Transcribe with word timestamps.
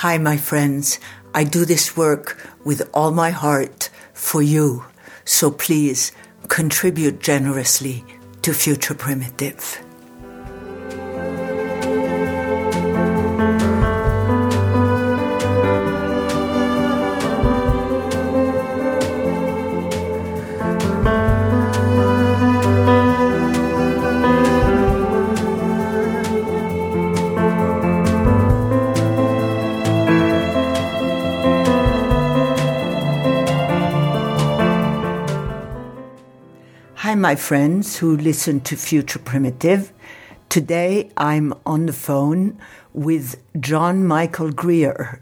Hi, 0.00 0.18
my 0.18 0.36
friends. 0.36 1.00
I 1.32 1.44
do 1.44 1.64
this 1.64 1.96
work 1.96 2.36
with 2.66 2.86
all 2.92 3.12
my 3.12 3.30
heart 3.30 3.88
for 4.12 4.42
you. 4.42 4.84
So 5.24 5.50
please 5.50 6.12
contribute 6.48 7.18
generously 7.18 8.04
to 8.42 8.52
Future 8.52 8.92
Primitive. 8.92 9.85
My 37.26 37.34
friends 37.34 37.96
who 37.96 38.16
listen 38.16 38.60
to 38.60 38.76
Future 38.76 39.18
Primitive. 39.18 39.92
Today 40.48 41.10
I'm 41.16 41.52
on 41.66 41.86
the 41.86 41.92
phone 41.92 42.56
with 42.92 43.42
John 43.58 44.06
Michael 44.06 44.52
Greer. 44.52 45.20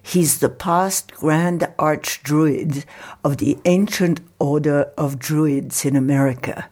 He's 0.00 0.38
the 0.38 0.48
past 0.48 1.10
Grand 1.10 1.66
Arch 1.76 2.22
Druid 2.22 2.84
of 3.24 3.38
the 3.38 3.58
Ancient 3.64 4.20
Order 4.38 4.92
of 4.96 5.18
Druids 5.18 5.84
in 5.84 5.96
America, 5.96 6.70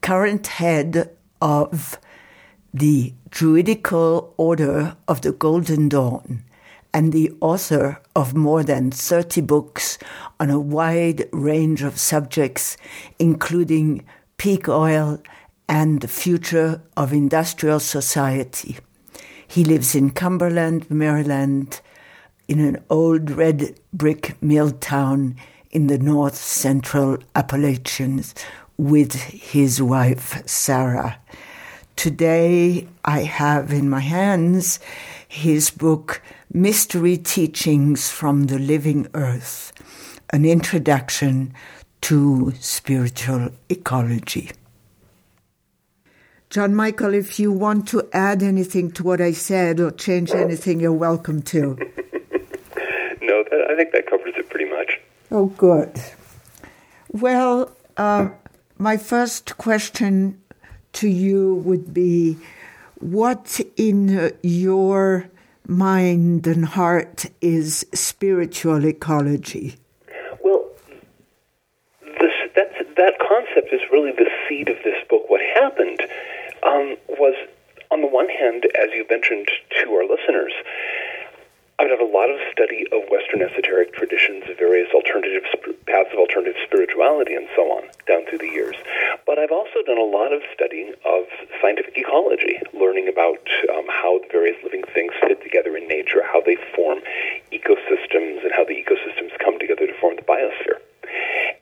current 0.00 0.46
head 0.46 1.10
of 1.42 1.98
the 2.72 3.12
Druidical 3.28 4.32
Order 4.38 4.96
of 5.06 5.20
the 5.20 5.32
Golden 5.32 5.90
Dawn, 5.90 6.44
and 6.92 7.12
the 7.12 7.32
author 7.40 8.00
of 8.16 8.34
more 8.34 8.62
than 8.62 8.90
30 8.90 9.40
books 9.42 9.98
on 10.40 10.50
a 10.50 10.60
wide 10.60 11.28
range 11.32 11.82
of 11.82 11.98
subjects, 11.98 12.76
including 13.18 14.04
peak 14.36 14.68
oil 14.68 15.20
and 15.68 16.00
the 16.00 16.08
future 16.08 16.80
of 16.96 17.12
industrial 17.12 17.80
society. 17.80 18.76
He 19.46 19.64
lives 19.64 19.94
in 19.94 20.10
Cumberland, 20.10 20.90
Maryland, 20.90 21.80
in 22.48 22.60
an 22.60 22.82
old 22.88 23.30
red 23.30 23.78
brick 23.92 24.40
mill 24.42 24.70
town 24.70 25.36
in 25.70 25.86
the 25.86 25.98
north 25.98 26.36
central 26.36 27.18
Appalachians 27.34 28.34
with 28.78 29.14
his 29.14 29.82
wife, 29.82 30.42
Sarah. 30.46 31.18
Today, 31.96 32.86
I 33.04 33.24
have 33.24 33.72
in 33.72 33.90
my 33.90 34.00
hands 34.00 34.78
his 35.26 35.70
book, 35.70 36.22
Mystery 36.52 37.18
Teachings 37.18 38.10
from 38.10 38.44
the 38.44 38.58
Living 38.58 39.06
Earth, 39.12 39.70
an 40.30 40.46
introduction 40.46 41.52
to 42.00 42.54
spiritual 42.58 43.50
ecology. 43.68 44.52
John 46.48 46.74
Michael, 46.74 47.12
if 47.12 47.38
you 47.38 47.52
want 47.52 47.86
to 47.88 48.08
add 48.14 48.42
anything 48.42 48.90
to 48.92 49.02
what 49.02 49.20
I 49.20 49.32
said 49.32 49.78
or 49.78 49.90
change 49.90 50.30
anything, 50.30 50.80
you're 50.80 50.90
welcome 50.90 51.42
to. 51.42 51.76
no, 53.20 53.44
I 53.68 53.74
think 53.76 53.92
that 53.92 54.06
covers 54.08 54.32
it 54.38 54.48
pretty 54.48 54.70
much. 54.70 54.98
Oh, 55.30 55.46
good. 55.48 56.00
Well, 57.12 57.76
uh, 57.98 58.30
my 58.78 58.96
first 58.96 59.58
question 59.58 60.40
to 60.94 61.08
you 61.08 61.56
would 61.56 61.92
be 61.92 62.38
what 63.00 63.60
in 63.76 64.32
your 64.42 65.28
mind 65.68 66.46
and 66.46 66.64
heart 66.64 67.26
is 67.40 67.86
spiritual 67.94 68.84
ecology? 68.84 69.76
Well, 70.42 70.70
this, 72.02 72.32
that's, 72.56 72.74
that 72.96 73.14
concept 73.20 73.72
is 73.72 73.80
really 73.92 74.12
the 74.12 74.28
seed 74.48 74.68
of 74.68 74.76
this 74.82 74.96
book. 75.08 75.28
What 75.28 75.40
happened 75.54 76.00
um, 76.62 76.96
was, 77.08 77.34
on 77.90 78.00
the 78.00 78.08
one 78.08 78.28
hand, 78.28 78.64
as 78.82 78.88
you 78.94 79.04
mentioned 79.10 79.48
to 79.82 79.90
our 79.92 80.04
listeners, 80.04 80.52
I've 81.80 81.86
done 81.86 82.02
a 82.02 82.10
lot 82.10 82.26
of 82.26 82.42
study 82.50 82.82
of 82.90 83.06
Western 83.06 83.40
esoteric 83.40 83.94
traditions, 83.94 84.42
various 84.58 84.90
alternative 84.90 85.46
paths 85.86 86.10
of 86.10 86.18
alternative 86.18 86.58
spirituality, 86.66 87.34
and 87.38 87.46
so 87.54 87.70
on, 87.70 87.86
down 88.02 88.26
through 88.26 88.42
the 88.42 88.50
years. 88.50 88.74
But 89.24 89.38
I've 89.38 89.54
also 89.54 89.86
done 89.86 89.96
a 89.96 90.02
lot 90.02 90.34
of 90.34 90.42
studying 90.52 90.94
of 91.06 91.30
scientific 91.62 91.94
ecology, 91.94 92.58
learning 92.74 93.06
about 93.06 93.46
um, 93.70 93.86
how 93.86 94.18
the 94.18 94.26
various 94.26 94.58
living 94.64 94.82
things 94.90 95.14
fit 95.22 95.38
together 95.40 95.76
in 95.76 95.86
nature, 95.86 96.18
how 96.26 96.42
they 96.42 96.58
form 96.74 96.98
ecosystems, 97.54 98.42
and 98.42 98.50
how 98.50 98.66
the 98.66 98.74
ecosystems 98.74 99.30
come 99.38 99.54
together 99.62 99.86
to 99.86 99.94
form 100.02 100.16
the 100.16 100.26
biosphere. 100.26 100.82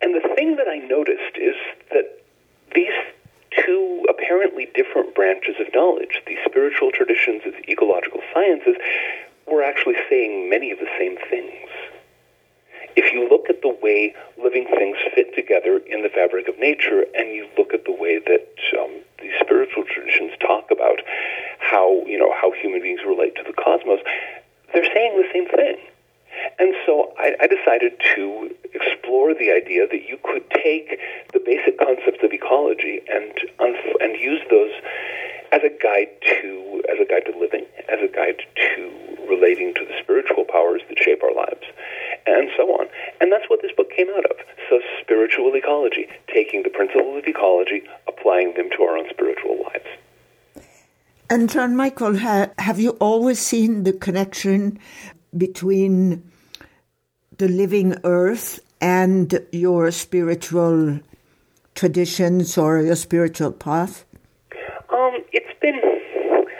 And 0.00 0.16
the 0.16 0.25
thing 0.33 0.56
that 0.56 0.66
I 0.66 0.78
noticed 0.81 1.37
is 1.37 1.60
that 1.93 2.25
these 2.75 2.97
two 3.53 4.06
apparently 4.09 4.72
different 4.72 5.15
branches 5.15 5.56
of 5.60 5.69
knowledge, 5.75 6.25
the 6.27 6.41
spiritual 6.48 6.91
traditions 6.91 7.43
and 7.44 7.53
the 7.53 7.69
ecological 7.71 8.25
sciences, 8.33 8.81
we're 9.46 9.62
actually 9.62 9.96
saying 10.08 10.50
many 10.50 10.70
of 10.70 10.78
the 10.78 10.88
same 10.98 11.16
things. 11.30 11.70
If 12.96 13.12
you 13.12 13.28
look 13.28 13.50
at 13.50 13.60
the 13.62 13.76
way 13.82 14.14
living 14.42 14.66
things 14.66 14.96
fit 15.14 15.34
together 15.34 15.78
in 15.86 16.02
the 16.02 16.08
fabric 16.08 16.48
of 16.48 16.58
nature, 16.58 17.04
and 17.14 17.28
you 17.28 17.46
look 17.58 17.74
at 17.74 17.84
the 17.84 17.92
way 17.92 18.18
that 18.18 18.48
um, 18.80 18.90
these 19.20 19.32
spiritual 19.40 19.84
traditions 19.84 20.32
talk 20.40 20.70
about 20.70 21.00
how 21.58 22.04
you 22.06 22.18
know 22.18 22.32
how 22.32 22.52
human 22.52 22.80
beings 22.80 23.00
relate 23.06 23.34
to 23.36 23.42
the 23.46 23.52
cosmos, 23.52 24.00
they're 24.72 24.88
saying 24.94 25.16
the 25.16 25.28
same 25.32 25.46
thing. 25.46 25.76
And 26.58 26.74
so 26.84 27.12
I, 27.19 27.34
I 27.41 27.47
decided 27.47 28.00
to 28.16 28.54
explore 28.74 29.34
the 29.34 29.50
idea 29.52 29.86
that 29.86 30.08
you 30.08 30.19
could 30.22 30.48
take 30.50 30.98
the 31.32 31.41
basic 31.41 31.78
concepts 31.78 32.22
of 32.22 32.32
ecology 32.32 33.02
and 33.08 33.32
and 33.58 34.16
use 34.20 34.41
those 34.50 34.72
as 35.52 35.62
a 35.62 35.70
guide 35.82 36.10
to 36.41 36.82
as 36.91 36.98
a 37.00 37.06
guide 37.06 37.24
to 37.26 37.38
living, 37.38 37.66
as 37.88 38.00
a 38.02 38.08
guide 38.08 38.42
to 38.76 39.06
relating 39.28 39.74
to 39.74 39.84
the 39.84 39.94
spiritual 40.00 40.44
powers 40.44 40.82
that 40.88 40.98
shape 40.98 41.22
our 41.22 41.34
lives, 41.34 41.66
and 42.26 42.50
so 42.56 42.64
on. 42.78 42.86
And 43.20 43.32
that's 43.32 43.48
what 43.48 43.62
this 43.62 43.72
book 43.76 43.91
came 43.91 44.08
out 44.10 44.24
of. 44.26 44.36
So 44.70 44.80
spiritual 45.00 45.54
ecology, 45.54 46.08
taking 46.32 46.62
the 46.62 46.70
principles 46.70 47.18
of 47.18 47.26
ecology, 47.26 47.82
applying 48.08 48.54
them 48.54 48.70
to 48.76 48.82
our 48.82 48.97
own 48.97 49.08
spiritual 49.10 49.62
lives. 49.62 49.86
And 51.28 51.50
John 51.50 51.74
Michael, 51.74 52.18
ha- 52.18 52.50
have 52.58 52.78
you 52.78 52.91
always 53.00 53.41
seen 53.41 53.82
the 53.82 53.92
connection 53.92 54.78
between 55.36 56.22
the 57.38 57.48
living 57.48 57.97
earth 58.04 58.60
and 58.80 59.38
your 59.52 59.91
spiritual 59.91 61.00
traditions 61.74 62.56
or 62.56 62.80
your 62.80 62.97
spiritual 62.97 63.52
path? 63.52 64.04
Um, 64.91 65.24
it's 65.32 65.52
been 65.60 65.80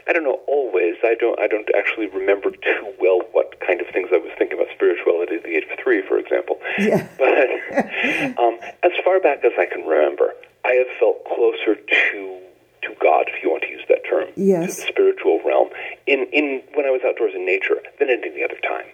I 0.09 0.13
don't 0.13 0.23
know 0.23 0.41
always. 0.47 0.95
I 1.03 1.15
don't 1.19 1.39
I 1.41 1.47
don't 1.49 1.69
actually 1.77 2.07
remember 2.09 2.51
too 2.51 2.95
well 3.01 3.21
what 3.33 3.59
kind 3.61 3.81
of 3.81 3.89
things 3.89 4.09
I 4.13 4.19
was 4.19 4.31
thinking 4.39 4.59
about 4.59 4.73
spirituality 4.75 5.37
at 5.37 5.43
the 5.43 5.57
age 5.57 5.65
of 5.71 5.79
three, 5.83 6.03
for 6.07 6.19
example. 6.19 6.59
Yeah. 6.79 7.09
But 7.19 8.39
um, 8.39 8.59
as 8.83 8.93
far 9.05 9.21
back 9.21 9.45
as 9.45 9.53
I 9.59 9.67
can 9.67 9.85
remember, 9.85 10.33
I 10.65 10.73
have 10.73 10.87
felt 10.99 11.25
closer 11.25 11.75
to 11.75 12.41
to 12.87 12.95
God, 13.03 13.27
if 13.29 13.43
you 13.43 13.51
want 13.51 13.63
to 13.63 13.71
use 13.71 13.85
that 13.89 14.03
term, 14.09 14.31
yes. 14.37 14.77
to 14.77 14.83
the 14.83 14.89
spiritual 14.89 15.41
realm, 15.45 15.69
in 16.07 16.27
in 16.33 16.63
when 16.75 16.87
I 16.87 16.91
was 16.91 17.03
outdoors 17.05 17.35
in 17.35 17.45
nature 17.45 17.83
than 17.99 18.09
at 18.11 18.25
any 18.25 18.43
other 18.43 18.59
time. 18.63 18.87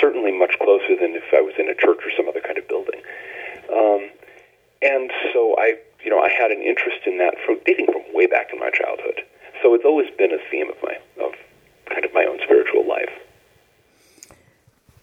Certainly, 0.00 0.32
much 0.32 0.56
closer 0.58 0.96
than 0.96 1.12
if 1.14 1.28
I 1.32 1.40
was 1.40 1.54
in 1.58 1.68
a 1.68 1.74
church 1.74 2.00
or 2.04 2.10
some 2.16 2.28
other 2.28 2.40
kind 2.40 2.56
of 2.56 2.66
building. 2.66 3.00
Um, 3.68 4.08
and 4.80 5.12
so 5.32 5.54
I, 5.58 5.76
you 6.02 6.10
know, 6.10 6.18
I 6.18 6.28
had 6.28 6.50
an 6.50 6.62
interest 6.62 7.06
in 7.06 7.18
that 7.18 7.36
from 7.44 7.60
dating 7.64 7.86
from 7.86 8.02
way 8.12 8.26
back 8.26 8.52
in 8.52 8.58
my 8.58 8.70
childhood. 8.70 9.22
So 9.62 9.74
it's 9.74 9.84
always 9.84 10.10
been 10.18 10.32
a 10.32 10.40
theme 10.50 10.68
of 10.70 10.76
my 10.82 10.96
of 11.22 11.32
kind 11.86 12.04
of 12.04 12.12
my 12.12 12.24
own 12.24 12.38
spiritual 12.42 12.88
life. 12.88 13.12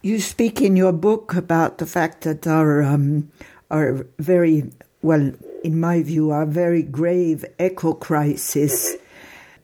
You 0.02 0.20
speak 0.20 0.62
in 0.62 0.76
your 0.76 0.94
book 0.94 1.36
about 1.36 1.78
the 1.78 1.86
fact 1.86 2.22
that 2.22 2.48
our 2.48 2.82
um, 2.84 3.32
our 3.70 4.06
very 4.18 4.72
well, 5.02 5.32
in 5.64 5.80
my 5.80 6.02
view, 6.02 6.32
our 6.32 6.46
very 6.46 6.84
grave 6.84 7.46
eco 7.60 7.94
crisis 7.94 8.96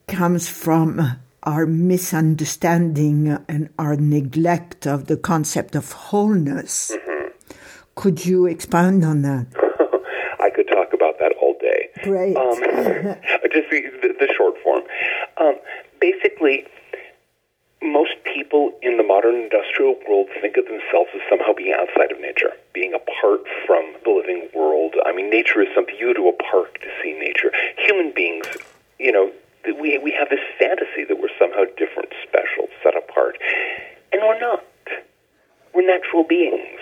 comes 0.07 0.47
from 0.47 1.19
our 1.43 1.65
misunderstanding 1.65 3.37
and 3.47 3.69
our 3.77 3.95
neglect 3.95 4.87
of 4.87 5.07
the 5.07 5.17
concept 5.17 5.75
of 5.75 5.91
wholeness. 5.91 6.91
Mm-hmm. 6.91 7.27
Could 7.95 8.25
you 8.25 8.45
expand 8.45 9.05
on 9.05 9.21
that? 9.21 9.47
I 10.39 10.49
could 10.49 10.67
talk 10.67 10.93
about 10.93 11.19
that 11.19 11.33
all 11.41 11.55
day. 11.59 11.89
Great. 12.03 12.35
Um, 12.35 12.55
just 13.51 13.69
the, 13.69 14.15
the, 14.19 14.27
short 14.35 14.55
form. 14.63 14.83
Um, 15.37 15.55
basically, 16.01 16.65
most 17.81 18.15
people 18.23 18.71
in 18.81 18.97
the 18.97 19.03
modern 19.03 19.35
industrial 19.35 19.95
world 20.07 20.27
think 20.41 20.57
of 20.57 20.65
themselves 20.65 21.09
as 21.13 21.21
somehow 21.29 21.53
being 21.53 21.73
outside 21.73 22.11
of 22.11 22.19
nature, 22.19 22.51
being 22.73 22.93
apart 22.93 23.41
from 23.65 23.93
the 24.03 24.11
living 24.11 24.47
world. 24.55 24.95
I 25.05 25.13
mean, 25.13 25.29
nature 25.29 25.61
is 25.61 25.67
something 25.75 25.95
you 25.99 26.13
go 26.13 26.21
to 26.21 26.29
a 26.29 26.43
park 26.51 26.79
to 26.81 26.87
see 27.01 27.13
nature. 27.13 27.51
Human 27.77 28.11
beings, 28.15 28.47
you 28.99 29.11
know, 29.11 29.31
we 29.79 29.97
we 29.97 30.11
have 30.11 30.29
this 30.29 30.43
fantasy 30.59 31.03
that 31.07 31.19
we're 31.19 31.33
somehow 31.39 31.65
different, 31.77 32.13
special, 32.23 32.69
set 32.83 32.95
apart, 32.95 33.37
and 34.11 34.21
we're 34.21 34.39
not. 34.39 34.63
We're 35.73 35.85
natural 35.85 36.23
beings. 36.23 36.74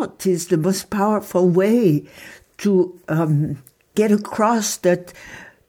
Thought 0.00 0.26
is 0.26 0.48
the 0.48 0.56
most 0.56 0.90
powerful 0.90 1.48
way 1.48 2.06
to 2.58 2.98
um, 3.08 3.62
get 3.94 4.10
across 4.10 4.78
that? 4.78 5.12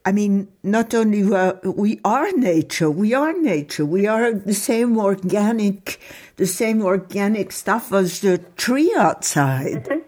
I 0.05 0.11
mean, 0.11 0.47
not 0.63 0.93
only 0.93 1.23
we 1.63 1.99
are 2.03 2.31
nature, 2.31 2.89
we 2.89 3.13
are 3.13 3.33
nature, 3.33 3.85
we 3.85 4.07
are 4.07 4.33
the 4.33 4.53
same 4.53 4.97
organic, 4.97 5.99
the 6.37 6.47
same 6.47 6.81
organic 6.81 7.51
stuff 7.51 7.93
as 7.93 8.21
the 8.21 8.39
tree 8.55 8.93
outside. 8.97 10.01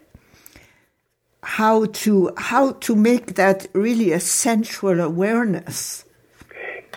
How 1.44 1.86
to 1.86 2.32
how 2.38 2.72
to 2.72 2.96
make 2.96 3.36
that 3.36 3.68
really 3.74 4.14
a 4.14 4.20
sensual 4.22 5.02
awareness? 5.02 6.06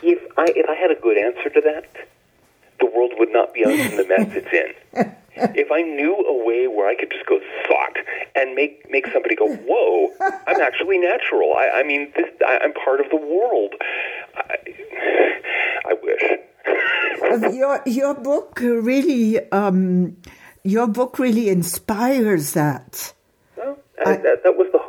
If 0.02 0.20
I 0.38 0.46
if 0.55 0.67
I 0.70 0.75
had 0.75 0.93
a 0.93 1.00
good 1.00 1.19
answer 1.19 1.50
to 1.50 1.61
that, 1.62 1.90
world 2.97 3.13
would 3.19 3.31
not 3.31 3.53
be 3.55 3.63
in 3.63 3.97
the 3.97 4.05
mess 4.09 4.29
it's 4.35 4.53
in. 4.53 5.15
If 5.37 5.71
I 5.71 5.83
knew 5.83 6.15
a 6.15 6.47
way 6.47 6.67
where 6.67 6.89
I 6.89 6.95
could 6.95 7.11
just 7.11 7.27
go 7.27 7.39
sock 7.69 7.99
and 8.35 8.55
make 8.55 8.91
make 8.91 9.07
somebody 9.13 9.37
go, 9.37 9.47
"Whoa, 9.47 10.11
I'm 10.47 10.61
actually 10.61 10.99
natural. 10.99 11.55
I, 11.55 11.81
I 11.81 11.83
mean, 11.83 12.11
this, 12.17 12.27
I, 12.47 12.59
I'm 12.63 12.73
part 12.73 13.01
of 13.01 13.11
the 13.11 13.17
world." 13.17 13.75
I, 14.35 14.57
I 15.85 15.95
wish. 16.03 17.55
Your 17.55 17.83
your 17.85 18.15
book 18.15 18.61
really 18.61 19.39
um, 19.51 20.17
your 20.63 20.87
book 20.87 21.19
really 21.19 21.51
inspires 21.51 22.53
that. 22.53 23.13
Well, 23.57 23.79
I, 24.05 24.17
that, 24.17 24.43
that 24.43 24.57
was 24.57 24.69
the. 24.73 24.86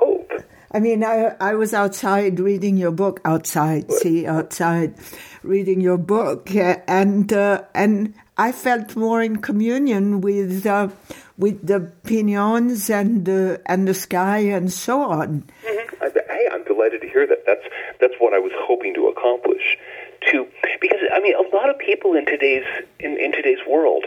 I 0.77 0.79
mean, 0.79 1.03
I 1.03 1.33
I 1.39 1.56
was 1.56 1.74
outside 1.74 2.39
reading 2.39 2.77
your 2.77 2.91
book 2.91 3.19
outside, 3.25 3.91
see 3.91 4.27
outside, 4.27 4.94
reading 5.41 5.81
your 5.81 5.97
book, 5.97 6.53
uh, 6.56 6.77
and 6.88 7.33
uh, 7.33 7.63
and 7.74 8.13
I 8.38 8.51
felt 8.51 8.95
more 8.95 9.24
in 9.24 9.41
communion 9.41 10.21
with 10.21 10.68
uh, 10.68 10.89
with 11.35 11.65
the 11.65 11.91
pinyons 12.03 12.94
and 12.94 13.25
the 13.25 13.59
and 13.65 13.88
the 13.88 13.95
sky 13.95 14.38
and 14.53 14.71
so 14.71 15.01
on. 15.01 15.50
Mm-hmm. 15.65 16.18
Hey, 16.29 16.47
I'm 16.51 16.63
delighted 16.63 17.01
to 17.01 17.09
hear 17.09 17.25
that. 17.25 17.41
That's 17.47 17.65
that's 18.00 18.13
what 18.19 18.35
I 18.35 18.38
was 18.38 18.51
hoping 18.53 18.94
to 19.01 19.07
accomplish. 19.07 19.80
To 20.30 20.45
because 20.80 21.00
I 21.12 21.19
mean, 21.21 21.33
a 21.33 21.56
lot 21.57 21.71
of 21.71 21.80
people 21.80 22.13
in 22.13 22.27
today's 22.27 22.69
in, 23.00 23.18
in 23.18 23.31
today's 23.31 23.65
world 23.68 24.06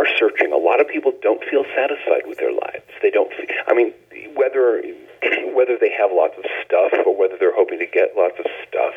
are 0.00 0.08
searching. 0.18 0.50
A 0.52 0.56
lot 0.56 0.80
of 0.80 0.88
people 0.88 1.12
don't 1.22 1.44
feel 1.48 1.62
satisfied 1.76 2.26
with 2.26 2.38
their 2.38 2.50
lives. 2.50 2.90
They 3.02 3.12
don't. 3.12 3.30
I 3.68 3.74
mean, 3.74 3.94
whether 4.34 4.82
whether 5.54 5.76
they 5.78 5.90
have 5.92 6.10
lots 6.12 6.34
of 6.38 6.44
stuff 6.64 6.92
or 7.06 7.16
whether 7.16 7.36
they're 7.38 7.54
hoping 7.54 7.78
to 7.78 7.86
get 7.86 8.16
lots 8.16 8.38
of 8.38 8.46
stuff, 8.66 8.94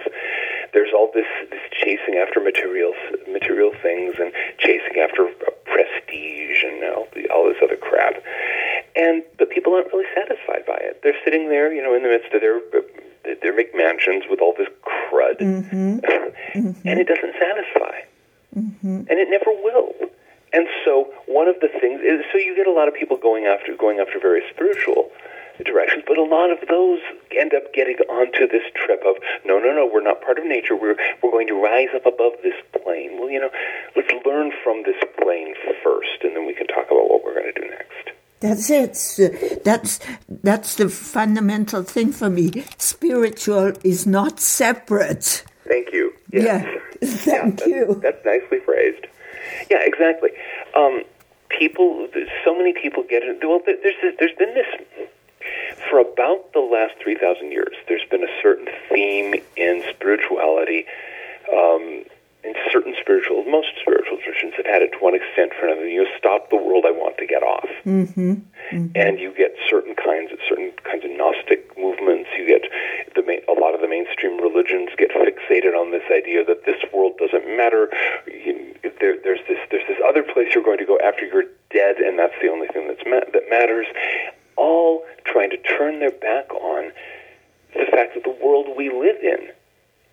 there's 0.73 0.94
all 0.94 1.12
this 1.13 1.27
this 1.50 1.62
chasing 1.71 2.15
after 2.15 2.39
materials, 2.39 2.95
material 3.27 3.71
things, 3.81 4.15
and 4.19 4.31
chasing 4.57 5.00
after 5.01 5.27
uh, 5.27 5.51
prestige 5.65 6.63
and 6.63 6.83
all, 6.95 7.07
the, 7.13 7.29
all 7.29 7.47
this 7.47 7.57
other 7.63 7.77
crap. 7.77 8.23
And 8.95 9.23
but 9.38 9.50
people 9.50 9.73
aren't 9.73 9.91
really 9.94 10.09
satisfied 10.15 10.65
by 10.65 10.77
it. 10.79 11.01
They're 11.03 11.18
sitting 11.23 11.50
there, 11.50 11.73
you 11.73 11.81
know, 11.81 11.94
in 11.95 12.03
the 12.03 12.09
midst 12.09 12.33
of 12.33 12.41
their 12.41 12.57
uh, 12.57 13.35
their 13.41 13.53
McMansions 13.53 14.29
with 14.29 14.41
all 14.41 14.53
this 14.57 14.69
crud, 14.83 15.39
mm-hmm. 15.39 16.00
Mm-hmm. 16.51 16.85
and 16.85 17.00
it 17.00 17.07
doesn't 17.07 17.33
satisfy, 17.39 18.01
mm-hmm. 18.53 19.07
and 19.07 19.12
it 19.12 19.29
never 19.29 19.51
will. 19.63 19.94
And 20.51 20.67
so 20.83 21.07
one 21.27 21.47
of 21.47 21.56
the 21.62 21.69
things 21.79 22.01
is 22.01 22.25
so 22.31 22.38
you 22.38 22.56
get 22.56 22.67
a 22.67 22.71
lot 22.71 22.89
of 22.89 22.94
people 22.94 23.15
going 23.15 23.45
after 23.45 23.75
going 23.75 24.00
after 24.00 24.19
very 24.19 24.41
spiritual 24.53 25.09
directions, 25.63 26.03
but 26.07 26.17
a 26.17 26.23
lot 26.23 26.51
of 26.51 26.59
those 26.67 26.99
end 27.37 27.53
up 27.53 27.73
getting 27.73 27.97
onto 28.09 28.47
this 28.47 28.63
trip 28.75 29.01
of 29.05 29.15
no, 29.45 29.59
no, 29.59 29.73
no, 29.73 29.89
we're 29.91 30.03
not 30.03 30.21
part 30.21 30.37
of 30.37 30.45
nature. 30.45 30.75
We're 30.75 30.97
we're 31.21 31.31
going 31.31 31.47
to 31.47 31.61
rise 31.61 31.89
up 31.95 32.05
above 32.05 32.33
this 32.43 32.55
plane. 32.83 33.19
Well, 33.19 33.29
you 33.29 33.39
know, 33.39 33.51
let's 33.95 34.11
learn 34.25 34.51
from 34.63 34.83
this 34.83 35.01
plane 35.21 35.53
first, 35.83 36.23
and 36.23 36.35
then 36.35 36.45
we 36.45 36.53
can 36.53 36.67
talk 36.67 36.85
about 36.85 37.09
what 37.09 37.23
we're 37.23 37.33
going 37.33 37.53
to 37.53 37.61
do 37.61 37.67
next. 37.69 38.11
That's 38.39 38.69
it. 38.71 39.63
That's 39.63 39.99
that's 40.27 40.75
the 40.75 40.89
fundamental 40.89 41.83
thing 41.83 42.11
for 42.11 42.29
me. 42.29 42.65
Spiritual 42.77 43.73
is 43.83 44.07
not 44.07 44.39
separate. 44.39 45.45
Thank 45.67 45.93
you. 45.93 46.13
Yeah. 46.31 46.65
Yes. 47.01 47.23
Thank 47.25 47.59
that's, 47.59 47.67
you. 47.67 47.99
That's 48.01 48.25
nicely 48.25 48.59
phrased. 48.59 49.05
Yeah, 49.69 49.79
exactly. 49.81 50.31
Um, 50.75 51.03
people, 51.49 52.07
so 52.43 52.55
many 52.55 52.73
people 52.73 53.03
get 53.03 53.23
it. 53.23 53.39
Well, 53.43 53.61
there's 53.65 53.95
this, 54.01 54.15
there's 54.19 54.35
been 54.37 54.53
this 54.53 55.09
for 55.89 56.00
about 56.00 56.53
the 56.53 56.59
last 56.59 56.94
three 57.01 57.15
thousand 57.15 57.51
years. 57.51 57.75
There's 57.88 58.05
been 58.10 58.24
a 58.24 58.41
certain 58.41 58.67
theme 58.89 59.36
in 59.55 59.84
spirituality. 59.89 60.86
Um, 61.51 62.05
in 62.43 62.55
certain 62.72 62.96
spiritual, 63.00 63.46
most 63.46 63.70
spiritual 63.81 64.17
traditions 64.17 64.53
have 64.58 64.65
had 64.65 64.81
it 64.81 64.91
to 64.93 64.98
one 64.98 65.13
extent 65.13 65.53
or 65.62 65.67
another. 65.70 65.88
You 65.88 66.03
know, 66.03 66.10
stop 66.17 66.50
the 66.50 66.58
world 66.58 66.86
I 66.88 66.91
want 66.91 67.17
to 67.20 67.27
get 67.27 67.43
off, 67.43 67.70
mm-hmm. 67.86 68.41
and 68.96 69.20
you 69.20 69.31
get 69.38 69.53
certain 69.70 69.93
kinds 69.93 70.31
of 70.31 70.39
certain 70.50 70.74
kinds 70.84 71.05
of 71.05 71.12
Gnostic 71.12 71.77
movements. 71.77 72.29
You 72.34 72.48
get 72.48 72.65
the 73.13 73.22
main, 73.22 73.41
a 73.46 73.53
lot 73.53 73.75
of 73.75 73.81
the 73.81 73.88
mainstream 73.88 74.41
religions 74.41 74.89
get 74.98 75.12
fixated 75.13 75.77
on 75.77 75.91
this 75.91 76.05
idea 76.10 76.43
that 76.46 76.65
this 76.65 76.81
world 76.89 77.13
doesn't 77.22 77.46
matter. 77.46 77.93
You, 78.25 78.74
there, 79.00 79.22
there's 79.22 79.46
this 79.48 79.62
there's 79.70 79.86
this 79.88 80.01
other 80.01 80.24
place 80.24 80.50
you're 80.55 80.65
going 80.65 80.81
to 80.81 80.89
go 80.89 80.98
after 80.98 81.25
you're 81.25 81.50
dead, 81.70 81.98
and 81.98 82.17
that's 82.17 82.36
the 82.41 82.50
only 82.50 82.67
thing 82.74 82.88
that's 82.88 83.05
ma- 83.05 83.29
that 83.34 83.50
matters. 83.50 83.86
All 84.58 85.03
trying 85.25 85.50
to 85.51 85.58
turn 85.58 86.00
their 86.00 86.12
back 86.12 86.53
on 86.53 86.91
the 87.74 87.86
fact 87.91 88.15
that 88.15 88.24
the 88.24 88.36
world 88.43 88.67
we 88.75 88.89
live 88.89 89.17
in 89.24 89.50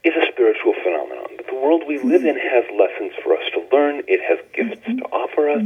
is 0.04 0.14
a 0.16 0.26
spiritual 0.32 0.74
phenomenon. 0.82 1.26
That 1.36 1.46
the 1.48 1.56
world 1.56 1.82
we 1.86 1.98
live 1.98 2.24
in 2.24 2.36
has 2.38 2.64
lessons 2.78 3.12
for 3.22 3.34
us 3.34 3.42
to 3.54 3.60
learn. 3.76 4.02
It 4.06 4.20
has 4.22 4.38
gifts 4.54 4.84
to 4.86 5.04
offer 5.12 5.50
us. 5.50 5.62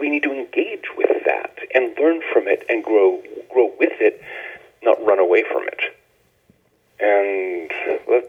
We 0.00 0.08
need 0.08 0.22
to 0.22 0.32
engage 0.32 0.84
with 0.96 1.10
that 1.26 1.58
and 1.74 1.96
learn 1.98 2.22
from 2.32 2.46
it 2.46 2.64
and 2.68 2.84
grow 2.84 3.20
grow 3.52 3.72
with 3.78 4.00
it, 4.00 4.22
not 4.82 5.04
run 5.04 5.18
away 5.18 5.42
from 5.50 5.64
it. 5.66 5.80
And 7.00 7.70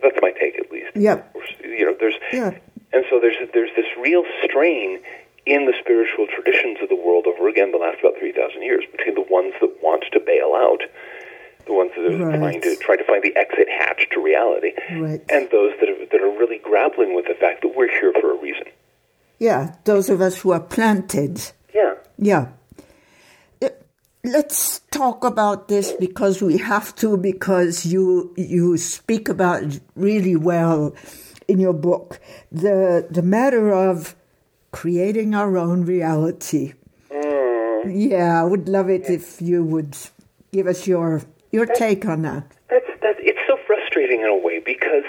that's 0.01 0.17
my 0.21 0.31
take, 0.31 0.57
at 0.59 0.71
least. 0.71 0.95
Yep. 0.95 1.36
You 1.63 1.86
know, 1.86 1.95
there's 2.00 2.15
Yeah. 2.33 2.57
and 2.93 3.05
so 3.09 3.19
there's 3.19 3.36
there's 3.53 3.69
this 3.75 3.86
real 4.00 4.24
strain 4.43 5.00
in 5.46 5.65
the 5.65 5.74
spiritual 5.79 6.27
traditions 6.27 6.77
of 6.81 6.89
the 6.89 6.96
world 6.96 7.25
over 7.27 7.48
again 7.48 7.72
the 7.72 7.77
last 7.77 8.00
about 8.00 8.17
three 8.19 8.31
thousand 8.31 8.62
years 8.63 8.84
between 8.91 9.15
the 9.15 9.25
ones 9.29 9.53
that 9.62 9.72
want 9.81 10.03
to 10.12 10.19
bail 10.19 10.53
out, 10.55 10.81
the 11.65 11.74
ones 11.74 11.91
that 11.96 12.05
are 12.05 12.17
Right. 12.25 12.39
trying 12.39 12.62
to 12.62 12.75
try 12.77 12.96
to 12.98 13.03
find 13.03 13.24
the 13.24 13.36
exit 13.36 13.67
hatch 13.69 14.08
to 14.12 14.19
reality, 14.22 14.72
Right. 14.91 15.22
and 15.29 15.50
those 15.50 15.74
that 15.79 15.89
are 15.89 16.05
that 16.12 16.22
are 16.22 16.29
really 16.41 16.58
grappling 16.60 17.15
with 17.15 17.25
the 17.25 17.36
fact 17.36 17.62
that 17.62 17.75
we're 17.75 17.89
here 18.00 18.13
for 18.19 18.31
a 18.31 18.38
reason. 18.38 18.65
Yeah, 19.39 19.75
those 19.86 20.10
of 20.10 20.19
us 20.22 20.41
who 20.41 20.51
are 20.51 20.60
planted. 20.60 21.39
Yeah. 21.74 21.93
Yeah. 22.17 22.48
Uh, 23.62 23.69
Let's 24.24 24.79
talk 24.91 25.24
about 25.24 25.69
this 25.69 25.93
because 25.93 26.41
we 26.41 26.58
have 26.58 26.93
to 26.98 27.15
because 27.15 27.86
you 27.86 28.34
you 28.36 28.75
speak 28.77 29.29
about 29.29 29.63
it 29.63 29.79
really 29.96 30.36
well 30.36 30.93
in 31.48 31.58
your 31.60 31.74
book 31.74 32.19
the 32.51 33.08
the 33.10 33.22
matter 33.22 33.72
of 33.74 34.15
creating 34.71 35.35
our 35.35 35.57
own 35.57 35.85
reality. 35.85 36.73
Yeah, 37.88 38.41
I 38.41 38.43
would 38.43 38.67
love 38.67 38.89
it 38.89 39.09
if 39.09 39.41
you 39.41 39.63
would 39.63 39.95
give 40.51 40.67
us 40.67 40.88
your 40.88 41.21
your 41.51 41.65
take 41.65 42.05
on 42.05 42.21
that. 42.23 42.43
That's 42.69 42.85
that 43.01 43.15
it's 43.19 43.39
so 43.47 43.57
frustrating 43.65 44.21
in 44.21 44.27
a 44.27 44.35
way 44.35 44.59
because 44.59 45.05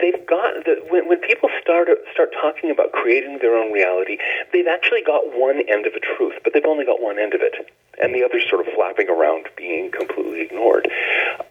they've 0.00 0.24
got 0.26 0.64
the, 0.64 0.84
when, 0.88 1.08
when 1.08 1.18
people 1.20 1.48
start 1.60 1.88
start 2.12 2.30
talking 2.40 2.70
about 2.70 2.92
creating 2.92 3.38
their 3.40 3.56
own 3.56 3.72
reality, 3.72 4.18
they've 4.52 4.68
actually 4.68 5.02
got 5.02 5.32
one 5.34 5.62
end 5.68 5.86
of 5.86 5.94
a 5.94 6.00
truth, 6.00 6.34
but 6.44 6.52
they've 6.52 6.68
only 6.68 6.84
got 6.84 7.00
one 7.00 7.18
end 7.18 7.34
of 7.34 7.40
it, 7.40 7.54
and 8.02 8.14
the 8.14 8.22
other's 8.22 8.44
sort 8.48 8.66
of 8.66 8.72
flapping 8.74 9.08
around, 9.08 9.46
being 9.56 9.90
completely 9.90 10.42
ignored. 10.42 10.88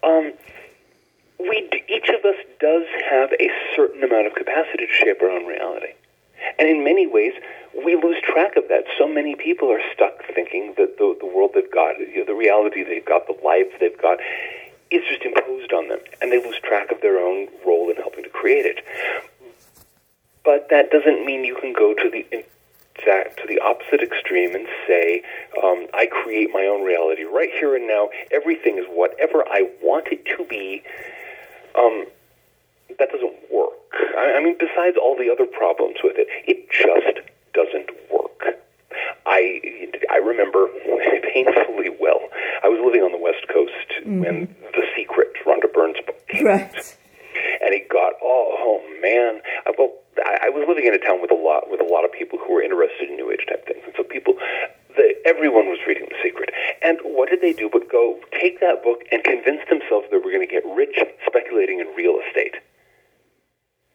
Um, 0.02 0.32
we 1.38 1.68
each 1.88 2.08
of 2.08 2.24
us 2.24 2.36
does 2.60 2.86
have 3.08 3.30
a 3.32 3.48
certain 3.74 4.04
amount 4.04 4.26
of 4.26 4.34
capacity 4.34 4.86
to 4.86 4.92
shape 4.92 5.20
our 5.22 5.30
own 5.30 5.46
reality. 5.46 5.92
And 6.58 6.68
in 6.68 6.84
many 6.84 7.06
ways, 7.06 7.32
we 7.84 7.96
lose 7.96 8.16
track 8.22 8.56
of 8.56 8.64
that. 8.68 8.84
So 8.98 9.06
many 9.06 9.34
people 9.34 9.70
are 9.70 9.80
stuck 9.92 10.24
thinking 10.34 10.74
that 10.76 10.98
the, 10.98 11.16
the 11.20 11.26
world 11.26 11.52
they've 11.54 11.70
got, 11.70 11.98
you 11.98 12.18
know, 12.18 12.24
the 12.24 12.34
reality 12.34 12.82
they've 12.82 13.04
got, 13.04 13.26
the 13.26 13.36
life 13.44 13.66
they've 13.78 14.00
got, 14.00 14.18
is 14.90 15.02
just 15.08 15.22
imposed 15.22 15.72
on 15.72 15.88
them, 15.88 16.00
and 16.20 16.32
they 16.32 16.42
lose 16.42 16.58
track 16.60 16.90
of 16.90 17.00
their 17.00 17.18
own 17.18 17.48
role 17.64 17.88
in 17.90 17.96
helping 17.96 18.24
to 18.24 18.30
create 18.30 18.66
it. 18.66 18.84
But 20.44 20.68
that 20.70 20.90
doesn't 20.90 21.24
mean 21.24 21.44
you 21.44 21.56
can 21.60 21.72
go 21.72 21.94
to 21.94 22.10
the 22.10 22.26
exact 22.96 23.38
to 23.38 23.46
the 23.46 23.60
opposite 23.60 24.02
extreme 24.02 24.54
and 24.54 24.66
say, 24.86 25.22
um, 25.62 25.86
"I 25.94 26.06
create 26.06 26.50
my 26.52 26.64
own 26.66 26.82
reality 26.82 27.22
right 27.22 27.50
here 27.52 27.76
and 27.76 27.86
now. 27.86 28.10
Everything 28.32 28.78
is 28.78 28.86
whatever 28.88 29.44
I 29.48 29.68
want 29.80 30.08
it 30.08 30.24
to 30.36 30.44
be." 30.44 30.82
Um, 31.74 32.06
that 32.98 33.10
doesn't 33.12 33.36
work. 33.50 33.76
I, 34.16 34.38
I 34.38 34.44
mean, 34.44 34.56
besides 34.58 34.96
all 35.00 35.16
the 35.16 35.30
other 35.30 35.46
problems 35.46 35.96
with 36.02 36.16
it, 36.16 36.28
it 36.46 36.70
just 36.70 37.20
doesn't 37.54 37.90
work. 38.10 38.60
I 39.26 39.60
I 40.10 40.16
remember 40.18 40.68
painfully 41.34 41.90
well. 42.00 42.20
I 42.62 42.68
was 42.68 42.80
living 42.84 43.02
on 43.02 43.12
the 43.12 43.22
West 43.22 43.46
Coast 43.48 43.88
mm-hmm. 44.02 44.20
when 44.20 44.56
The 44.74 44.84
Secret, 44.96 45.32
Rhonda 45.46 45.72
Byrne's 45.72 46.00
book, 46.04 46.18
came 46.28 46.46
right. 46.46 46.62
out, 46.62 46.96
and 47.62 47.74
it 47.74 47.88
got 47.88 48.14
oh, 48.22 48.56
oh 48.58 48.80
man. 49.02 49.40
I, 49.66 49.72
well, 49.78 49.92
I, 50.24 50.46
I 50.46 50.48
was 50.50 50.66
living 50.68 50.86
in 50.86 50.94
a 50.94 50.98
town 50.98 51.20
with 51.22 51.30
a 51.30 51.38
lot 51.38 51.70
with 51.70 51.80
a 51.80 51.88
lot 51.88 52.04
of 52.04 52.12
people 52.12 52.38
who 52.38 52.54
were 52.54 52.62
interested 52.62 53.08
in 53.08 53.16
New 53.16 53.30
Age 53.30 53.46
type 53.48 53.66
things, 53.66 53.82
and 53.84 53.94
so 53.96 54.02
people. 54.02 54.34
The, 54.96 55.14
everyone 55.24 55.70
was 55.70 55.78
reading 55.86 56.06
The 56.10 56.18
Secret. 56.18 56.50
And 56.82 56.98
what 57.04 57.30
did 57.30 57.40
they 57.40 57.52
do 57.52 57.70
but 57.70 57.88
go 57.88 58.18
take 58.34 58.58
that 58.58 58.82
book 58.82 59.06
and 59.12 59.22
convince 59.22 59.62
themselves 59.70 60.10
they 60.10 60.18
were 60.18 60.34
going 60.34 60.42
to 60.42 60.50
get 60.50 60.66
rich 60.66 60.98
speculating 61.24 61.78
in 61.78 61.86
real 61.94 62.18
estate? 62.26 62.56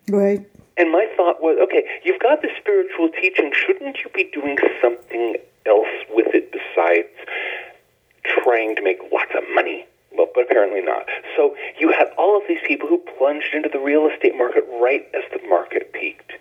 Right. 0.09 0.45
And 0.77 0.91
my 0.91 1.07
thought 1.15 1.41
was, 1.41 1.57
okay, 1.63 1.85
you've 2.03 2.19
got 2.19 2.41
the 2.41 2.49
spiritual 2.59 3.09
teaching. 3.09 3.51
Shouldn't 3.53 3.97
you 3.99 4.09
be 4.13 4.29
doing 4.33 4.57
something 4.81 5.37
else 5.65 5.87
with 6.11 6.27
it 6.33 6.51
besides 6.51 7.07
trying 8.43 8.75
to 8.75 8.81
make 8.81 8.99
lots 9.11 9.31
of 9.37 9.43
money? 9.53 9.87
Well, 10.11 10.27
but 10.33 10.45
apparently 10.45 10.81
not. 10.81 11.07
So 11.35 11.55
you 11.79 11.91
had 11.91 12.07
all 12.17 12.37
of 12.37 12.43
these 12.47 12.59
people 12.65 12.87
who 12.87 13.01
plunged 13.17 13.53
into 13.53 13.69
the 13.71 13.79
real 13.79 14.07
estate 14.07 14.35
market 14.35 14.65
right 14.81 15.07
as 15.13 15.23
the 15.31 15.47
market 15.47 15.93
peaked 15.93 16.33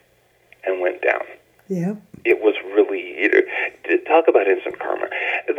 and 0.65 0.81
went 0.81 1.03
down. 1.03 1.23
Yeah. 1.69 1.95
It 2.25 2.41
was 2.41 2.55
really 2.75 3.15
talk 4.07 4.29
about 4.29 4.47
instant 4.47 4.79
karma. 4.79 5.09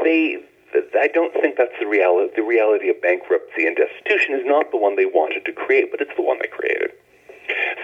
They 0.03 0.43
I 0.99 1.07
don't 1.07 1.33
think 1.33 1.55
that's 1.57 1.75
the 1.79 1.87
reality. 1.87 2.33
The 2.35 2.43
reality 2.43 2.89
of 2.89 3.01
bankruptcy 3.01 3.65
and 3.65 3.75
destitution 3.75 4.35
is 4.35 4.43
not 4.45 4.71
the 4.71 4.77
one 4.77 4.95
they 4.95 5.05
wanted 5.05 5.45
to 5.45 5.53
create, 5.53 5.91
but 5.91 6.01
it's 6.01 6.11
the 6.15 6.21
one 6.21 6.37
they 6.41 6.47
created. 6.47 6.91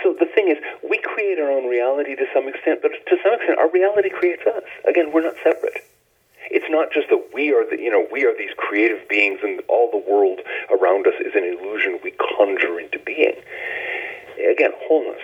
So 0.03 0.15
the 0.17 0.25
thing 0.25 0.49
is, 0.49 0.57
we 0.83 0.97
create 1.31 1.43
our 1.43 1.51
own 1.51 1.69
reality 1.69 2.15
to 2.15 2.25
some 2.33 2.47
extent, 2.47 2.79
but 2.81 2.91
to 2.91 3.17
some 3.23 3.33
extent, 3.33 3.57
our 3.57 3.69
reality 3.71 4.09
creates 4.09 4.43
us. 4.45 4.63
Again, 4.87 5.11
we're 5.13 5.23
not 5.23 5.35
separate. 5.43 5.87
It's 6.49 6.65
not 6.69 6.91
just 6.91 7.07
that 7.09 7.29
we 7.33 7.53
are 7.53 7.63
the, 7.69 7.79
you 7.79 7.89
know, 7.89 8.05
we 8.11 8.25
are 8.25 8.35
these 8.37 8.51
creative 8.57 9.07
beings 9.07 9.39
and 9.43 9.61
all 9.69 9.89
the 9.91 10.03
world 10.11 10.39
around 10.69 11.07
us 11.07 11.13
is 11.21 11.33
an 11.35 11.45
illusion 11.45 11.99
we 12.03 12.11
conjure 12.11 12.79
into 12.79 12.99
being. 12.99 13.35
Again, 14.35 14.71
wholeness. 14.87 15.21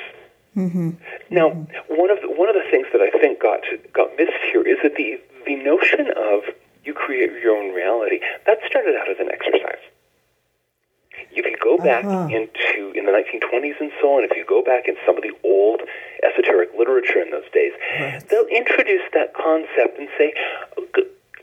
Mm-hmm. 0.55 0.89
Now, 1.29 1.49
one 1.89 2.09
of 2.09 2.21
the, 2.21 2.31
one 2.31 2.49
of 2.49 2.55
the 2.55 2.65
things 2.71 2.87
that 2.93 3.01
I 3.01 3.11
think 3.19 3.41
got 3.41 3.61
got 3.93 4.09
missed 4.17 4.41
here 4.51 4.65
is 4.65 4.77
that 4.81 4.95
the 4.95 5.19
the 5.45 5.55
notion 5.55 6.09
of 6.15 6.43
you 6.83 6.93
create 6.93 7.29
your 7.43 7.55
own 7.55 7.75
reality 7.75 8.19
that 8.45 8.57
started 8.65 8.95
out 8.95 9.09
as 9.09 9.17
an 9.19 9.29
exercise. 9.29 9.83
If 11.31 11.45
you 11.45 11.57
go 11.61 11.77
back 11.77 12.05
uh-huh. 12.05 12.27
into 12.33 12.97
in 12.97 13.05
the 13.05 13.11
1920s 13.11 13.79
and 13.79 13.91
so 14.01 14.17
on, 14.17 14.23
if 14.23 14.31
you 14.35 14.45
go 14.47 14.63
back 14.63 14.87
in 14.87 14.95
some 15.05 15.17
of 15.17 15.23
the 15.23 15.33
old 15.43 15.46
esoteric 16.37 16.69
literature 16.77 17.21
in 17.21 17.31
those 17.31 17.49
days, 17.53 17.73
right. 17.99 18.23
they'll 18.29 18.47
introduce 18.47 19.01
that 19.13 19.33
concept 19.33 19.99
and 19.99 20.09
say, 20.17 20.33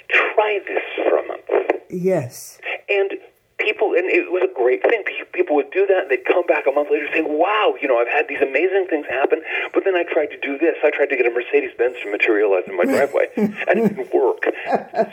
"Try 0.09 0.61
this 0.67 0.85
for 0.97 1.19
a 1.19 1.27
month." 1.27 1.43
Yes. 1.91 2.59
And 2.89 3.13
people, 3.59 3.95
and 3.95 4.11
it 4.11 4.31
was 4.31 4.43
a 4.43 4.53
great 4.53 4.83
thing. 4.83 5.05
People 5.33 5.57
would 5.57 5.71
do 5.71 5.87
that, 5.87 6.03
and 6.03 6.11
they'd 6.11 6.25
come 6.25 6.47
back 6.47 6.67
a 6.67 6.73
month 6.73 6.91
later 6.91 7.09
saying, 7.13 7.27
"Wow, 7.27 7.75
you 7.81 7.89
know, 7.89 7.99
I've 7.99 8.09
had 8.09 8.29
these 8.29 8.41
amazing 8.41 8.87
things 8.89 9.07
happen." 9.07 9.43
But 9.73 9.85
then 9.85 9.97
I 9.97 10.05
tried 10.05 10.31
to 10.31 10.39
do 10.39 10.59
this. 10.59 10.77
I 10.83 10.91
tried 10.91 11.11
to 11.11 11.17
get 11.17 11.27
a 11.27 11.31
Mercedes 11.31 11.73
Benz 11.77 11.97
to 12.03 12.11
materialize 12.11 12.65
in 12.67 12.77
my 12.77 12.85
driveway, 12.85 13.29
and 13.37 13.79
it 13.79 13.97
didn't 13.97 14.13
work. 14.13 14.45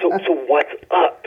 So, 0.01 0.09
so 0.25 0.33
what's 0.47 0.73
up? 0.91 1.25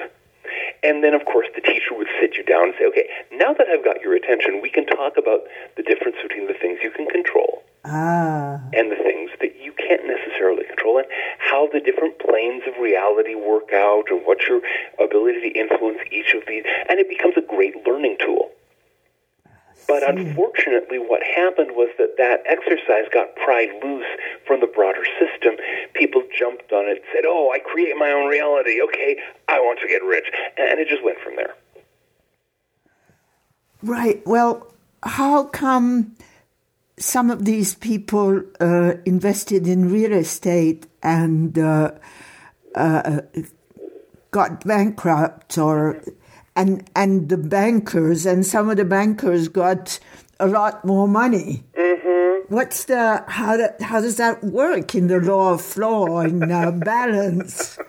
And 0.83 1.03
then, 1.03 1.15
of 1.15 1.25
course, 1.25 1.49
the 1.55 1.63
teacher 1.63 1.97
would 1.97 2.09
sit 2.21 2.37
you 2.37 2.45
down 2.45 2.65
and 2.65 2.75
say, 2.79 2.85
okay, 2.85 3.09
now 3.33 3.55
that 3.55 3.69
I've 3.69 3.83
got 3.83 4.03
your 4.03 4.15
attention, 4.15 4.61
we 4.61 4.69
can 4.69 4.85
talk 4.85 5.17
about 5.17 5.41
the 5.77 5.83
difference 5.83 6.17
between 6.23 6.47
the 6.47 6.53
things 6.53 6.79
you 6.83 6.91
can 6.91 7.07
control 7.07 7.65
ah. 7.85 8.61
and 8.73 8.91
the 8.91 8.97
things 8.97 9.31
that 9.41 9.61
you 9.61 9.73
can't 9.73 10.07
necessarily 10.07 10.65
control, 10.65 10.99
and 10.99 11.07
how 11.39 11.69
the 11.73 11.81
different 11.81 12.19
planes 12.19 12.63
of 12.67 12.81
reality 12.81 13.35
work 13.35 13.73
out, 13.73 14.05
and 14.11 14.23
what's 14.25 14.47
your 14.49 14.61
ability 15.03 15.41
to 15.41 15.59
influence 15.59 15.99
each 16.11 16.35
of 16.35 16.43
these. 16.47 16.65
And 16.89 16.99
it 16.99 17.09
becomes 17.09 17.35
a 17.37 17.43
great 17.43 17.87
learning 17.87 18.17
tool. 18.21 18.51
But 19.87 20.09
unfortunately, 20.09 20.99
what 20.99 21.23
happened 21.23 21.73
was 21.73 21.91
that 21.99 22.17
that 22.17 22.43
exercise 22.47 23.05
got 23.13 23.37
pried 23.37 23.69
loose 23.83 24.07
from 24.47 24.61
the 24.61 24.67
broader 24.67 25.05
system. 25.19 25.57
People 25.93 26.23
jumped 26.37 26.73
on 26.73 26.87
it, 26.87 27.03
said, 27.13 27.25
"Oh, 27.27 27.51
I 27.53 27.59
create 27.59 27.95
my 27.97 28.11
own 28.11 28.29
reality. 28.29 28.81
Okay, 28.81 29.17
I 29.49 29.61
want 29.61 29.81
to 29.81 29.89
get 29.89 30.03
rich," 30.03 30.31
and 30.57 30.81
it 30.81 30.89
just 30.89 31.05
went 31.05 31.19
from 31.19 31.37
there. 31.37 31.55
Right. 33.83 34.27
Well, 34.27 34.73
how 35.03 35.45
come 35.45 36.17
some 36.97 37.31
of 37.31 37.45
these 37.45 37.75
people 37.75 38.43
uh, 38.61 38.95
invested 39.05 39.67
in 39.67 39.91
real 39.91 40.13
estate 40.13 40.87
and 41.03 41.59
uh, 41.59 41.93
uh, 42.75 43.21
got 44.31 44.65
bankrupt 44.65 45.59
or 45.59 46.03
and 46.57 46.89
and 46.95 47.29
the 47.29 47.37
bankers 47.37 48.27
and 48.27 48.47
some 48.47 48.71
of 48.71 48.77
the 48.77 48.85
bankers 48.85 49.49
got 49.49 49.99
a 50.39 50.47
lot 50.47 50.85
more 50.85 51.09
money. 51.09 51.65
Mm-hmm. 51.77 52.55
What's 52.55 52.85
the 52.85 53.25
how 53.27 53.57
do, 53.57 53.69
how 53.81 54.01
does 54.01 54.17
that 54.17 54.43
work 54.45 54.95
in 54.95 55.09
the 55.09 55.19
law 55.19 55.55
of 55.55 55.63
flow 55.63 56.19
and 56.19 56.51
uh, 56.53 56.71
balance? 56.71 57.79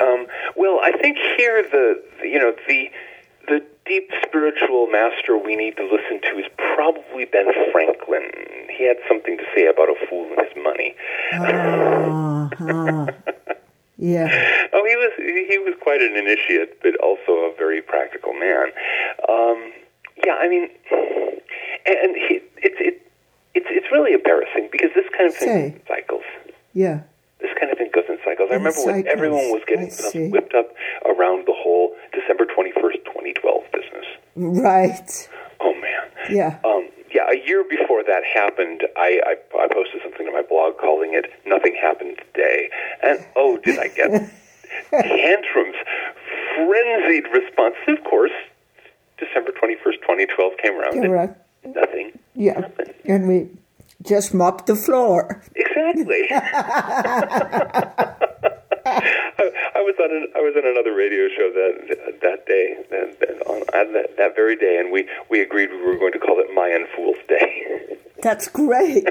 Um, 0.00 0.26
well, 0.54 0.78
I 0.82 0.92
think 0.92 1.18
here 1.36 1.62
the 1.64 2.00
you 2.22 2.38
know 2.38 2.54
the 2.68 2.90
the 3.48 3.66
deep 3.90 4.08
spiritual 4.24 4.86
master 4.86 5.36
we 5.36 5.56
need 5.56 5.76
to 5.76 5.82
listen 5.82 6.20
to 6.22 6.38
is 6.38 6.46
probably 6.56 7.24
Ben 7.24 7.46
Franklin. 7.72 8.30
He 8.70 8.86
had 8.86 8.96
something 9.08 9.36
to 9.36 9.44
say 9.54 9.66
about 9.66 9.88
a 9.88 9.96
fool 10.08 10.30
and 10.30 10.46
his 10.46 10.56
money. 10.62 10.94
Uh-huh. 11.32 13.06
Yeah. 14.02 14.32
Oh, 14.72 14.82
he 14.88 14.96
was 14.96 15.12
he 15.52 15.58
was 15.58 15.74
quite 15.82 16.00
an 16.00 16.16
initiate, 16.16 16.80
but 16.80 16.96
also 17.04 17.32
a 17.32 17.52
very 17.58 17.82
practical 17.82 18.32
man. 18.32 18.72
Um, 19.28 19.72
yeah, 20.24 20.36
I 20.40 20.48
mean, 20.48 20.70
and 21.84 22.16
he, 22.16 22.40
it's 22.64 22.80
it, 22.80 23.06
it's 23.52 23.66
it's 23.68 23.92
really 23.92 24.14
embarrassing 24.14 24.70
because 24.72 24.88
this 24.94 25.04
kind 25.12 25.28
of 25.28 25.36
thing 25.36 25.48
Say. 25.48 25.82
cycles. 25.86 26.24
Yeah. 26.72 27.02
This 27.40 27.50
kind 27.60 27.70
of 27.70 27.76
thing 27.76 27.90
goes 27.92 28.04
in 28.08 28.16
cycles. 28.24 28.48
I 28.50 28.54
remember 28.54 28.80
when 28.84 29.06
everyone 29.06 29.52
was 29.52 29.62
getting 29.68 30.30
whipped 30.30 30.54
up 30.54 30.72
around 31.04 31.46
the 31.46 31.54
whole 31.56 31.94
December 32.12 32.46
twenty 32.46 32.72
first, 32.72 32.98
twenty 33.04 33.34
twelve 33.34 33.64
business. 33.64 33.69
Right. 34.36 35.28
Oh 35.60 35.74
man. 35.74 36.08
Yeah. 36.30 36.58
Um, 36.64 36.88
yeah, 37.12 37.26
a 37.30 37.46
year 37.46 37.64
before 37.68 38.02
that 38.04 38.24
happened, 38.24 38.82
I, 38.96 39.20
I, 39.26 39.36
I 39.58 39.68
posted 39.72 40.00
something 40.02 40.26
to 40.26 40.32
my 40.32 40.42
blog 40.42 40.78
calling 40.78 41.14
it 41.14 41.26
"Nothing 41.44 41.76
Happened 41.80 42.18
Today," 42.32 42.70
and 43.02 43.24
oh, 43.36 43.58
did 43.58 43.78
I 43.78 43.88
get 43.88 44.10
tantrums, 44.90 45.76
frenzied 46.54 47.24
responses? 47.32 47.80
Of 47.88 48.04
course, 48.04 48.30
December 49.18 49.50
twenty 49.58 49.76
first, 49.82 49.98
twenty 50.02 50.26
twelve 50.26 50.52
came 50.62 50.80
around. 50.80 51.02
Correct. 51.02 51.36
nothing. 51.64 52.12
Yeah, 52.34 52.60
happened. 52.60 52.94
and 53.04 53.26
we 53.26 53.48
just 54.02 54.32
mopped 54.32 54.66
the 54.66 54.76
floor. 54.76 55.42
Exactly. 55.56 56.30
I, 58.90 59.70
I, 59.76 59.80
was 59.80 59.94
on 60.00 60.10
an, 60.10 60.26
I 60.34 60.40
was 60.40 60.54
on 60.56 60.66
another 60.66 60.94
radio 60.94 61.28
show 61.28 61.50
that 61.54 62.20
that 62.22 62.46
day, 62.46 62.76
that, 62.90 63.42
on, 63.46 63.62
on 63.62 63.92
that, 63.92 64.16
that 64.16 64.34
very 64.34 64.56
day, 64.56 64.78
and 64.78 64.92
we, 64.92 65.08
we 65.30 65.40
agreed 65.40 65.70
we 65.70 65.82
were 65.82 65.98
going 65.98 66.12
to 66.12 66.18
call 66.18 66.40
it 66.40 66.52
Mayan 66.54 66.86
Fool's 66.94 67.18
Day. 67.28 67.96
That's 68.22 68.48
great. 68.48 69.04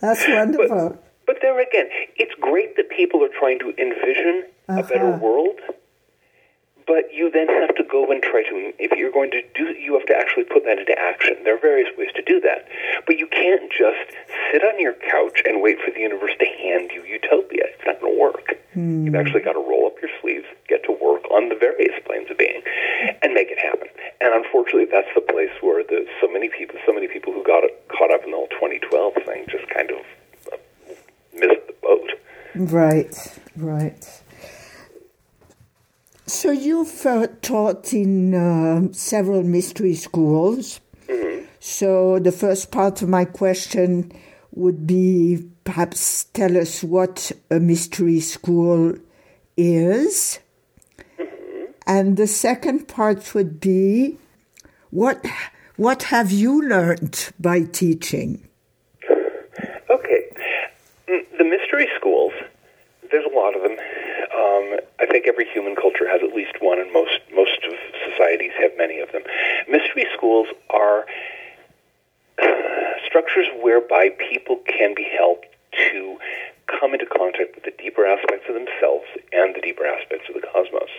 That's 0.00 0.26
wonderful. 0.28 0.90
But, 0.90 1.26
but 1.26 1.36
there 1.42 1.58
again, 1.60 1.86
it's 2.16 2.34
great 2.40 2.76
that 2.76 2.90
people 2.90 3.24
are 3.24 3.30
trying 3.38 3.58
to 3.60 3.70
envision 3.78 4.44
uh-huh. 4.68 4.80
a 4.80 4.82
better 4.82 5.10
world, 5.18 5.58
but 6.90 7.06
you 7.14 7.30
then 7.30 7.46
have 7.46 7.70
to 7.78 7.86
go 7.86 8.10
and 8.10 8.18
try 8.18 8.42
to, 8.42 8.74
if 8.82 8.90
you're 8.98 9.14
going 9.14 9.30
to 9.30 9.46
do, 9.54 9.78
you 9.78 9.94
have 9.94 10.10
to 10.10 10.16
actually 10.18 10.42
put 10.42 10.66
that 10.66 10.82
into 10.82 10.98
action. 10.98 11.38
There 11.46 11.54
are 11.54 11.62
various 11.62 11.86
ways 11.94 12.10
to 12.18 12.22
do 12.26 12.42
that. 12.42 12.66
But 13.06 13.14
you 13.14 13.30
can't 13.30 13.70
just 13.70 14.10
sit 14.50 14.66
on 14.66 14.74
your 14.82 14.98
couch 14.98 15.38
and 15.46 15.62
wait 15.62 15.78
for 15.78 15.94
the 15.94 16.02
universe 16.02 16.34
to 16.42 16.46
hand 16.58 16.90
you 16.90 17.06
utopia. 17.06 17.70
It's 17.70 17.86
not 17.86 18.02
going 18.02 18.10
to 18.10 18.18
work. 18.18 18.58
Mm. 18.74 19.06
You've 19.06 19.14
actually 19.14 19.46
got 19.46 19.54
to 19.54 19.62
roll 19.62 19.86
up 19.86 20.02
your 20.02 20.10
sleeves, 20.18 20.50
get 20.66 20.82
to 20.90 20.92
work 20.98 21.22
on 21.30 21.46
the 21.46 21.54
various 21.54 21.94
planes 22.02 22.26
of 22.26 22.34
being, 22.34 22.58
and 23.22 23.38
make 23.38 23.54
it 23.54 23.62
happen. 23.62 23.86
And 24.18 24.34
unfortunately, 24.34 24.90
that's 24.90 25.14
the 25.14 25.22
place 25.22 25.54
where 25.62 25.86
the, 25.86 26.10
so 26.18 26.26
many 26.26 26.50
people, 26.50 26.74
so 26.82 26.90
many 26.90 27.06
people 27.06 27.30
who 27.32 27.46
got 27.46 27.62
caught 27.86 28.10
up 28.10 28.26
in 28.26 28.34
the 28.34 28.36
whole 28.36 28.50
2012 28.58 29.14
thing 29.30 29.46
just 29.46 29.70
kind 29.70 29.94
of 29.94 30.02
uh, 30.50 30.58
missed 31.38 31.70
the 31.70 31.76
boat. 31.86 32.10
Right, 32.58 33.14
right. 33.54 34.02
So 36.30 36.52
you've 36.52 37.04
uh, 37.04 37.26
taught 37.42 37.92
in 37.92 38.36
uh, 38.36 38.92
several 38.92 39.42
mystery 39.42 39.94
schools. 39.94 40.80
Mm-hmm. 41.08 41.46
So 41.58 42.20
the 42.20 42.30
first 42.30 42.70
part 42.70 43.02
of 43.02 43.08
my 43.08 43.24
question 43.24 44.12
would 44.52 44.86
be 44.86 45.44
perhaps 45.64 46.24
tell 46.32 46.56
us 46.56 46.84
what 46.84 47.32
a 47.50 47.58
mystery 47.58 48.20
school 48.20 48.94
is. 49.56 50.38
Mm-hmm. 51.18 51.64
And 51.88 52.16
the 52.16 52.28
second 52.28 52.86
part 52.86 53.34
would 53.34 53.58
be 53.58 54.16
what 54.90 55.26
what 55.74 56.04
have 56.04 56.30
you 56.30 56.62
learned 56.62 57.32
by 57.40 57.64
teaching? 57.64 58.46
Okay. 59.90 60.30
The 61.08 61.44
mystery 61.44 61.88
schools, 61.98 62.32
there's 63.10 63.26
a 63.26 63.34
lot 63.36 63.56
of 63.56 63.62
them. 63.62 63.76
I 65.00 65.06
think 65.06 65.26
every 65.26 65.46
human 65.48 65.74
culture 65.74 66.08
has 66.08 66.20
at 66.22 66.34
least 66.34 66.60
one, 66.60 66.78
and 66.78 66.92
most 66.92 67.20
most 67.34 67.64
of 67.64 67.72
societies 68.10 68.52
have 68.60 68.72
many 68.76 69.00
of 69.00 69.10
them. 69.12 69.22
Mystery 69.68 70.06
schools 70.14 70.48
are 70.68 71.06
structures 73.06 73.46
whereby 73.60 74.10
people 74.30 74.60
can 74.66 74.94
be 74.94 75.06
helped 75.16 75.46
to 75.92 76.18
come 76.66 76.92
into 76.94 77.06
contact 77.06 77.54
with 77.54 77.64
the 77.64 77.72
deeper 77.82 78.06
aspects 78.06 78.46
of 78.48 78.54
themselves 78.54 79.06
and 79.32 79.54
the 79.54 79.60
deeper 79.60 79.84
aspects 79.86 80.28
of 80.28 80.34
the 80.34 80.46
cosmos. 80.46 80.90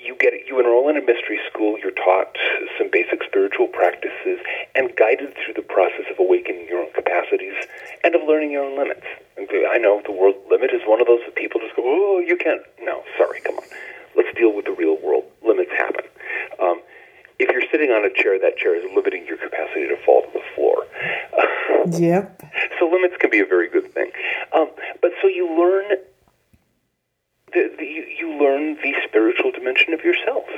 You 0.00 0.16
get 0.18 0.32
you 0.48 0.58
enroll 0.58 0.88
in 0.88 0.96
a 0.96 1.04
mystery 1.04 1.38
school. 1.52 1.78
You're 1.78 1.92
taught 1.92 2.36
some 2.78 2.88
basic 2.90 3.22
spiritual 3.22 3.68
practices 3.68 4.40
and 4.74 4.96
guided 4.96 5.36
through 5.36 5.54
the 5.54 5.62
process 5.62 6.08
of 6.10 6.18
awakening 6.18 6.66
your 6.68 6.80
own 6.80 6.92
capacities 6.92 7.54
and 8.02 8.14
of 8.14 8.22
learning 8.26 8.50
your 8.50 8.64
own 8.64 8.78
limits. 8.78 9.04
I 9.36 9.78
know 9.78 10.00
the 10.04 10.12
word 10.12 10.34
limit 10.50 10.70
is 10.72 10.80
one 10.86 11.00
of 11.00 11.06
those 11.06 11.20
that 11.26 11.36
people 11.36 11.60
just 11.60 11.76
go, 11.76 11.82
"Oh, 11.84 12.18
you 12.18 12.36
can't." 12.36 12.62
No, 12.80 13.04
sorry, 13.18 13.40
come 13.40 13.56
on. 13.56 13.64
Let's 14.16 14.32
deal 14.36 14.52
with 14.52 14.64
the 14.64 14.72
real 14.72 14.96
world. 14.96 15.24
Limits 15.44 15.70
happen. 15.72 16.04
Um, 16.58 16.80
if 17.38 17.50
you're 17.50 17.68
sitting 17.70 17.90
on 17.90 18.04
a 18.04 18.10
chair, 18.10 18.38
that 18.38 18.56
chair 18.56 18.76
is 18.76 18.84
limiting 18.94 19.26
your 19.26 19.36
capacity 19.36 19.88
to 19.88 19.96
fall 20.04 20.22
to 20.22 20.30
the 20.32 20.44
floor. 20.54 20.86
yep. 22.00 22.40
So 22.78 22.88
limits 22.88 23.16
can 23.18 23.30
be 23.30 23.40
a 23.40 23.46
very 23.46 23.68
good 23.68 23.92
thing. 23.92 24.10
Um, 24.52 24.70
but 25.00 25.12
so 25.22 25.28
you 25.28 25.48
learn 25.48 25.98
the, 27.52 27.72
the, 27.78 27.84
you, 27.84 28.04
you 28.18 28.29
learn 28.40 28.76
the 28.82 28.94
spiritual 29.06 29.52
dimension 29.52 29.92
of 29.92 30.00
yourself. 30.00 30.48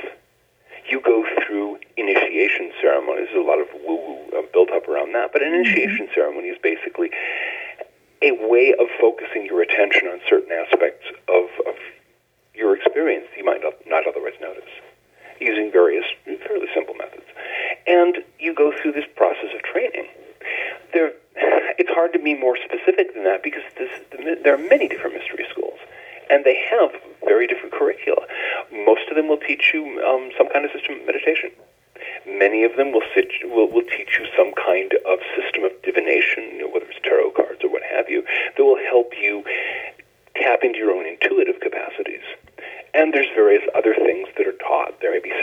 You 0.89 1.01
go 1.01 1.25
through 1.45 1.79
initiation 1.97 2.71
ceremonies. 2.81 3.27
There's 3.31 3.43
a 3.43 3.47
lot 3.47 3.59
of 3.59 3.67
woo 3.85 3.95
woo 3.95 4.39
uh, 4.39 4.41
built 4.51 4.71
up 4.71 4.87
around 4.87 5.13
that, 5.13 5.31
but 5.31 5.41
an 5.41 5.51
mm-hmm. 5.51 5.67
initiation 5.67 6.07
mm-hmm. 6.07 6.15
ceremony 6.15 6.47
is 6.49 6.57
basically 6.61 7.11
a 8.21 8.31
way 8.31 8.73
of 8.79 8.87
focusing 8.99 9.45
your 9.45 9.61
attention 9.61 10.07
on 10.07 10.19
certain 10.29 10.51
aspects 10.51 11.05
of, 11.27 11.51
of 11.67 11.75
your 12.55 12.75
experience 12.75 13.27
you 13.35 13.43
might 13.43 13.61
not, 13.61 13.73
not 13.85 14.07
otherwise 14.07 14.33
notice 14.39 14.69
using 15.39 15.71
various 15.71 16.05
fairly 16.47 16.67
simple 16.73 16.95
methods. 16.95 17.25
And 17.85 18.23
you 18.39 18.53
go 18.55 18.71
through 18.71 18.93
this 18.93 19.05
process 19.15 19.51
of 19.53 19.61
training. 19.63 20.07
There, 20.93 21.11
it's 21.77 21.89
hard 21.89 22.13
to 22.13 22.19
be 22.19 22.33
more 22.33 22.55
specific 22.57 23.13
than 23.13 23.23
that 23.25 23.43
because 23.43 23.63
this, 23.77 23.91
there 24.43 24.55
are 24.55 24.69
many 24.69 24.87
different 24.87 25.17
mystery 25.17 25.45
schools, 25.51 25.79
and 26.29 26.45
they 26.45 26.55
have 26.69 26.91
very 27.25 27.47
different 27.47 27.73
curricula. 27.73 28.25
Most 28.71 29.09
of 29.09 29.15
them 29.15 29.27
will 29.27 29.41
teach 29.41 29.71
you 29.73 30.01
um, 30.03 30.31
some 30.37 30.49
kind 30.49 30.65
of 30.65 30.71
system 30.71 30.99
of 30.99 31.05
meditation. 31.05 31.51
Many 32.27 32.63
of 32.63 32.75
them 32.75 32.91
will, 32.91 33.03
sit, 33.13 33.27
will, 33.43 33.67
will 33.67 33.87
teach 33.87 34.19
you 34.19 34.25
some 34.35 34.53
kind 34.55 34.91
of 35.05 35.19
system 35.35 35.63
of 35.63 35.71
divination, 35.83 36.55
you 36.55 36.67
know, 36.67 36.71
whether 36.71 36.87
it's 36.87 36.99
tarot 37.03 37.31
cards 37.31 37.63
or 37.63 37.69
what 37.69 37.83
have 37.83 38.09
you, 38.09 38.23
that 38.55 38.63
will 38.63 38.79
help 38.79 39.11
you 39.19 39.43
tap 40.35 40.63
into 40.63 40.79
your 40.79 40.91
own 40.91 41.05
intuitive 41.05 41.59
capacities. 41.61 42.23
And 42.93 43.13
there's 43.13 43.29
various 43.35 43.63
other 43.75 43.95
things 43.95 44.29
that 44.37 44.47
are 44.47 44.57
taught. 44.61 45.01
There 45.01 45.11
may 45.11 45.19
be 45.19 45.33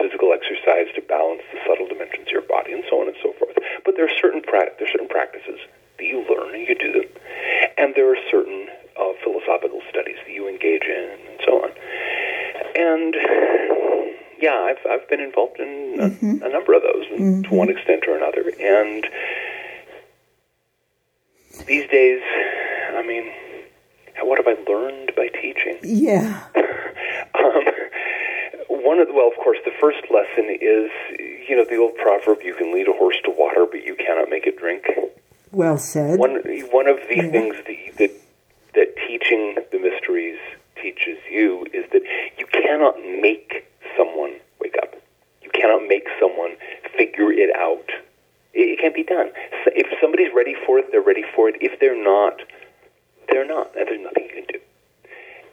physical 0.00 0.32
exercise 0.32 0.88
to 0.94 1.02
balance 1.02 1.42
the 1.52 1.58
subtle 1.66 1.88
dimensions 1.88 2.26
of 2.28 2.32
your 2.32 2.48
body, 2.48 2.72
and 2.72 2.84
so 2.88 3.00
on 3.00 3.08
and 3.08 3.16
so 3.22 3.32
forth. 3.38 3.56
But 3.84 3.96
there 3.96 4.06
are 4.06 4.16
certain 4.20 4.42
pra- 4.42 4.72
there 4.78 4.88
are 4.88 4.92
certain 4.92 5.08
practices 5.08 5.60
that 5.98 6.04
you 6.04 6.24
learn 6.28 6.54
and 6.54 6.66
you 6.66 6.74
do 6.74 6.92
them, 6.92 7.08
and 7.76 7.94
there 7.94 8.10
are 8.10 8.20
certain 8.30 8.68
uh, 8.98 9.12
philosophical 9.22 9.80
studies 9.90 10.16
that 10.26 10.32
you 10.32 10.48
engage 10.48 10.84
in, 10.84 11.18
and 11.28 11.40
so 11.44 11.64
on. 11.64 11.70
And 12.76 13.14
yeah, 14.40 14.70
I've 14.70 14.84
I've 14.88 15.08
been 15.08 15.20
involved 15.20 15.58
in 15.58 15.96
a, 15.98 16.08
mm-hmm. 16.08 16.42
a 16.42 16.48
number 16.48 16.74
of 16.74 16.82
those 16.82 17.06
mm-hmm. 17.06 17.42
to 17.42 17.54
one 17.54 17.70
extent 17.70 18.04
or 18.08 18.16
another, 18.16 18.50
and 18.60 19.06
these 21.66 21.88
days, 21.90 22.20
I 22.94 23.02
mean 23.06 23.32
what 24.24 24.38
have 24.38 24.46
I 24.46 24.60
learned 24.70 25.12
by 25.16 25.28
teaching? 25.28 25.78
Yeah. 25.82 26.44
um, 26.54 27.64
one 28.68 28.98
of 28.98 29.08
the, 29.08 29.14
well, 29.14 29.28
of 29.28 29.36
course, 29.42 29.58
the 29.64 29.72
first 29.80 30.04
lesson 30.10 30.56
is 30.60 30.90
you 31.48 31.56
know 31.56 31.64
the 31.68 31.76
old 31.76 31.96
proverb: 31.96 32.42
you 32.42 32.54
can 32.54 32.72
lead 32.72 32.88
a 32.88 32.92
horse 32.92 33.16
to 33.24 33.30
water, 33.30 33.66
but 33.70 33.84
you 33.84 33.96
cannot 33.96 34.30
make 34.30 34.46
it 34.46 34.58
drink. 34.58 34.84
Well 35.52 35.78
said. 35.78 36.18
One 36.18 36.36
one 36.70 36.88
of 36.88 36.98
the 37.08 37.16
yeah. 37.16 37.30
things 37.30 37.56
that, 37.66 37.96
that 37.98 38.10
that 38.74 38.94
teaching 39.06 39.56
the 39.72 39.78
mysteries 39.78 40.38
teaches 40.80 41.18
you 41.30 41.66
is 41.72 41.84
that 41.92 42.02
you 42.38 42.46
cannot 42.46 42.96
make 43.20 43.66
someone 43.96 44.34
wake 44.60 44.76
up. 44.82 44.94
You 45.42 45.50
cannot 45.50 45.86
make 45.88 46.06
someone 46.20 46.56
figure 46.96 47.32
it 47.32 47.54
out. 47.56 47.88
It, 48.52 48.76
it 48.76 48.78
can't 48.80 48.94
be 48.94 49.04
done. 49.04 49.30
So 49.64 49.70
if 49.74 49.86
somebody's 50.00 50.32
ready 50.34 50.54
for 50.66 50.78
it, 50.78 50.90
they're 50.90 51.02
ready 51.02 51.24
for 51.34 51.48
it. 51.48 51.56
If 51.60 51.80
they're 51.80 52.00
not, 52.02 52.40
they're 53.28 53.46
not, 53.46 53.74
and 53.76 53.88
there's 53.88 54.00
nothing 54.00 54.24
you 54.24 54.42
can 54.42 54.46
do. 54.48 54.60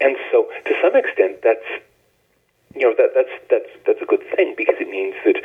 And 0.01 0.17
so, 0.31 0.49
to 0.65 0.73
some 0.81 0.95
extent, 0.95 1.41
that's 1.43 1.65
you 2.75 2.81
know 2.81 2.93
that 2.97 3.11
that's 3.13 3.29
that's 3.49 3.69
that's 3.85 4.01
a 4.01 4.05
good 4.05 4.23
thing 4.35 4.55
because 4.57 4.75
it 4.79 4.89
means 4.89 5.15
that 5.25 5.35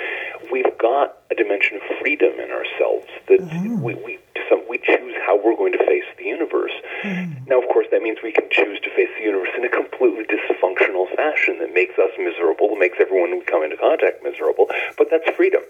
we've 0.51 0.79
got 0.79 1.19
a 1.31 1.35
dimension 1.35 1.77
of 1.77 1.83
freedom 2.01 2.33
in 2.39 2.51
ourselves 2.51 3.07
that 3.29 3.41
mm-hmm. 3.41 3.83
we 3.83 3.95
we 3.95 4.19
some, 4.49 4.63
we 4.69 4.79
choose 4.79 5.15
how 5.27 5.37
we're 5.37 5.57
going 5.57 5.73
to 5.73 5.85
face 5.87 6.05
the 6.19 6.25
universe. 6.25 6.73
Mm-hmm. 7.03 7.49
Now, 7.49 7.61
of 7.61 7.69
course, 7.69 7.87
that 7.91 8.03
means 8.03 8.19
we 8.23 8.33
can 8.33 8.49
choose 8.51 8.81
to 8.81 8.91
face 8.91 9.11
the 9.19 9.25
universe 9.25 9.51
in 9.57 9.65
a 9.65 9.69
completely 9.69 10.25
dysfunctional 10.25 11.09
fashion 11.15 11.59
that 11.61 11.73
makes 11.75 11.99
us 11.99 12.11
miserable, 12.19 12.77
makes 12.77 12.99
everyone 13.01 13.31
we 13.31 13.45
come 13.45 13.63
into 13.63 13.77
contact 13.77 14.23
miserable. 14.23 14.67
But 14.99 15.09
that's 15.11 15.29
freedom. 15.37 15.63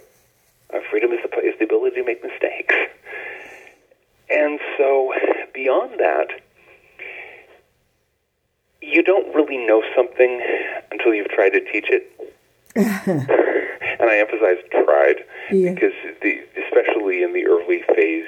Uh, 0.73 0.81
freedom 0.91 1.13
is 1.13 1.21
the 1.23 1.31
is 1.41 1.55
the 1.59 1.65
ability 1.65 1.97
to 1.97 2.05
make 2.05 2.23
mistakes. 2.23 2.75
And 4.29 4.59
so, 4.77 5.13
beyond 5.55 6.01
that, 6.01 6.29
you 8.83 9.03
don't 9.03 9.35
really 9.35 9.59
know 9.59 9.83
something 9.95 10.43
until 10.91 11.15
you've 11.15 11.29
tried 11.29 11.51
to 11.51 11.61
teach 11.61 11.87
it. 11.89 12.11
and 12.77 14.11
I 14.11 14.19
emphasize 14.19 14.59
tried 14.71 15.25
yeah. 15.51 15.73
because, 15.73 15.93
the, 16.23 16.41
especially 16.67 17.23
in 17.23 17.33
the 17.33 17.47
early 17.47 17.83
phase, 17.95 18.27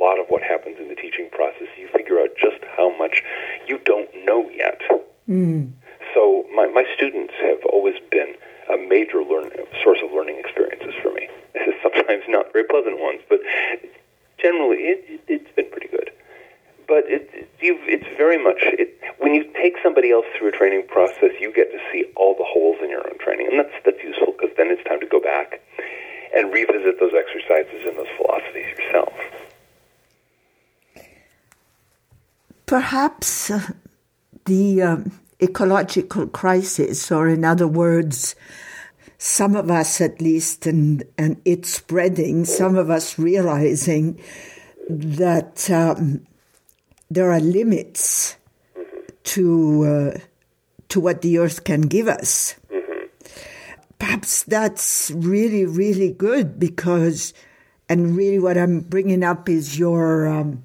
lot 0.00 0.18
of 0.18 0.26
what 0.28 0.42
happens 0.42 0.78
in 0.78 0.88
the 0.88 0.94
teaching 0.94 1.28
process, 1.30 1.68
you 1.78 1.88
figure 1.88 2.20
out 2.20 2.30
just 2.40 2.62
how 2.76 2.96
much 2.96 3.22
you 3.66 3.78
don't 3.84 4.08
know 4.24 4.48
yet. 4.50 4.80
Mm. 5.28 5.72
So 6.14 6.44
my, 6.54 6.66
my 6.68 6.84
students 6.96 7.34
have 7.42 7.64
always 7.70 7.96
been 8.10 8.34
a 8.72 8.76
major 8.76 9.22
learn, 9.22 9.50
source 9.82 9.98
of 10.04 10.12
learning 10.12 10.38
experiences 10.38 10.94
for 11.02 11.12
me. 11.12 11.28
Sometimes 11.82 12.24
not 12.28 12.52
very 12.52 12.64
pleasant 12.64 13.00
ones, 13.00 13.20
but 13.28 13.40
generally 14.38 14.94
it, 14.94 15.04
it, 15.08 15.20
it's 15.28 15.52
been 15.56 15.70
pretty 15.70 15.88
good 15.88 16.10
but 16.88 17.04
it, 17.04 17.28
it's 17.60 18.08
very 18.16 18.42
much 18.42 18.64
it, 18.64 18.96
when 19.20 19.36
you 19.36 19.44
take 19.60 19.76
somebody 19.84 20.10
else 20.10 20.24
through 20.34 20.48
a 20.48 20.56
training 20.56 20.88
process, 20.88 21.36
you 21.38 21.52
get 21.52 21.70
to 21.70 21.78
see 21.92 22.08
all 22.16 22.34
the 22.34 22.48
holes 22.48 22.80
in 22.82 22.88
your 22.88 23.04
own 23.04 23.20
training, 23.20 23.46
and 23.52 23.60
that's 23.60 23.76
that's 23.84 24.00
useful 24.02 24.32
because 24.32 24.50
then 24.56 24.72
it's 24.72 24.82
time 24.88 24.98
to 24.98 25.06
go 25.06 25.20
back 25.20 25.60
and 26.34 26.48
revisit 26.48 26.98
those 26.98 27.12
exercises 27.12 27.84
and 27.84 27.94
those 28.00 28.10
philosophies 28.16 28.72
yourself. 28.80 29.12
Perhaps 32.68 33.50
uh, 33.50 33.72
the 34.44 34.82
um, 34.82 35.12
ecological 35.42 36.26
crisis, 36.28 37.10
or 37.10 37.28
in 37.28 37.44
other 37.44 37.66
words, 37.66 38.36
some 39.18 39.56
of 39.56 39.70
us 39.70 40.00
at 40.00 40.20
least, 40.20 40.66
and 40.66 41.02
and 41.16 41.40
it's 41.44 41.70
spreading. 41.70 42.44
Some 42.44 42.76
of 42.76 42.90
us 42.90 43.18
realizing 43.18 44.20
that. 44.88 45.68
Um, 45.70 46.26
there 47.10 47.32
are 47.32 47.40
limits 47.40 48.36
to 49.24 49.84
uh, 49.84 50.18
to 50.88 51.00
what 51.00 51.22
the 51.22 51.38
earth 51.38 51.64
can 51.64 51.82
give 51.82 52.08
us. 52.08 52.54
Perhaps 53.98 54.44
that's 54.44 55.10
really, 55.10 55.66
really 55.66 56.12
good 56.12 56.58
because, 56.58 57.34
and 57.88 58.16
really 58.16 58.38
what 58.38 58.56
I'm 58.56 58.80
bringing 58.80 59.24
up 59.24 59.48
is 59.48 59.76
your, 59.76 60.28
um, 60.28 60.62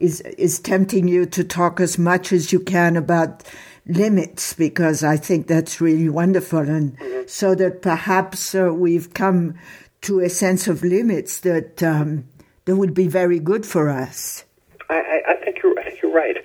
is, 0.00 0.20
is 0.22 0.58
tempting 0.60 1.08
you 1.08 1.26
to 1.26 1.44
talk 1.44 1.80
as 1.80 1.98
much 1.98 2.32
as 2.32 2.52
you 2.52 2.60
can 2.60 2.96
about 2.96 3.42
limits 3.86 4.54
because 4.54 5.04
I 5.04 5.16
think 5.16 5.46
that's 5.46 5.80
really 5.80 6.08
wonderful. 6.08 6.60
And 6.60 6.96
Mm-hmm. 6.98 7.26
so 7.26 7.54
that 7.54 7.82
perhaps 7.82 8.54
uh, 8.54 8.72
we've 8.72 9.12
come 9.14 9.54
to 10.02 10.20
a 10.20 10.28
sense 10.28 10.68
of 10.68 10.82
limits 10.82 11.40
that, 11.40 11.82
um, 11.82 12.24
that 12.66 12.76
would 12.76 12.94
be 12.94 13.08
very 13.08 13.38
good 13.38 13.64
for 13.66 13.88
us. 13.90 14.44
I, 14.90 14.94
I, 14.94 15.32
I 15.32 15.36
think 15.44 15.62
you're 15.62 15.78
I 15.78 15.84
think 15.84 16.02
you're 16.02 16.12
right, 16.12 16.36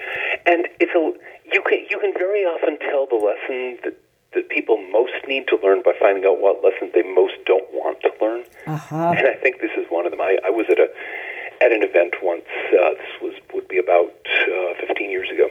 and 0.46 0.66
it's 0.80 0.96
a 0.96 1.02
you 1.54 1.62
can 1.68 1.80
you 1.90 2.00
can 2.00 2.14
very 2.14 2.44
often 2.44 2.78
tell 2.80 3.06
the 3.06 3.16
lesson 3.16 3.78
that 3.84 3.98
that 4.34 4.48
people 4.50 4.78
most 4.92 5.12
need 5.28 5.48
to 5.50 5.58
learn 5.62 5.82
by 5.84 5.92
finding 6.00 6.24
out 6.24 6.40
what 6.40 6.64
lessons 6.64 6.92
they 6.94 7.04
most 7.04 7.34
don't 7.46 7.68
want 7.74 8.00
to 8.02 8.12
learn. 8.22 8.44
Uh-huh. 8.68 9.14
And 9.18 9.28
I 9.28 9.34
think 9.36 9.60
this 9.60 9.72
is 9.78 9.86
one 9.90 10.06
of 10.06 10.12
them. 10.12 10.22
I, 10.22 10.38
I 10.46 10.50
was 10.50 10.68
at 10.70 10.80
a 10.80 10.88
at 11.62 11.72
an 11.74 11.84
event 11.84 12.16
once. 12.24 12.46
Uh, 12.72 12.92
this 12.92 13.14
was 13.22 13.34
would 13.54 13.68
be 13.68 13.78
about 13.78 14.14
uh, 14.26 14.86
15 14.88 15.10
years 15.12 15.30
ago, 15.30 15.50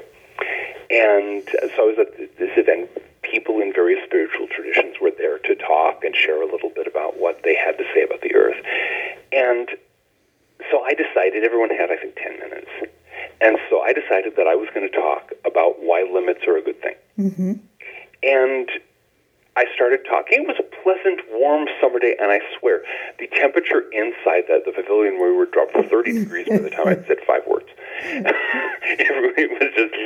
and 0.91 1.43
so 1.75 1.83
I 1.83 1.87
was 1.87 1.99
at 1.99 2.17
this 2.39 2.51
event. 2.57 2.91
People 3.23 3.61
in 3.61 3.73
various 3.75 4.03
spiritual 4.07 4.47
traditions 4.49 4.97
were 5.03 5.11
there 5.11 5.39
to 5.39 5.55
talk 5.57 6.03
and 6.03 6.15
share 6.17 6.41
a 6.41 6.47
little 6.51 6.71
bit 6.71 6.87
about 6.87 7.19
what 7.19 7.43
they 7.45 7.55
had 7.55 7.77
to 7.77 7.85
say 7.95 8.03
about 8.03 8.23
the 8.23 8.35
earth, 8.35 8.57
and 9.33 9.69
so 10.71 10.83
I 10.83 10.95
decided 10.95 11.45
everyone 11.45 11.71
had 11.71 11.91
I 11.91 11.97
think 11.97 12.17
10 12.17 12.39
minutes, 12.39 12.71
and 13.41 13.59
so 13.69 13.81
I 13.81 13.93
decided 13.93 14.37
that 14.37 14.47
I 14.47 14.55
was 14.55 14.69
going 14.75 14.89
to 14.89 14.95
talk 14.97 15.33
about 15.45 15.81
why 15.81 16.09
limits 16.11 16.41
are 16.47 16.57
a 16.57 16.63
good 16.63 16.81
thing, 16.81 16.95
Mm-hmm. 17.19 17.53
and 18.23 18.71
I 19.59 19.67
started 19.75 20.07
talking. 20.07 20.47
It 20.47 20.47
was 20.47 20.63
a 20.63 20.69
pleasant, 20.87 21.19
warm 21.35 21.67
summer 21.83 21.99
day, 21.99 22.15
and 22.23 22.31
I 22.31 22.39
swear 22.55 22.87
the 23.19 23.27
temperature 23.27 23.91
inside 23.91 24.47
that 24.47 24.63
the 24.63 24.71
pavilion 24.71 25.19
where 25.19 25.33
we 25.33 25.37
were 25.37 25.51
dropped 25.51 25.75
to 25.75 25.83
30 25.83 26.13
degrees 26.13 26.47
by 26.47 26.59
the 26.59 26.71
time 26.71 26.87
I'd 26.87 27.03
said 27.11 27.19
five 27.27 27.43
words. 27.43 27.67
it 28.07 29.51
was 29.51 29.71
just. 29.75 29.99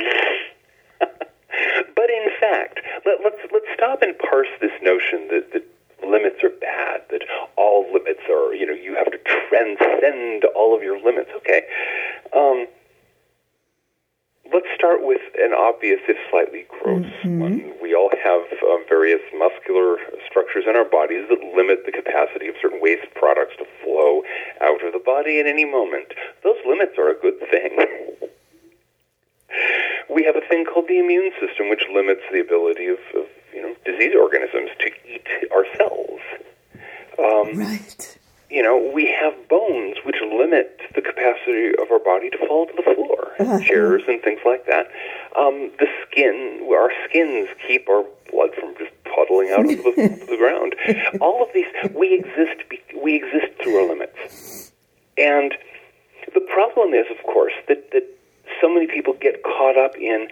but 1.93 2.09
in 2.09 2.27
fact, 2.41 2.81
let, 3.05 3.21
let's 3.21 3.45
let's 3.53 3.69
stop 3.77 4.01
and 4.01 4.17
parse 4.17 4.49
this 4.57 4.73
notion 4.81 5.29
that, 5.29 5.53
that 5.53 5.61
limits 6.01 6.41
are 6.41 6.49
bad, 6.49 7.05
that 7.13 7.21
all 7.55 7.85
limits 7.93 8.25
are 8.33 8.57
you 8.57 8.65
know 8.65 8.73
you 8.73 8.97
have 8.97 9.13
to 9.13 9.21
transcend 9.53 10.49
all 10.57 10.73
of 10.75 10.81
your 10.81 10.97
limits. 10.97 11.29
Okay. 11.37 11.61
Um, 12.33 12.65
let's 14.53 14.67
start 14.75 14.99
with 15.01 15.21
an 15.37 15.53
obvious, 15.53 15.99
if 16.07 16.17
slightly 16.29 16.65
gross 16.69 17.05
one. 17.23 17.73
We 17.81 17.93
all 17.95 18.11
have 18.23 18.41
um, 18.63 18.83
various 18.87 19.21
muscular 19.37 19.97
structures 20.29 20.65
in 20.67 20.75
our 20.75 20.85
bodies 20.85 21.27
that 21.29 21.39
limit 21.55 21.85
the 21.85 21.91
capacity 21.91 22.47
of 22.47 22.55
certain 22.61 22.79
waste 22.81 23.07
products 23.15 23.55
to 23.57 23.65
flow 23.83 24.21
out 24.61 24.83
of 24.85 24.93
the 24.93 25.01
body 25.03 25.39
at 25.39 25.47
any 25.47 25.65
moment. 25.65 26.13
Those 26.43 26.57
limits 26.67 26.93
are 26.97 27.09
a 27.09 27.15
good 27.19 27.39
thing. 27.49 27.77
we 30.09 30.23
have 30.23 30.35
a 30.35 30.41
thing 30.47 30.65
called 30.65 30.87
the 30.87 30.99
immune 30.99 31.31
system, 31.39 31.69
which 31.69 31.83
limits 31.93 32.21
the 32.31 32.39
ability 32.39 32.87
of, 32.87 32.99
of 33.15 33.25
you 33.53 33.61
know 33.61 33.75
disease 33.85 34.13
organisms 34.19 34.69
to 34.79 34.87
eat 35.07 35.27
our 35.51 35.65
cells. 35.77 36.21
Um, 37.19 37.57
Right. 37.59 38.17
you 38.49 38.63
know, 38.63 38.91
we 38.93 39.05
have 39.19 39.33
bones 39.49 39.97
which 40.05 40.17
limit 40.21 40.79
the 40.95 41.01
capacity 41.01 41.69
of 41.81 41.91
our 41.91 41.99
body 41.99 42.29
to 42.31 42.37
fall 42.47 42.65
to 42.67 42.73
the 42.75 42.83
floor. 42.83 43.22
Chairs 43.37 44.03
and 44.07 44.21
things 44.21 44.39
like 44.45 44.65
that. 44.65 44.87
Um, 45.37 45.71
the 45.79 45.87
skin, 46.05 46.67
our 46.71 46.91
skins 47.07 47.49
keep 47.67 47.87
our 47.89 48.03
blood 48.31 48.51
from 48.59 48.75
just 48.77 48.91
puddling 49.03 49.51
out 49.51 49.59
onto 49.59 49.81
the, 49.83 50.25
the 50.29 50.37
ground. 50.37 50.75
All 51.21 51.43
of 51.43 51.49
these, 51.53 51.67
we 51.95 52.13
exist. 52.13 52.61
We 53.01 53.15
exist 53.15 53.61
through 53.61 53.77
our 53.77 53.89
limits, 53.89 54.71
and 55.17 55.53
the 56.33 56.41
problem 56.41 56.93
is, 56.93 57.05
of 57.11 57.23
course, 57.25 57.53
that 57.67 57.91
that 57.91 58.03
so 58.61 58.73
many 58.73 58.87
people 58.87 59.13
get 59.19 59.43
caught 59.43 59.77
up 59.77 59.95
in 59.95 60.27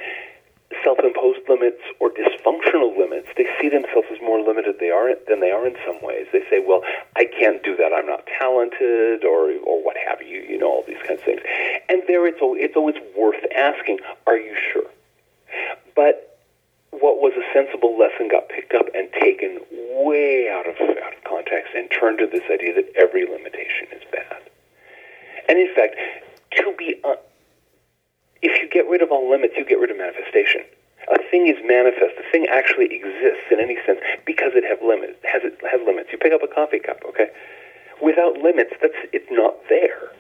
self-imposed 0.84 1.48
limits 1.48 1.82
or 2.00 2.10
dysfunctional 2.12 2.98
limits. 2.98 3.28
They 3.38 3.48
see 3.60 3.70
themselves 3.70 4.08
as 4.12 4.22
more 4.22 4.42
limited 4.42 4.78
they 4.80 4.90
are 4.90 5.14
than 5.28 5.40
they 5.40 5.52
are 5.52 5.68
in 5.68 5.76
some 5.86 6.02
ways. 6.02 6.28
They 6.32 6.44
say, 6.50 6.60
"Well, 6.60 6.84
I 7.16 7.26
can't 7.26 7.64
do 7.64 7.76
that. 7.78 7.94
I'm 7.94 8.06
not 8.06 8.26
talented," 8.40 9.24
or 9.24 9.52
or 9.64 9.84
what 9.84 9.98
have 9.98 10.22
you. 10.22 10.42
You 10.42 10.58
know, 10.58 10.68
all 10.68 10.84
these 10.88 11.02
kinds 11.08 11.20
of 11.20 11.26
things. 11.26 11.42
And 11.90 12.04
there, 12.08 12.26
it's 12.28 12.40
it's 12.42 12.76
always 12.76 12.96
worth 13.16 13.44
asking, 13.56 14.00
"Are 14.28 14.38
you 14.38 14.56
sure?" 14.74 14.90
But 15.96 16.32
what 16.92 17.20
was 17.20 17.34
a 17.34 17.46
sensible 17.54 17.98
lesson 17.98 18.28
got 18.28 18.50
picked 18.50 18.74
up 18.74 18.88
and 18.94 19.12
taken 19.14 19.60
way 19.72 20.50
out 20.50 20.68
of 20.68 20.76
out 20.80 21.14
of 21.14 21.24
context 21.24 21.74
and 21.76 21.90
turned 21.90 22.20
to 22.20 22.28
this 22.28 22.44
idea 22.52 22.74
that 22.76 22.92
every 22.96 23.26
limitation 23.26 23.88
is 23.92 24.04
bad. 24.12 24.42
And 25.48 25.58
in 25.58 25.74
fact, 25.74 25.96
to 26.58 26.74
be 26.78 27.00
uh, 27.04 27.16
if 28.42 28.62
you 28.62 28.70
get 28.70 28.90
rid 28.90 29.02
of 29.02 29.12
all 29.12 29.30
limits, 29.30 29.54
you 29.58 29.66
get 29.66 29.80
rid 29.80 29.92
of 29.92 29.98
manifestation. 29.98 30.62
A 31.10 31.18
thing 31.30 31.48
is 31.48 31.58
manifest. 31.66 32.18
The 32.18 32.26
thing 32.32 32.48
actually 32.50 32.94
exists 32.94 33.50
in 33.52 33.60
any 33.60 33.78
sense 33.86 34.00
because 34.26 34.54
it 34.54 34.64
have 34.64 34.82
limits. 34.86 35.18
Has 35.26 35.42
it 35.44 35.58
has 35.70 35.82
limits? 35.86 36.10
You 36.12 36.18
pick 36.18 36.34
up 36.34 36.44
a 36.44 36.48
coffee 36.48 36.80
cup, 36.80 37.02
okay? 37.10 37.30
Without 38.02 38.38
limits, 38.38 38.74
that's 38.82 38.98
it's 39.14 39.30
not 39.30 39.56
there. 39.70 40.14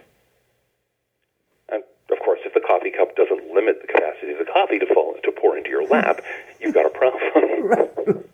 And 1.69 1.84
of 2.12 2.19
course, 2.19 2.39
if 2.45 2.53
the 2.53 2.62
coffee 2.62 2.91
cup 2.91 3.15
doesn't 3.15 3.53
limit 3.53 3.81
the 3.81 3.88
capacity 3.88 4.34
of 4.34 4.39
the 4.39 4.49
coffee 4.51 4.79
to 4.79 4.88
fall 4.93 5.15
to 5.23 5.31
pour 5.31 5.57
into 5.57 5.69
your 5.69 5.86
lap, 5.88 6.21
you've 6.60 6.73
got 6.73 6.86
a 6.86 6.93
problem. 6.93 7.21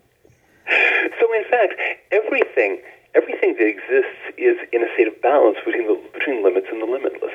so, 1.20 1.26
in 1.36 1.46
fact, 1.52 1.76
everything 2.12 2.80
everything 3.18 3.56
that 3.58 3.66
exists 3.66 4.22
is 4.38 4.58
in 4.72 4.84
a 4.86 4.90
state 4.94 5.08
of 5.08 5.20
balance 5.22 5.58
between 5.66 5.88
the, 5.88 5.98
between 6.14 6.44
limits 6.44 6.68
and 6.72 6.82
the 6.82 6.86
limitless. 6.86 7.34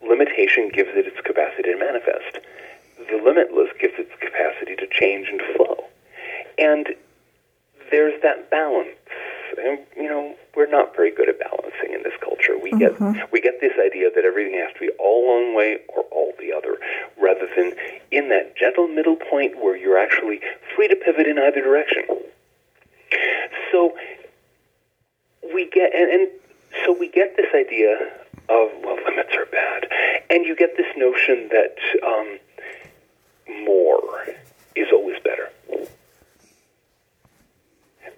Limitation 0.00 0.70
gives 0.72 0.88
it 0.96 1.06
its 1.06 1.20
capacity 1.20 1.70
to 1.72 1.78
manifest. 1.78 2.40
The 2.96 3.20
limitless 3.22 3.68
gives 3.78 3.94
it 4.00 4.08
its 4.08 4.18
capacity 4.18 4.74
to 4.76 4.86
change 4.88 5.28
and 5.28 5.38
to 5.38 5.48
flow. 5.54 5.76
And 6.58 6.96
there's 7.90 8.20
that 8.22 8.50
balance. 8.50 8.88
And, 9.62 9.78
you 9.96 10.08
know, 10.08 10.34
we're 10.56 10.70
not 10.70 10.96
very 10.96 11.14
good 11.14 11.28
at 11.28 11.38
balancing 11.38 11.92
in 11.92 12.02
this 12.02 12.16
culture. 12.24 12.56
We 12.56 12.70
get 12.72 12.96
mm-hmm. 12.96 13.20
we 13.30 13.40
get 13.40 13.60
this 13.60 13.72
idea 13.78 14.08
that 14.14 14.24
everything 14.24 14.54
has 14.54 14.72
to 14.72 14.80
be 14.80 14.90
all 14.98 15.28
one 15.28 15.54
way 15.54 15.78
or 15.88 16.04
all 16.10 16.32
the 16.40 16.52
other, 16.56 16.78
rather 17.20 17.46
than 17.54 17.72
in 18.10 18.30
that 18.30 18.56
gentle 18.56 18.88
middle 18.88 19.16
point 19.16 19.60
where 19.60 19.76
you're 19.76 19.98
actually 19.98 20.40
free 20.74 20.88
to 20.88 20.96
pivot 20.96 21.26
in 21.26 21.38
either 21.38 21.60
direction. 21.60 22.04
So 23.70 23.94
we 25.62 25.70
get 25.70 25.94
and, 25.94 26.10
and 26.10 26.28
so 26.84 26.92
we 26.92 27.08
get 27.08 27.36
this 27.36 27.46
idea 27.54 27.94
of 28.48 28.70
well 28.82 28.96
limits 29.06 29.34
are 29.36 29.46
bad. 29.46 29.88
And 30.30 30.44
you 30.44 30.56
get 30.56 30.76
this 30.76 30.86
notion 30.96 31.50
that 31.50 31.76
um, 32.06 32.38
more 33.64 34.26
is 34.74 34.88
always 34.92 35.18
better. 35.22 35.50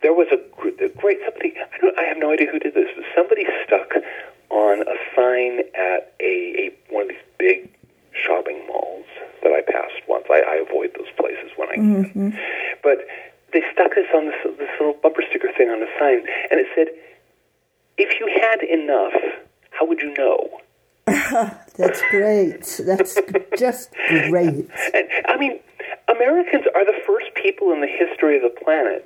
There 0.02 0.12
was 0.12 0.28
a, 0.30 0.36
a 0.84 0.88
great 0.90 1.18
somebody 1.24 1.54
I, 1.56 1.78
don't, 1.80 1.98
I 1.98 2.04
have 2.04 2.18
no 2.18 2.32
idea 2.32 2.50
who 2.50 2.58
did 2.58 2.74
this 2.74 2.88
but 2.94 3.04
somebody 3.16 3.46
stuck 3.66 3.94
on 4.50 4.82
a 4.82 4.96
sign 5.16 5.60
at 5.74 6.12
a, 6.20 6.68
a 6.68 6.92
one 6.92 7.04
of 7.04 7.08
these 7.08 7.26
big 7.38 7.70
shopping 8.12 8.66
malls 8.68 9.06
that 9.42 9.52
I 9.52 9.62
passed 9.62 10.06
once. 10.08 10.26
I, 10.30 10.40
I 10.46 10.64
avoid 10.68 10.92
those 10.96 11.10
places 11.16 11.50
when 11.56 11.68
I 11.70 11.74
can. 11.74 12.38
But 12.82 13.06
they 13.52 13.62
stuck 13.72 13.94
this 13.94 14.06
on 14.14 14.26
this, 14.26 14.34
this 14.58 14.68
little 14.78 14.94
bumper 15.02 15.22
sticker 15.30 15.50
thing 15.56 15.70
on 15.70 15.80
the 15.80 15.88
sign 15.98 16.26
and 16.50 16.60
it 16.60 16.66
said 16.74 16.88
if 17.98 18.20
you 18.20 18.28
had 18.40 18.62
enough, 18.62 19.12
how 19.70 19.86
would 19.86 20.00
you 20.00 20.14
know? 20.14 20.60
That's 21.06 22.02
great. 22.10 22.80
That's 22.84 23.18
just 23.58 23.90
great. 24.08 24.68
And 24.94 25.08
I 25.26 25.36
mean, 25.36 25.60
Americans 26.08 26.64
are 26.74 26.84
the 26.84 26.98
first 27.06 27.26
people 27.34 27.72
in 27.72 27.80
the 27.80 27.86
history 27.86 28.36
of 28.36 28.42
the 28.42 28.60
planet 28.64 29.04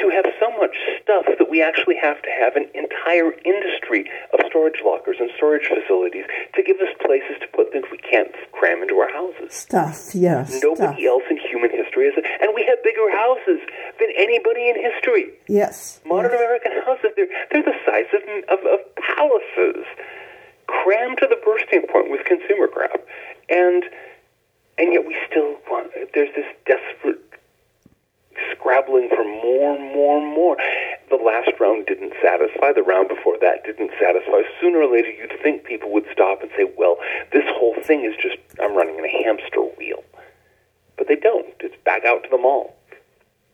to 0.00 0.08
have 0.10 0.26
so 0.40 0.48
much 0.58 0.74
stuff 1.02 1.26
that 1.38 1.48
we 1.48 1.62
actually 1.62 1.96
have 2.00 2.20
to 2.22 2.30
have 2.30 2.56
an 2.56 2.66
entire 2.74 3.32
industry 3.44 4.08
of 4.32 4.40
storage 4.48 4.80
lockers 4.84 5.16
and 5.20 5.30
storage 5.36 5.68
facilities 5.68 6.24
to 6.54 6.62
give 6.62 6.76
us 6.80 6.88
places 7.04 7.36
to 7.40 7.46
put 7.52 7.72
things 7.72 7.84
we 7.92 7.98
can't 7.98 8.32
cram 8.52 8.82
into 8.82 8.96
our 8.98 9.12
houses. 9.12 9.52
Stuff, 9.52 10.14
yes. 10.14 10.60
Nobody 10.62 11.04
stuff. 11.04 11.22
else 11.22 11.26
in 11.30 11.38
human 11.38 11.70
history 11.70 12.10
has, 12.10 12.16
and 12.16 12.52
we 12.54 12.64
have 12.64 12.82
bigger 12.82 13.08
houses 13.12 13.60
than 14.00 14.10
anybody 14.16 14.68
in 14.68 14.76
history. 14.80 15.32
Yes. 15.48 16.00
Modern 16.06 16.32
yes. 16.32 16.40
American 16.40 16.72
houses, 16.82 17.10
they're, 17.16 17.30
they're 17.52 17.62
the 17.62 17.78
size 17.86 18.08
of, 18.16 18.22
of, 18.48 18.60
of 18.66 18.80
palaces, 18.96 19.84
crammed 20.66 21.18
to 21.18 21.26
the 21.28 21.38
bursting 21.44 21.84
point 21.90 22.10
with 22.10 22.24
consumer 22.24 22.68
crap. 22.68 23.00
And, 23.48 23.84
and 24.78 24.92
yet 24.92 25.04
we 25.06 25.16
still 25.28 25.56
want, 25.68 25.90
there's 26.14 26.34
this 26.34 26.46
desperate 26.66 27.20
scrabbling 28.52 29.08
for 29.08 29.24
more, 29.24 29.78
more, 29.78 30.20
more. 30.20 30.56
The 31.10 31.16
last 31.16 31.50
round 31.60 31.86
didn't 31.86 32.12
satisfy. 32.22 32.72
The 32.72 32.82
round 32.82 33.08
before 33.08 33.36
that 33.40 33.64
didn't 33.64 33.90
satisfy. 34.00 34.42
Sooner 34.60 34.78
or 34.78 34.92
later, 34.92 35.10
you'd 35.10 35.32
think 35.42 35.64
people 35.64 35.92
would 35.92 36.06
stop 36.12 36.42
and 36.42 36.50
say, 36.56 36.70
well, 36.76 36.96
this 37.32 37.44
whole 37.48 37.76
thing 37.82 38.04
is 38.04 38.14
just, 38.20 38.38
I'm 38.60 38.76
running 38.76 38.98
in 38.98 39.04
a 39.04 39.22
hamster 39.24 39.62
wheel. 39.78 40.04
But 40.96 41.08
they 41.08 41.16
don't. 41.16 41.54
It's 41.60 41.76
back 41.84 42.04
out 42.04 42.22
to 42.24 42.28
the 42.30 42.38
mall. 42.38 42.76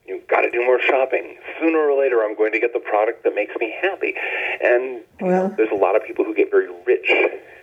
You've 0.07 0.27
got 0.29 0.42
to 0.42 0.51
do 0.51 0.64
more 0.64 0.81
shopping. 0.81 1.37
Sooner 1.61 1.79
or 1.79 1.99
later, 1.99 2.22
I'm 2.22 2.37
going 2.37 2.53
to 2.53 2.61
get 2.61 2.72
the 2.72 2.79
product 2.79 3.25
that 3.25 3.35
makes 3.35 3.55
me 3.59 3.75
happy. 3.83 4.14
And 4.62 5.03
well, 5.20 5.53
there's 5.57 5.72
a 5.72 5.77
lot 5.77 5.96
of 5.96 6.05
people 6.05 6.25
who 6.25 6.35
get 6.35 6.51
very 6.51 6.68
rich 6.87 7.11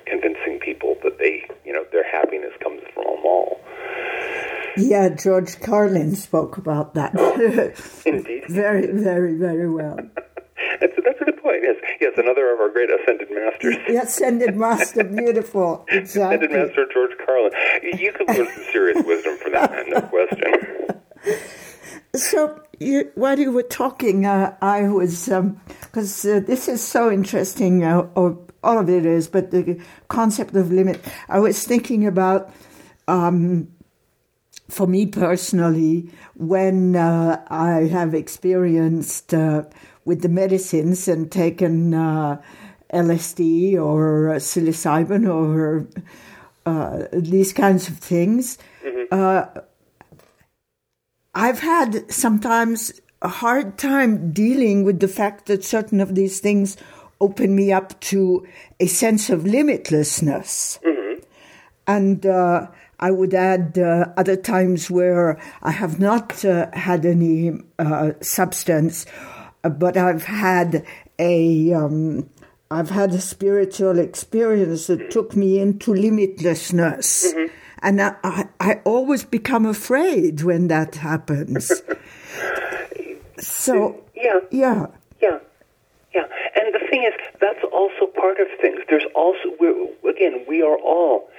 convincing 0.05 0.59
people 0.59 0.97
that 1.03 1.17
they, 1.19 1.47
you 1.65 1.71
know, 1.71 1.85
their 1.91 2.03
happiness 2.03 2.51
comes 2.61 2.81
from 2.81 2.81
a 2.81 2.81
mall. 2.81 2.82
Yeah, 4.77 5.09
George 5.09 5.59
Carlin 5.59 6.15
spoke 6.15 6.57
about 6.57 6.93
that. 6.95 7.13
Indeed. 8.05 8.45
very, 8.49 8.87
very, 8.87 9.35
very 9.35 9.69
well. 9.69 9.97
that's, 10.79 10.93
that's 11.03 11.21
a 11.21 11.25
good 11.25 11.41
point. 11.41 11.63
Yes, 11.63 11.75
yes, 12.01 12.13
another 12.17 12.53
of 12.53 12.59
our 12.59 12.69
great 12.69 12.89
ascended 12.89 13.29
masters. 13.31 13.75
Ascended 13.87 14.55
master, 14.55 15.03
beautiful. 15.15 15.85
Exactly. 15.89 16.47
Ascended 16.47 16.67
master 16.67 16.87
George 16.93 17.11
Carlin. 17.25 17.51
You 17.99 18.11
could 18.13 18.27
learn 18.27 18.47
some 18.53 18.63
serious 18.71 19.05
wisdom 19.05 19.37
from 19.37 19.51
that 19.53 19.71
man, 19.71 19.89
no 19.89 20.01
question. 20.01 20.99
So, 22.15 22.61
you, 22.79 23.11
while 23.15 23.39
you 23.39 23.51
were 23.51 23.63
talking, 23.63 24.25
uh, 24.25 24.55
I 24.61 24.87
was 24.87 25.25
because 25.25 26.25
um, 26.25 26.37
uh, 26.37 26.39
this 26.41 26.67
is 26.67 26.85
so 26.85 27.11
interesting. 27.11 27.83
Uh, 27.83 28.07
or 28.15 28.37
all 28.63 28.79
of 28.79 28.89
it 28.89 29.05
is, 29.05 29.27
but 29.27 29.51
the 29.51 29.79
concept 30.07 30.55
of 30.55 30.71
limit. 30.71 31.01
I 31.27 31.39
was 31.39 31.63
thinking 31.63 32.07
about, 32.07 32.53
um, 33.07 33.67
for 34.73 34.87
me 34.87 35.05
personally, 35.05 36.09
when 36.35 36.95
uh, 36.95 37.43
I 37.47 37.87
have 37.87 38.13
experienced 38.13 39.33
uh, 39.33 39.63
with 40.05 40.21
the 40.21 40.29
medicines 40.29 41.07
and 41.07 41.31
taken 41.31 41.93
uh, 41.93 42.41
LSD 42.93 43.75
or 43.75 44.35
psilocybin 44.37 45.27
or 45.29 45.87
these 47.13 47.53
kinds 47.53 47.87
of 47.87 47.97
things. 47.97 48.57
Mm-hmm 48.83 49.59
I've 51.35 51.59
had 51.59 52.11
sometimes 52.11 53.01
a 53.21 53.27
hard 53.27 53.77
time 53.77 54.31
dealing 54.31 54.83
with 54.83 54.99
the 54.99 55.07
fact 55.07 55.47
that 55.47 55.63
certain 55.63 55.99
of 55.99 56.13
these 56.13 56.39
things 56.39 56.77
open 57.19 57.55
me 57.55 57.71
up 57.71 57.99
to 58.01 58.45
a 58.79 58.85
sense 58.85 59.29
of 59.29 59.41
limitlessness. 59.41 60.79
Mm-hmm. 60.81 61.23
And 61.87 62.25
uh, 62.25 62.67
I 62.99 63.11
would 63.11 63.33
add 63.33 63.77
uh, 63.77 64.13
other 64.17 64.35
times 64.35 64.89
where 64.89 65.39
I 65.61 65.71
have 65.71 65.99
not 65.99 66.45
uh, 66.45 66.69
had 66.73 67.05
any 67.05 67.53
uh, 67.79 68.11
substance, 68.21 69.05
but 69.61 69.97
I've 69.97 70.23
had 70.23 70.85
a 71.19 71.73
um, 71.73 72.29
I've 72.71 72.89
had 72.89 73.11
a 73.11 73.21
spiritual 73.21 73.99
experience 73.99 74.87
that 74.87 75.11
took 75.11 75.35
me 75.35 75.59
into 75.59 75.91
limitlessness. 75.91 77.33
Mm-hmm 77.33 77.53
and 77.83 78.01
I, 78.01 78.15
I, 78.23 78.45
I 78.59 78.81
always 78.85 79.25
become 79.25 79.65
afraid 79.65 80.41
when 80.41 80.69
that 80.69 80.95
happens. 80.95 81.69
so, 83.39 84.01
yeah. 84.15 84.39
Yeah. 84.49 84.87
Yeah. 85.21 85.39
Yeah. 86.15 86.25
And 86.55 86.73
the 86.73 86.79
thing 86.89 87.03
is, 87.03 87.13
that's 87.41 87.63
also 87.73 88.07
part 88.07 88.39
of 88.39 88.47
things. 88.61 88.79
There's 88.89 89.05
also, 89.13 89.53
we're, 89.59 89.89
again, 90.09 90.45
we 90.47 90.61
are 90.61 90.77
all 90.77 91.29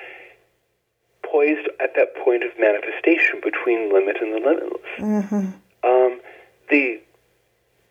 poised 1.35 1.67
at 1.83 1.95
that 1.97 2.15
point 2.23 2.45
of 2.45 2.51
manifestation 2.59 3.43
between 3.43 3.93
limit 3.93 4.17
and 4.23 4.31
the 4.31 4.39
limitless. 4.39 4.91
Mm-hmm. 4.99 5.51
Um, 5.83 6.21
the 6.71 7.03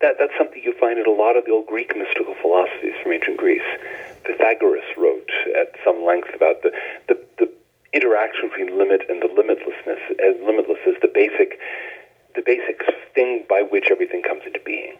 that 0.00 0.16
that's 0.18 0.32
something 0.38 0.62
you 0.64 0.74
find 0.80 0.98
in 0.98 1.06
a 1.06 1.12
lot 1.12 1.36
of 1.36 1.44
the 1.44 1.52
old 1.52 1.66
Greek 1.66 1.92
mystical 1.96 2.34
philosophies 2.40 2.94
from 3.02 3.12
ancient 3.12 3.36
Greece. 3.36 3.68
Pythagoras 4.24 4.84
wrote 4.96 5.30
at 5.60 5.76
some 5.84 6.04
length 6.04 6.28
about 6.34 6.62
the, 6.62 6.72
the, 7.08 7.20
the 7.38 7.52
interaction 7.92 8.48
between 8.48 8.76
limit 8.78 9.02
and 9.08 9.22
the 9.22 9.28
limitlessness, 9.28 10.00
as 10.20 10.34
limitless 10.44 10.80
is 10.86 10.96
the 11.00 11.08
basic, 11.12 11.60
the 12.34 12.42
basic 12.44 12.80
thing 13.14 13.44
by 13.48 13.62
which 13.70 13.88
everything 13.90 14.22
comes 14.22 14.42
into 14.46 14.60
being. 14.64 14.96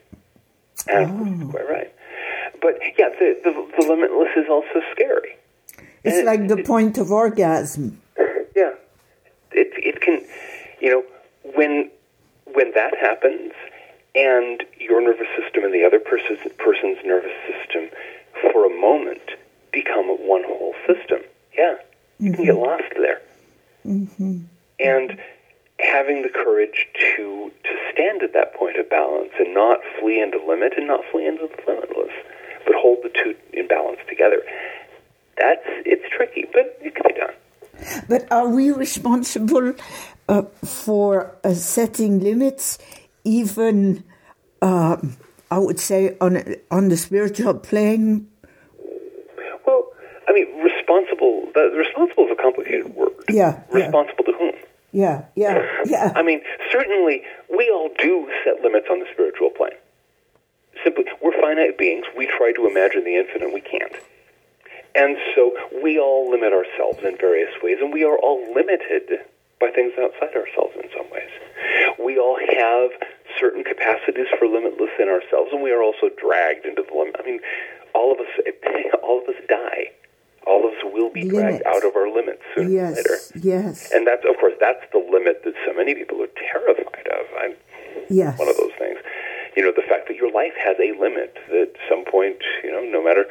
And 0.87 1.49
oh. 1.49 1.51
quite 1.51 1.69
right. 1.69 1.93
But 2.63 2.79
yeah, 2.99 3.09
the, 3.19 3.41
the, 3.43 3.53
the 3.53 3.89
limitless 3.89 4.31
is 4.37 4.47
also 4.49 4.81
scary. 4.93 5.37
It's 6.05 6.19
and 6.19 6.27
like 6.27 6.41
it, 6.41 6.49
the 6.49 6.59
it, 6.59 6.67
point 6.67 6.99
of 6.99 7.11
orgasm. 7.11 8.01
Yeah, 8.55 8.75
it 9.53 9.73
it 9.77 10.01
can, 10.01 10.25
you 10.81 10.90
know, 10.90 11.05
when 11.55 11.90
when 12.53 12.73
that 12.75 12.97
happens, 12.97 13.53
and 14.14 14.62
your 14.79 15.01
nervous 15.01 15.29
system 15.38 15.64
and 15.64 15.75
the 15.75 15.85
other 15.85 15.99
person's 15.99 16.40
person's 16.59 16.99
nervous 17.05 17.35
system, 17.47 17.90
for 18.40 18.67
a 18.67 18.81
moment, 18.81 19.23
become 19.73 20.07
one 20.07 20.45
whole 20.45 20.75
system. 20.87 21.21
Yeah, 21.57 21.77
you 22.19 22.31
mm-hmm. 22.31 22.35
can 22.35 22.45
get 22.45 22.55
lost 22.57 22.93
there. 22.97 23.21
Mm-hmm. 23.87 24.40
And 24.81 25.21
having 25.81 26.23
the 26.23 26.29
courage 26.29 26.88
to 27.17 27.51
to 27.64 27.71
stand 27.93 28.23
at 28.23 28.33
that 28.33 28.55
point 28.55 28.77
of 28.77 28.88
balance 28.88 29.31
and 29.38 29.53
not 29.55 29.81
flee 29.99 30.21
into 30.21 30.38
limit 30.45 30.75
and 30.77 30.87
not 30.87 31.01
flee 31.11 31.27
into 31.27 31.49
the 31.49 31.73
limitless, 31.73 32.12
but 32.67 32.75
hold 32.77 32.99
the 33.03 33.11
two 33.11 33.35
in 33.53 33.67
balance 33.67 34.01
together. 34.09 34.43
That's 35.37 35.64
it's 35.85 36.09
tricky, 36.11 36.47
but 36.53 36.79
it 36.81 36.95
can 36.95 37.05
be 37.09 37.21
done. 37.21 37.35
But 38.09 38.31
are 38.31 38.49
we 38.49 38.71
responsible 38.71 39.75
uh, 40.29 40.43
for 40.65 41.37
uh, 41.45 41.55
setting 41.55 42.21
limits, 42.21 42.79
even 43.25 44.05
uh, 44.63 44.97
I 45.51 45.59
would 45.59 45.81
say 45.81 46.17
on 46.21 46.57
on 46.71 46.89
the 46.89 46.97
spiritual 46.97 47.55
plane? 47.55 48.29
Well, 49.67 49.93
I 50.29 50.33
mean, 50.33 50.47
responsible. 50.63 51.49
The, 51.55 51.71
responsible 51.77 52.27
is 52.27 52.33
a 52.33 52.43
complicated 52.43 52.95
word. 52.95 53.13
Yeah. 53.29 53.63
Responsible 53.71 54.25
yeah. 54.27 54.33
to 54.33 54.39
whom? 54.39 54.53
Yeah, 54.95 55.25
yeah, 55.35 55.67
yeah. 55.87 56.13
I 56.15 56.23
mean, 56.23 56.41
certainly 56.71 57.25
we 57.51 57.69
all 57.69 57.91
do 57.99 58.31
set 58.45 58.63
limits 58.63 58.87
on 58.89 59.01
the 59.01 59.07
spiritual 59.13 59.51
plane. 59.51 59.77
Simply, 60.85 61.05
we're 61.21 61.39
finite 61.41 61.77
beings. 61.77 62.07
We 62.17 62.27
try 62.27 62.53
to 62.53 62.67
imagine 62.69 63.03
the 63.03 63.17
infinite. 63.17 63.53
We 63.53 63.61
can't. 63.61 63.93
And 64.95 65.17
so 65.35 65.57
we 65.83 65.99
all 65.99 66.31
limit 66.31 66.53
ourselves 66.53 66.99
in 67.05 67.17
various 67.17 67.51
ways, 67.63 67.79
and 67.81 67.93
we 67.93 68.05
are 68.05 68.17
all 68.19 68.41
limited 68.55 69.27
by 69.61 69.71
things 69.71 69.93
outside 69.99 70.37
ourselves 70.37 70.75
in 70.77 70.89
some 70.97 71.11
ways. 71.11 71.31
We 71.99 72.19
all 72.19 72.39
have 72.39 72.91
certain 73.41 73.65
capacities 73.65 74.27
for 74.39 74.47
limitless 74.47 74.91
in 75.01 75.09
ourselves, 75.09 75.51
and 75.53 75.63
we 75.63 75.73
are 75.73 75.83
also 75.83 76.11
dragged 76.21 76.65
into 76.65 76.83
the 76.83 76.95
limit. 76.97 77.17
I 77.19 77.27
mean, 77.27 77.41
all 77.95 78.13
of 78.13 78.21
us, 78.21 78.31
all 79.03 79.23
of 79.23 79.29
us 79.29 79.41
die 79.49 79.91
all 80.47 80.67
of 80.67 80.75
us 80.75 80.85
will 80.85 81.11
be 81.11 81.25
limits. 81.25 81.65
dragged 81.65 81.67
out 81.67 81.85
of 81.85 81.97
our 81.97 82.09
limits 82.09 82.43
sooner 82.55 82.69
yes, 82.69 82.93
or 82.93 82.97
later. 82.97 83.17
Yes. 83.41 83.91
And 83.93 84.07
that's, 84.07 84.25
of 84.29 84.37
course, 84.39 84.55
that's 84.61 84.85
the 84.93 84.99
limit 84.99 85.43
that 85.45 85.55
so 85.67 85.73
many 85.73 85.95
people 85.95 86.21
are 86.23 86.33
terrified 86.37 87.09
of. 87.09 87.27
I'm 87.41 87.55
yes. 88.09 88.39
one 88.39 88.49
of 88.49 88.57
those 88.57 88.73
things. 88.79 88.99
You 89.57 89.63
know, 89.63 89.73
the 89.75 89.87
fact 89.89 90.09
that 90.09 90.17
your 90.17 90.31
life 90.33 90.53
has 90.59 90.77
a 90.79 90.93
limit. 90.99 91.39
That 91.49 91.75
at 91.75 91.77
some 91.89 92.05
point, 92.05 92.43
you 92.63 92.73
know, 92.73 92.83
no 92.83 93.03
matter 93.03 93.25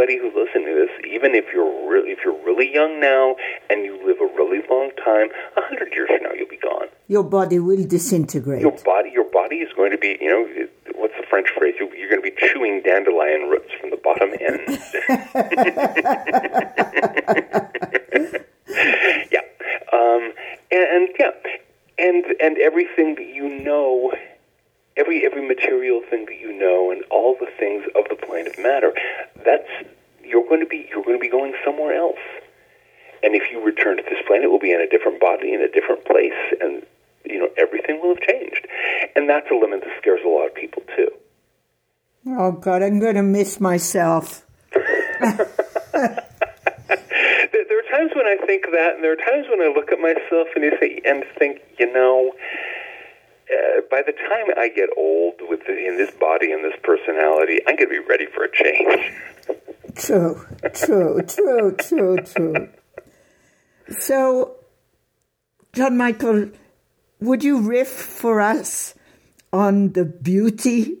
anybody 0.00 0.18
who's 0.18 0.34
listening 0.34 0.66
to 0.66 0.74
this, 0.74 0.90
even 1.10 1.34
if 1.34 1.46
you're 1.52 1.88
really, 1.88 2.10
if 2.10 2.20
you're 2.24 2.38
really 2.44 2.72
young 2.72 3.00
now 3.00 3.34
and 3.68 3.84
you 3.84 3.96
live 4.06 4.18
a 4.20 4.26
really 4.34 4.60
long 4.70 4.90
time, 5.04 5.28
a 5.56 5.62
hundred 5.62 5.92
years 5.92 6.08
from 6.08 6.22
now 6.22 6.32
you'll 6.32 6.48
be 6.48 6.56
gone. 6.56 6.86
Your 7.08 7.24
body 7.24 7.58
will 7.58 7.84
disintegrate. 7.84 8.62
Your 8.62 8.78
body, 8.84 9.10
your 9.12 9.28
body 9.30 9.56
is 9.56 9.72
going 9.74 9.90
to 9.90 9.98
be, 9.98 10.16
you 10.20 10.28
know, 10.28 10.46
what's 10.94 11.16
the 11.18 11.26
French 11.28 11.48
phrase? 11.56 11.74
You're, 11.78 11.94
you're 11.94 12.08
going 12.08 12.22
to 12.22 12.30
be 12.30 12.36
chewing 12.38 12.82
dandelion 12.82 13.48
roots 13.48 13.72
from 13.80 13.90
the 13.90 13.96
bottom 13.96 14.30
end. 14.40 14.60
yeah, 19.30 19.40
um, 19.92 20.32
and, 20.70 20.82
and 20.82 21.08
yeah, 21.18 21.32
and 21.98 22.24
and 22.40 22.56
everything 22.58 23.16
that 23.16 23.26
you 23.26 23.48
know, 23.62 24.12
every 24.96 25.24
every 25.24 25.42
material 25.46 26.00
thing 26.08 26.24
that 26.26 26.38
you 26.38 26.52
know, 26.52 26.90
and 26.90 27.02
all 27.10 27.36
the 27.38 27.46
things 27.58 27.84
of 27.96 28.08
the 28.08 28.16
plane 28.16 28.46
of 28.46 28.56
matter, 28.58 28.94
that's 29.44 29.68
you're 30.30 30.46
going 30.48 30.60
to 30.60 30.66
be 30.66 30.86
you're 30.90 31.02
going 31.02 31.16
to 31.16 31.20
be 31.20 31.28
going 31.28 31.54
somewhere 31.64 31.94
else. 31.94 32.18
And 33.22 33.34
if 33.34 33.50
you 33.50 33.62
return 33.62 33.98
to 33.98 34.02
this 34.02 34.18
plane, 34.26 34.42
it 34.42 34.50
will 34.50 34.58
be 34.58 34.72
in 34.72 34.80
a 34.80 34.88
different 34.88 35.20
body, 35.20 35.52
in 35.52 35.60
a 35.60 35.68
different 35.68 36.06
place, 36.06 36.38
and 36.60 36.86
you 37.24 37.38
know, 37.38 37.48
everything 37.58 38.00
will 38.00 38.14
have 38.14 38.22
changed. 38.22 38.66
And 39.14 39.28
that's 39.28 39.50
a 39.50 39.54
limit 39.54 39.82
that 39.82 39.92
scares 40.00 40.20
a 40.24 40.28
lot 40.28 40.46
of 40.46 40.54
people 40.54 40.82
too. 40.96 41.10
Oh 42.26 42.52
God, 42.70 42.84
I'm 42.84 43.00
going 43.00 43.16
to 43.16 43.22
miss 43.24 43.58
myself. 43.58 44.46
there 44.72 44.80
are 45.20 45.42
times 47.90 48.12
when 48.14 48.26
I 48.26 48.36
think 48.46 48.66
that, 48.70 48.92
and 48.94 49.02
there 49.02 49.10
are 49.10 49.16
times 49.16 49.48
when 49.50 49.60
I 49.60 49.72
look 49.74 49.90
at 49.90 49.98
myself 49.98 50.46
and 50.54 50.62
you 50.62 50.70
say, 50.78 51.00
and 51.04 51.24
think, 51.36 51.62
you 51.80 51.92
know, 51.92 52.30
uh, 53.50 53.80
by 53.90 54.02
the 54.06 54.12
time 54.12 54.54
I 54.56 54.68
get 54.68 54.88
old 54.96 55.34
with 55.48 55.66
the, 55.66 55.76
in 55.76 55.96
this 55.96 56.12
body 56.12 56.52
and 56.52 56.64
this 56.64 56.78
personality, 56.84 57.58
I'm 57.66 57.74
going 57.74 57.88
to 57.88 58.00
be 58.00 58.06
ready 58.08 58.26
for 58.32 58.44
a 58.44 58.52
change. 58.54 59.14
true, 59.96 60.46
true, 60.72 61.22
true, 61.22 61.74
true, 61.76 62.18
true. 62.18 62.68
So, 63.98 64.54
John 65.72 65.96
Michael, 65.96 66.52
would 67.18 67.42
you 67.42 67.62
riff 67.62 67.88
for 67.88 68.40
us 68.40 68.94
on 69.52 69.94
the 69.94 70.04
beauty 70.04 70.99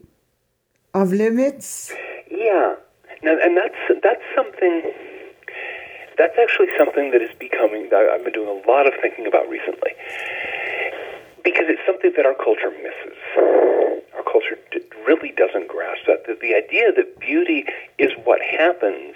of 1.00 1.12
limits? 1.12 1.92
Yeah, 2.30 2.74
now, 3.22 3.36
and 3.42 3.56
that's 3.56 4.00
that's 4.02 4.22
something. 4.34 4.92
That's 6.18 6.36
actually 6.38 6.68
something 6.76 7.10
that 7.12 7.22
is 7.22 7.30
becoming. 7.38 7.88
I've 7.94 8.22
been 8.24 8.32
doing 8.34 8.48
a 8.48 8.68
lot 8.68 8.86
of 8.86 8.92
thinking 9.00 9.26
about 9.26 9.48
recently. 9.48 9.92
because 11.42 11.64
it's 11.68 11.80
something 11.86 12.12
that 12.16 12.26
our 12.26 12.34
culture 12.34 12.70
misses. 12.70 13.16
Our 14.14 14.22
culture 14.24 14.58
really 15.06 15.32
doesn't 15.32 15.68
grasp 15.68 16.02
that. 16.06 16.26
The, 16.26 16.36
the 16.40 16.54
idea 16.54 16.92
that 16.92 17.18
beauty 17.20 17.64
is 17.98 18.10
what 18.24 18.40
happens 18.42 19.14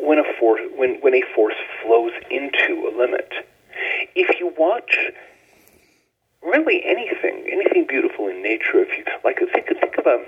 when 0.00 0.18
a 0.18 0.24
force 0.38 0.60
when, 0.76 0.96
when 1.00 1.14
a 1.14 1.22
force 1.34 1.54
flows 1.82 2.12
into 2.30 2.88
a 2.88 2.92
limit. 2.96 3.32
If 4.14 4.38
you 4.40 4.52
watch 4.58 4.98
really 6.42 6.82
anything, 6.84 7.46
anything 7.50 7.86
beautiful 7.88 8.28
in 8.28 8.42
nature, 8.42 8.82
if 8.82 8.90
you 8.98 9.04
like, 9.24 9.38
think 9.38 9.66
think 9.68 9.96
of 9.98 10.06
a 10.06 10.18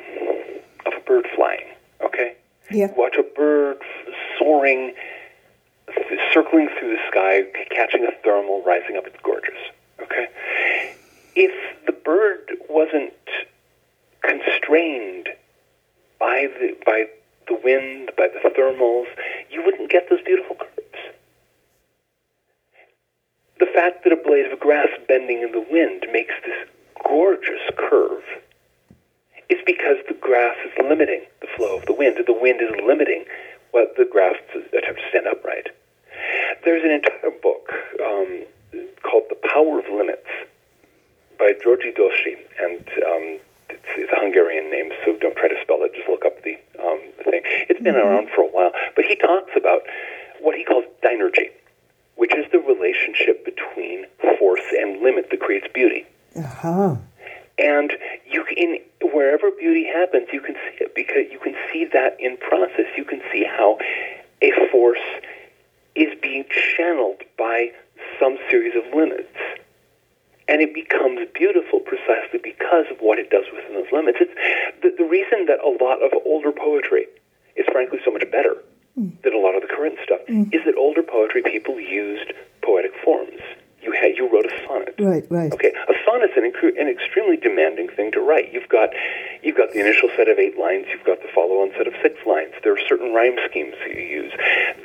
of 0.87 0.93
a 0.95 1.01
bird 1.01 1.27
flying. 1.35 1.67
Okay, 2.05 2.37
yeah. 2.71 2.89
Watch 2.97 3.17
a 3.19 3.23
bird 3.23 3.79
soaring, 4.39 4.95
circling 6.33 6.69
through 6.79 6.97
the 6.97 7.03
sky, 7.11 7.43
catching 7.71 8.05
a 8.05 8.13
thermal, 8.23 8.63
rising 8.65 8.97
up. 8.97 9.07
It's 9.07 9.21
gorgeous. 9.23 9.59
Okay, 10.01 10.29
if 11.35 11.53
the 11.87 11.93
bird 11.93 12.51
wasn't 12.69 13.13
constrained 14.23 15.29
by 16.19 16.49
the 16.59 16.77
by 16.85 17.07
the 17.47 17.59
wind, 17.63 18.11
by 18.17 18.29
the 18.29 18.49
thermals, 18.49 19.07
you 19.51 19.63
wouldn't 19.65 19.91
get 19.91 20.09
those 20.09 20.23
beautiful 20.25 20.57
curves. 20.57 20.71
The 23.61 23.67
fact 23.67 24.05
that 24.05 24.13
a 24.13 24.17
blade 24.17 24.51
of 24.51 24.59
grass 24.59 24.89
bending 25.07 25.43
in 25.43 25.53
the 25.53 25.65
wind 25.71 26.07
makes 26.13 26.35
this 26.45 26.69
gorgeous 27.07 27.61
curve 27.77 28.23
is 29.55 29.63
because 29.65 29.99
the 30.09 30.15
grass 30.15 30.57
is 30.67 30.73
limiting 30.83 31.23
the 31.41 31.47
flow 31.57 31.79
of 31.79 31.87
the 31.87 31.93
wind. 31.93 32.19
The 32.27 32.33
wind 32.33 32.61
is 32.61 32.71
limiting 32.85 33.25
what 33.71 33.95
the 33.97 34.05
grass 34.05 34.35
attempt 34.51 35.01
to 35.01 35.09
stand 35.11 35.27
upright. 35.27 35.69
There's 36.65 36.83
an 36.83 36.91
entire 36.91 37.31
book 37.43 37.71
um, 38.03 38.43
called 39.03 39.25
The 39.31 39.39
Power 39.47 39.79
of 39.79 39.87
Limits 39.87 40.27
by 41.39 41.53
György 41.65 41.95
Doczi, 41.95 42.35
and 42.59 42.83
um, 43.07 43.39
it's, 43.71 43.91
it's, 43.97 44.13
a 44.13 44.21
Hungarian 44.21 44.71
name, 44.71 44.91
so 45.05 45.17
don't 45.19 45.37
try 45.37 45.49
to 45.49 45.61
spell 45.63 45.79
it. 45.83 45.95
Just 45.95 46.09
look 46.09 46.25
up 46.25 46.43
the, 46.43 46.55
um, 46.83 47.01
the 47.19 47.25
thing. 47.31 47.43
It's 47.69 47.83
been 47.83 47.95
mm-hmm. 47.95 48.07
around 48.07 48.29
for 48.35 48.43
a 48.43 48.51
while, 48.51 48.73
but 48.97 49.05
he 49.05 49.17
talks 49.17 49.53
about 49.57 49.83
what 50.41 50.55
he 50.57 50.65
calls 50.65 50.85
dynergy, 51.03 51.51
which 52.17 52.35
is 52.35 52.47
the 52.51 52.59
relationship 52.59 53.45
between 53.45 54.07
force 54.39 54.65
and 54.79 55.03
limit 55.03 55.31
that 55.31 55.41
creates 55.41 55.67
beauty. 55.73 56.07
Uh-huh. 56.37 56.97
And 57.59 57.93
you 58.29 58.45
in 58.57 58.79
wherever 59.13 59.51
beauty 59.51 59.87
happens, 59.87 60.29
you 60.33 60.41
can 60.41 60.55
see 60.55 60.85
it 60.85 60.95
because 60.95 61.31
you 61.31 61.39
can 61.39 61.55
see 61.73 61.87
that 61.93 62.17
in 62.19 62.37
process. 62.37 62.87
You 62.97 63.05
can 63.05 63.21
see 63.33 63.45
how 63.45 63.79
a 64.43 64.51
force 64.71 64.99
is 65.95 66.09
being 66.21 66.45
channeled 66.77 67.23
by 67.39 67.71
some 68.19 68.39
series 68.51 68.75
of 68.75 68.83
limits. 68.95 69.31
And 70.49 70.61
it 70.61 70.75
becomes 70.75 71.27
beautiful 71.35 71.81
precisely 71.81 72.39
because 72.43 72.85
of 72.91 72.99
what 72.99 73.19
it 73.19 73.31
does 73.31 73.45
within 73.55 73.75
those 73.75 73.91
limits. 73.93 74.19
It's 74.21 74.35
the, 74.83 74.93
the 74.99 75.09
reason 75.09 75.47
that 75.47 75.59
a 75.65 75.73
lot 75.83 76.03
of 76.05 76.13
older 76.27 76.53
poetry 76.53 77.07
is 77.57 77.65
frankly 77.73 77.99
so 78.05 78.11
much 78.11 78.29
better 78.31 78.57
mm. 78.99 79.11
than 79.23 79.33
a 79.33 79.39
lot 79.39 79.55
of 79.55 79.63
the 79.63 79.69
current 79.69 79.97
stuff 80.05 80.21
mm. 80.29 80.53
is 80.53 80.61
that 80.67 80.75
older 80.77 81.03
poetry 81.03 81.43
people 81.43 81.81
used 81.81 82.33
poetic 82.61 82.93
forms 83.03 83.41
you 83.85 83.93
had 83.93 84.17
you 84.17 84.29
wrote 84.33 84.47
a 84.47 84.67
sonnet. 84.67 84.95
Right, 84.99 85.25
right. 85.31 85.53
Okay, 85.53 85.73
a 85.89 85.93
sonnet's 86.05 86.33
an, 86.37 86.51
an 86.79 86.89
extremely 86.89 87.37
demanding 87.37 87.89
thing 87.89 88.11
to 88.13 88.21
write. 88.21 88.53
You've 88.53 88.69
got 88.69 88.91
you've 89.43 89.57
got 89.57 89.64
the 89.75 89.81
initial 89.81 90.09
set 90.17 90.31
of 90.31 90.39
eight 90.39 90.57
lines. 90.57 90.87
You've 90.89 91.05
got 91.05 91.21
the 91.21 91.29
follow-on 91.35 91.75
set 91.77 91.87
of 91.87 91.95
six 92.01 92.15
lines. 92.25 92.55
There 92.63 92.73
are 92.73 92.85
certain 92.89 93.13
rhyme 93.13 93.37
schemes 93.51 93.75
that 93.83 93.93
you 93.93 94.07
use. 94.07 94.33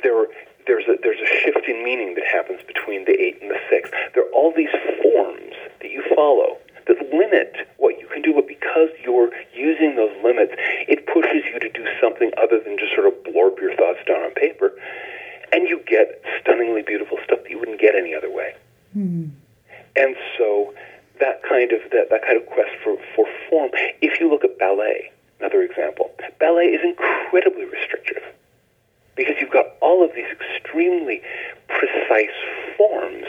There 0.02 0.18
are 0.18 0.26
there's 0.66 0.84
a 0.90 0.98
there's 1.02 1.22
a 1.22 1.30
shift 1.40 1.66
in 1.66 1.82
meaning 1.82 2.14
that 2.14 2.26
happens 2.26 2.60
between 2.66 3.06
the 3.06 3.14
eight 3.14 3.40
and 3.40 3.50
the 3.50 3.58
six. 3.70 3.88
There 4.14 4.26
are 4.26 4.32
all 4.34 4.52
these 4.52 4.74
forms 5.00 5.54
that 5.80 5.90
you 5.90 6.02
follow 6.14 6.58
that 6.86 6.98
limit 7.14 7.54
what 7.78 7.98
you 7.98 8.06
can 8.12 8.20
do, 8.20 8.34
but 8.34 8.46
because 8.46 8.90
you're 9.02 9.30
using 9.54 9.96
those 9.96 10.12
limits, 10.22 10.52
it 10.88 11.06
pushes 11.06 11.46
you 11.46 11.58
to 11.60 11.70
do 11.70 11.86
something 12.00 12.30
other 12.36 12.60
than 12.60 12.76
just 12.78 12.92
sort 12.94 13.06
of 13.06 13.14
blurb 13.22 13.58
your 13.62 13.74
thoughts 13.76 14.00
down 14.06 14.22
on 14.22 14.34
paper, 14.34 14.74
and 15.52 15.68
you 15.68 15.80
get 15.86 16.22
stunningly 16.40 16.82
beautiful 16.82 17.16
stuff 17.24 17.40
that 17.42 17.50
you 17.50 17.58
wouldn't 17.58 17.80
get 17.80 17.94
any 17.94 18.14
other 18.14 18.30
way. 18.30 18.54
Mm. 18.96 19.30
And 19.96 20.16
so 20.36 20.74
that 21.20 21.42
kind 21.44 21.70
of 21.72 21.80
that, 21.92 22.08
that 22.10 22.22
kind 22.22 22.36
of 22.36 22.46
quest 22.46 22.72
for, 22.82 22.96
for 23.14 23.26
form. 23.48 23.70
If 24.00 24.18
you 24.18 24.28
look 24.28 24.44
at 24.44 24.58
ballet, 24.58 25.12
another 25.38 25.62
example, 25.62 26.10
ballet 26.40 26.74
is 26.74 26.80
incredibly 26.82 27.64
restrictive 27.64 28.24
because 29.14 29.36
you've 29.40 29.52
got 29.52 29.76
all 29.80 30.04
of 30.04 30.10
these 30.14 30.28
extremely 30.32 31.22
precise 31.68 32.34
forms 32.76 33.26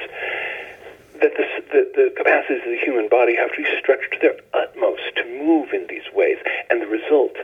that 1.21 1.33
the, 1.37 1.45
the, 1.69 1.81
the 1.93 2.13
capacities 2.15 2.63
of 2.65 2.71
the 2.71 2.79
human 2.83 3.07
body 3.07 3.35
have 3.35 3.51
to 3.51 3.57
be 3.57 3.67
stretched 3.77 4.11
to 4.13 4.19
their 4.19 4.39
utmost 4.53 5.03
to 5.17 5.23
move 5.25 5.69
in 5.73 5.85
these 5.87 6.07
ways, 6.13 6.37
and 6.69 6.81
the 6.81 6.87
result 6.87 7.35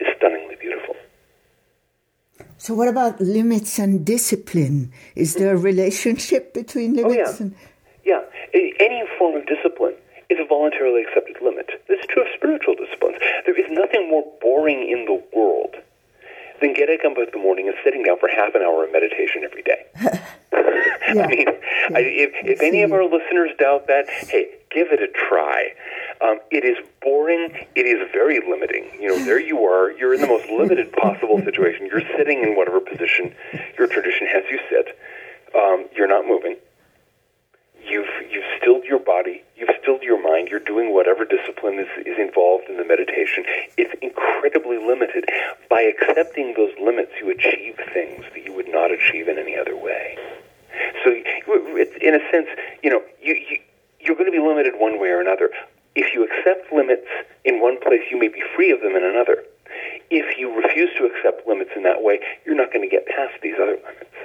is 0.00 0.08
stunningly 0.16 0.56
beautiful. 0.60 0.96
So, 2.58 2.74
what 2.74 2.88
about 2.88 3.11
limits 3.22 3.78
and 3.78 4.04
discipline? 4.04 4.92
Is 5.14 5.34
there 5.34 5.54
a 5.54 5.58
relationship 5.58 6.54
between 6.54 6.98
oh, 6.98 7.08
limits 7.08 7.30
oh, 7.30 7.34
yeah. 7.34 7.42
and. 7.42 7.54
Yeah, 8.04 8.20
any 8.80 9.04
form 9.18 9.36
of 9.36 9.46
discipline 9.46 9.94
is 10.28 10.38
a 10.40 10.46
voluntarily 10.46 11.02
accepted 11.02 11.36
limit. 11.40 11.70
This 11.88 12.00
is 12.00 12.06
true 12.10 12.22
of 12.22 12.28
spiritual 12.34 12.74
disciplines. 12.74 13.18
There 13.46 13.58
is 13.58 13.66
nothing 13.70 14.10
more 14.10 14.24
boring 14.40 14.88
in 14.88 15.04
the 15.04 15.22
world 15.36 15.76
than 16.60 16.74
getting 16.74 16.98
up 17.04 17.18
in 17.18 17.26
the 17.32 17.38
morning 17.38 17.68
and 17.68 17.76
sitting 17.84 18.02
down 18.02 18.18
for 18.18 18.28
half 18.28 18.54
an 18.54 18.62
hour 18.62 18.84
of 18.84 18.92
meditation 18.92 19.44
every 19.44 19.62
day. 19.62 19.86
yeah. 21.14 21.22
I 21.22 21.26
mean, 21.26 21.46
yeah. 21.46 21.96
I, 21.96 22.00
if, 22.00 22.30
if 22.44 22.62
any 22.62 22.82
of 22.82 22.92
our 22.92 23.04
listeners 23.04 23.50
doubt 23.58 23.86
that, 23.88 24.08
hey, 24.08 24.48
give 24.70 24.88
it 24.92 25.02
a 25.02 25.08
try. 25.08 25.74
Um, 26.22 26.38
it 26.50 26.64
is 26.64 26.76
boring. 27.02 27.66
It 27.74 27.86
is 27.86 28.08
very 28.12 28.40
limiting. 28.40 28.88
You 29.00 29.08
know, 29.08 29.24
there 29.24 29.40
you 29.40 29.64
are. 29.64 29.90
You're 29.92 30.14
in 30.14 30.20
the 30.20 30.26
most 30.26 30.48
limited 30.48 30.92
possible 30.92 31.40
situation. 31.44 31.86
You're 31.86 32.06
sitting 32.16 32.42
in 32.42 32.56
whatever 32.56 32.80
position 32.80 33.34
your 33.76 33.88
tradition 33.88 34.26
has 34.28 34.44
you 34.50 34.58
sit. 34.70 34.98
Um, 35.54 35.86
you're 35.94 36.08
not 36.08 36.26
moving. 36.26 36.56
You've 37.84 38.08
you've 38.30 38.44
stilled 38.58 38.84
your 38.84 39.00
body. 39.00 39.42
You've 39.56 39.74
stilled 39.82 40.02
your 40.02 40.22
mind. 40.22 40.48
You're 40.48 40.60
doing 40.60 40.94
whatever 41.12 41.28
discipline 41.28 41.78
is, 41.78 41.88
is 42.06 42.18
involved 42.18 42.64
in 42.68 42.76
the 42.78 42.84
meditation. 42.84 43.44
It's 43.76 43.92
incredibly 44.00 44.78
limited. 44.78 45.28
By 45.68 45.82
accepting 45.82 46.54
those 46.56 46.72
limits, 46.80 47.12
you 47.20 47.30
achieve 47.30 47.76
things 47.92 48.24
that 48.32 48.44
you 48.44 48.52
would 48.52 48.68
not 48.68 48.90
achieve 48.90 49.28
in 49.28 49.38
any 49.38 49.56
other 49.56 49.76
way. 49.76 50.16
So, 51.04 51.12
in 51.12 52.14
a 52.14 52.30
sense, 52.30 52.48
you 52.82 52.88
know, 52.88 53.02
you, 53.20 53.34
you 53.34 53.58
you're 54.00 54.16
going 54.16 54.30
to 54.30 54.32
be 54.32 54.42
limited 54.42 54.74
one 54.76 54.98
way 54.98 55.08
or 55.08 55.20
another. 55.20 55.50
If 55.94 56.14
you 56.14 56.24
accept 56.24 56.72
limits 56.72 57.06
in 57.44 57.60
one 57.60 57.78
place, 57.78 58.00
you 58.10 58.18
may 58.18 58.28
be 58.28 58.42
free 58.56 58.72
of 58.72 58.80
them 58.80 58.96
in 58.96 59.04
another. 59.04 59.44
If 60.10 60.38
you 60.38 60.50
refuse 60.50 60.90
to 60.98 61.04
accept 61.04 61.46
limits 61.46 61.70
in 61.76 61.82
that 61.84 62.02
way, 62.02 62.20
you're 62.46 62.56
not 62.56 62.72
going 62.72 62.88
to 62.88 62.90
get 62.90 63.06
past 63.06 63.34
these 63.42 63.54
other 63.62 63.76
limits. 63.76 64.16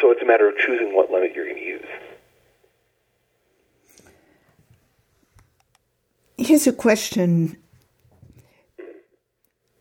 So 0.00 0.10
it's 0.10 0.22
a 0.22 0.26
matter 0.26 0.48
of 0.48 0.56
choosing 0.56 0.96
what 0.96 1.10
limit 1.10 1.34
you're 1.34 1.44
going 1.44 1.60
to 1.60 1.64
use. 1.64 1.86
Here's 6.40 6.66
a 6.66 6.69
question. 6.80 7.58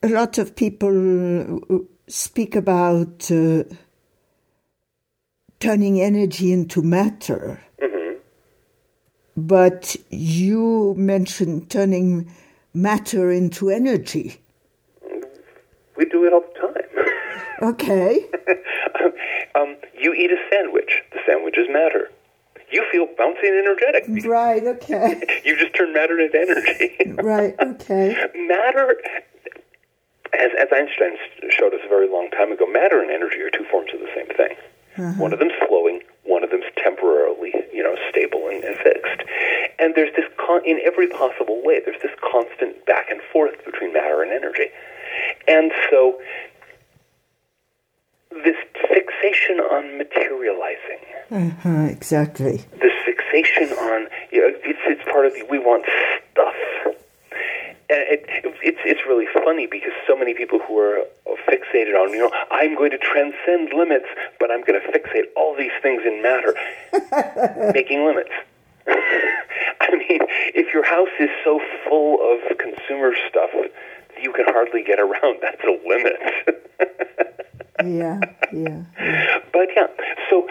A 0.04 0.10
lot 0.10 0.38
of 0.38 0.54
people 0.54 1.88
speak 2.08 2.58
about 2.58 3.32
uh, 3.32 3.64
turning 5.62 6.02
energy 6.02 6.52
into 6.52 6.82
matter. 6.82 7.62
But 9.38 9.96
you 10.10 10.94
mentioned 10.98 11.70
turning 11.70 12.30
matter 12.74 13.32
into 13.32 13.70
energy. 13.70 14.42
We 15.96 16.04
do 16.04 16.26
it 16.26 16.34
all 16.34 16.42
the 16.42 16.60
time. 16.60 17.70
Okay. 17.72 18.26
um, 19.56 19.78
you 19.98 20.14
eat 20.14 20.32
a 20.32 20.42
sandwich. 20.52 20.92
The 21.14 21.20
sandwich 21.26 21.58
is 21.58 21.68
matter. 21.70 22.10
You 22.72 22.86
feel 22.92 23.08
bouncy 23.08 23.44
and 23.44 23.58
energetic. 23.58 24.26
Right, 24.26 24.64
okay. 24.64 25.42
you 25.46 25.58
just 25.58 25.76
turn 25.76 25.94
matter 25.94 26.20
into 26.20 26.38
energy. 26.38 27.22
right, 27.24 27.56
okay. 27.60 28.16
Matter, 28.36 28.96
as, 30.34 30.52
as 30.60 30.68
Einstein 30.72 31.18
showed 31.50 31.74
us 31.74 31.82
a 31.86 31.90
very 31.90 32.10
long 32.10 32.30
time 32.32 32.52
ago, 32.52 32.66
matter 32.68 33.02
and 33.02 33.10
energy 33.12 33.40
are 33.42 33.50
two 33.50 33.66
forms 33.72 33.90
of 33.94 34.00
the 34.00 34.10
same 34.16 34.28
thing. 34.38 34.56
Uh-huh. 34.98 35.22
One 35.22 35.34
of 35.34 35.40
them's 35.40 35.54
flowing, 35.68 36.02
one 36.24 36.44
of 36.44 36.50
them's 36.50 36.70
temporarily, 36.78 37.54
you 37.74 37.82
know, 37.82 37.96
stable 38.10 38.48
and, 38.50 38.64
and 38.64 38.76
fixed. 38.78 39.24
And 39.80 39.96
there's 39.96 40.14
this, 40.16 40.26
con- 40.38 40.66
in 40.66 40.80
every 40.86 41.08
possible 41.08 41.62
way, 41.64 41.82
there's 41.84 42.02
this 42.02 42.12
constant 42.20 42.86
back 42.86 43.10
and 43.10 43.22
forth 43.32 43.64
between 43.66 43.94
matter 43.94 44.22
and 44.22 44.32
energy. 44.32 44.68
And 45.48 45.72
so, 45.90 46.22
this 48.32 48.56
fixation 48.88 49.60
on 49.60 49.98
materializing. 49.98 51.02
Uh-huh, 51.32 51.88
exactly. 51.90 52.66
This 52.82 52.94
fixation 53.06 53.78
on, 53.78 54.08
you 54.32 54.42
know, 54.42 54.58
it's, 54.64 54.80
it's 54.86 55.12
part 55.12 55.26
of 55.26 55.34
the, 55.34 55.44
we 55.50 55.60
want 55.60 55.86
stuff 56.32 56.56
and 57.90 58.04
it, 58.06 58.26
it's 58.62 58.78
it's 58.86 59.02
really 59.08 59.26
funny 59.34 59.66
because 59.66 59.92
so 60.06 60.16
many 60.16 60.34
people 60.34 60.60
who 60.60 60.78
are 60.78 61.02
fixated 61.50 61.98
on 61.98 62.14
you 62.14 62.20
know 62.20 62.32
I'm 62.52 62.76
going 62.76 62.92
to 62.92 63.00
transcend 63.00 63.74
limits, 63.74 64.06
but 64.40 64.52
I'm 64.52 64.62
going 64.64 64.80
to 64.80 64.88
fixate 64.88 65.26
all 65.36 65.56
these 65.58 65.74
things 65.82 66.04
in 66.06 66.22
matter, 66.22 66.54
making 67.74 68.06
limits. 68.06 68.32
I 68.88 69.92
mean, 69.92 70.22
if 70.54 70.74
your 70.74 70.84
house 70.84 71.10
is 71.20 71.30
so 71.44 71.60
full 71.88 72.20
of 72.22 72.58
consumer 72.58 73.14
stuff 73.28 73.50
that 73.54 73.72
you 74.22 74.32
can 74.34 74.46
hardly 74.46 74.84
get 74.84 75.00
around, 75.00 75.40
that's 75.42 75.64
a 75.64 75.78
limit. 75.88 76.59
Yeah, 77.84 78.20
yeah. 78.52 78.84
But 79.54 79.70
yeah, 79.76 79.88
so 80.30 80.48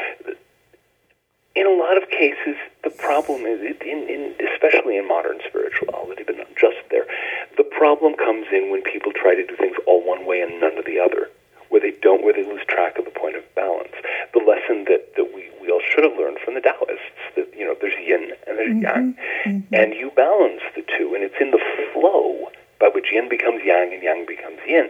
in 1.58 1.66
a 1.66 1.74
lot 1.74 1.96
of 1.96 2.08
cases, 2.10 2.54
the 2.84 2.90
problem 2.90 3.42
is, 3.42 3.60
in, 3.82 3.98
in, 4.06 4.34
especially 4.54 4.96
in 4.96 5.08
modern 5.08 5.40
spirituality, 5.48 6.22
but 6.24 6.36
not 6.36 6.54
just 6.54 6.78
there, 6.90 7.06
the 7.56 7.64
problem 7.64 8.14
comes 8.14 8.46
in 8.52 8.70
when 8.70 8.82
people 8.82 9.10
try 9.12 9.34
to 9.34 9.44
do 9.44 9.56
things 9.56 9.76
all 9.86 10.06
one 10.06 10.24
way 10.24 10.40
and 10.40 10.60
none 10.60 10.78
of 10.78 10.84
the 10.84 11.00
other, 11.00 11.28
where 11.68 11.80
they 11.80 11.90
don't, 12.00 12.22
where 12.22 12.32
they 12.32 12.44
lose 12.44 12.62
track 12.68 12.96
of 12.98 13.04
the 13.04 13.10
point 13.10 13.34
of 13.34 13.42
balance. 13.56 13.94
The 14.34 14.38
lesson 14.38 14.84
that, 14.86 15.16
that 15.16 15.34
we, 15.34 15.50
we 15.60 15.70
all 15.70 15.82
should 15.82 16.04
have 16.04 16.16
learned 16.16 16.38
from 16.44 16.54
the 16.54 16.60
Taoists, 16.60 17.18
that, 17.34 17.50
you 17.56 17.64
know, 17.64 17.74
there's 17.80 17.98
yin 17.98 18.30
and 18.46 18.56
there's 18.56 18.70
mm-hmm, 18.70 18.86
yang, 18.86 19.18
mm-hmm. 19.44 19.74
and 19.74 19.94
you 19.94 20.12
balance 20.14 20.62
the 20.76 20.84
two, 20.96 21.14
and 21.14 21.24
it's 21.24 21.40
in 21.40 21.50
the 21.50 21.60
flow 21.92 22.48
by 22.78 22.88
which 22.94 23.10
yin 23.10 23.28
becomes 23.28 23.62
yang 23.64 23.92
and 23.92 24.02
yang 24.02 24.24
becomes 24.26 24.60
yin, 24.66 24.88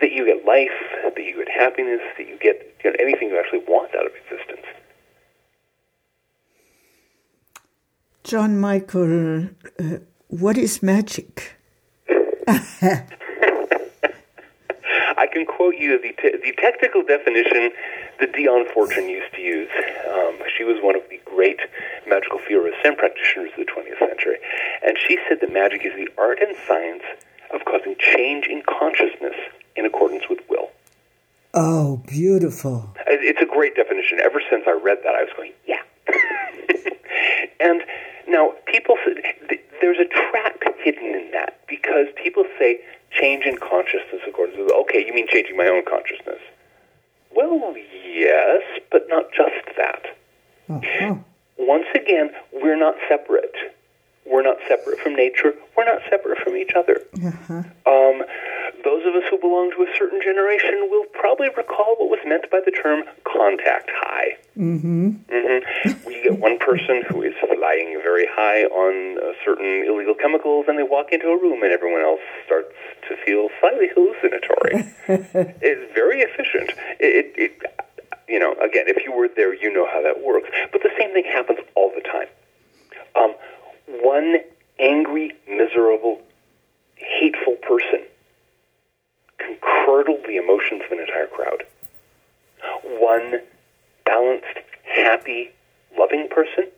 that 0.00 0.10
you 0.10 0.24
get 0.26 0.44
life, 0.44 0.74
that 1.04 1.22
you 1.22 1.36
get 1.36 1.48
happiness, 1.48 2.00
that 2.18 2.26
you 2.26 2.36
get 2.38 2.74
you 2.82 2.90
know, 2.90 2.96
anything 2.98 3.28
you 3.28 3.38
actually 3.38 3.62
want 3.68 3.94
out 3.94 4.06
of 4.06 4.12
existence. 4.26 4.66
John 8.30 8.60
Michael, 8.60 9.48
uh, 9.80 9.98
what 10.28 10.56
is 10.56 10.84
magic? 10.84 11.58
I 12.46 13.08
can 15.32 15.44
quote 15.44 15.74
you 15.74 16.00
the, 16.00 16.12
te- 16.12 16.38
the 16.38 16.54
technical 16.56 17.02
definition 17.02 17.72
that 18.20 18.32
Dion 18.32 18.66
Fortune 18.72 19.08
used 19.08 19.34
to 19.34 19.40
use. 19.40 19.68
Um, 20.08 20.38
she 20.56 20.62
was 20.62 20.76
one 20.80 20.94
of 20.94 21.02
the 21.10 21.18
great 21.24 21.58
magical 22.06 22.38
theorists 22.46 22.78
and 22.84 22.96
practitioners 22.96 23.50
of 23.58 23.66
the 23.66 23.72
20th 23.72 23.98
century. 23.98 24.38
And 24.86 24.96
she 25.08 25.18
said 25.28 25.38
that 25.40 25.52
magic 25.52 25.84
is 25.84 25.94
the 25.96 26.08
art 26.16 26.38
and 26.40 26.56
science 26.68 27.02
of 27.52 27.64
causing 27.64 27.96
change 27.98 28.46
in 28.46 28.62
consciousness 28.62 29.34
in 29.74 29.86
accordance 29.86 30.28
with 30.30 30.38
will. 30.48 30.70
Oh, 31.52 31.96
beautiful. 32.06 32.94
It's 33.08 33.42
a 33.42 33.52
great 33.52 33.74
definition. 33.74 34.20
Ever 34.20 34.40
since 34.48 34.62
I 34.68 34.78
read 34.80 34.98
that, 35.02 35.16
I 35.16 35.24
was 35.24 35.32
going, 35.36 35.52
yeah. 35.66 35.82
and 37.58 37.82
now, 38.30 38.54
people, 38.66 38.96
there's 39.80 39.98
a 39.98 40.06
trap 40.06 40.62
hidden 40.78 41.04
in 41.04 41.30
that 41.32 41.58
because 41.68 42.06
people 42.14 42.44
say 42.58 42.78
change 43.10 43.44
in 43.44 43.58
consciousness 43.58 44.22
according 44.26 44.54
to, 44.56 44.72
okay, 44.82 45.04
you 45.04 45.12
mean 45.12 45.26
changing 45.28 45.56
my 45.56 45.66
own 45.66 45.82
consciousness. 45.84 46.38
Well, 47.34 47.74
yes, 47.76 48.62
but 48.92 49.06
not 49.08 49.32
just 49.32 49.76
that. 49.76 50.16
Uh-huh. 50.68 51.16
Once 51.58 51.86
again, 51.94 52.30
we're 52.52 52.78
not 52.78 52.94
separate. 53.08 53.54
We're 54.24 54.42
not 54.42 54.58
separate 54.68 55.00
from 55.00 55.16
nature. 55.16 55.54
We're 55.76 55.86
not 55.86 56.02
separate 56.08 56.38
from 56.38 56.56
each 56.56 56.72
other. 56.76 57.02
Uh-huh. 57.16 57.62
Um, 57.84 58.22
those 58.84 59.02
of 59.06 59.14
us 59.16 59.24
who 59.28 59.39
belong 59.50 59.72
to 59.74 59.82
a 59.82 59.90
certain 59.98 60.20
generation 60.22 60.86
will 60.90 61.04
probably 61.10 61.48
recall 61.56 61.98
what 61.98 62.06
was 62.06 62.20
meant 62.24 62.46
by 62.54 62.60
the 62.64 62.70
term 62.70 63.02
contact 63.26 63.90
high. 63.90 64.38
Mm-hmm. 64.56 65.26
Mm-hmm. 65.26 66.06
we 66.06 66.22
get 66.22 66.38
one 66.38 66.58
person 66.58 67.02
who 67.10 67.22
is 67.22 67.34
flying 67.42 67.98
very 67.98 68.26
high 68.30 68.62
on 68.70 69.18
uh, 69.18 69.32
certain 69.44 69.84
illegal 69.90 70.14
chemicals, 70.14 70.66
and 70.68 70.78
they 70.78 70.86
walk 70.86 71.10
into 71.10 71.26
a 71.26 71.36
room, 71.36 71.64
and 71.64 71.72
everyone 71.72 72.02
else 72.02 72.22
starts 72.46 72.70
to 73.08 73.16
feel 73.26 73.48
slightly 73.58 73.90
hallucinatory. 73.90 74.86
it's 75.66 75.94
very 75.94 76.20
efficient. 76.22 76.70
It, 77.00 77.34
it, 77.34 77.50
it, 77.50 77.52
you 78.28 78.38
know, 78.38 78.52
again, 78.62 78.86
if 78.86 79.02
you 79.04 79.10
were 79.10 79.28
there, 79.34 79.52
you 79.52 79.72
know 79.72 79.86
how 79.90 80.00
that 80.02 80.22
works. 80.22 80.48
But 80.70 80.82
the 80.82 80.94
same 80.96 81.12
thing 81.12 81.24
happens 81.24 81.58
all 81.74 81.90
the 81.90 82.06
time. 82.06 82.30
Um, 83.18 83.34
one 84.02 84.36
angry, 84.78 85.34
miserable, 85.48 86.22
hateful 86.94 87.56
person 87.66 88.06
can 89.40 89.56
curdle 89.60 90.18
the 90.26 90.36
emotions 90.36 90.82
of 90.84 90.92
an 90.92 91.00
entire 91.00 91.26
crowd. 91.26 91.64
One 92.84 93.40
balanced, 94.04 94.58
happy, 94.84 95.50
loving 95.98 96.28
person 96.28 96.68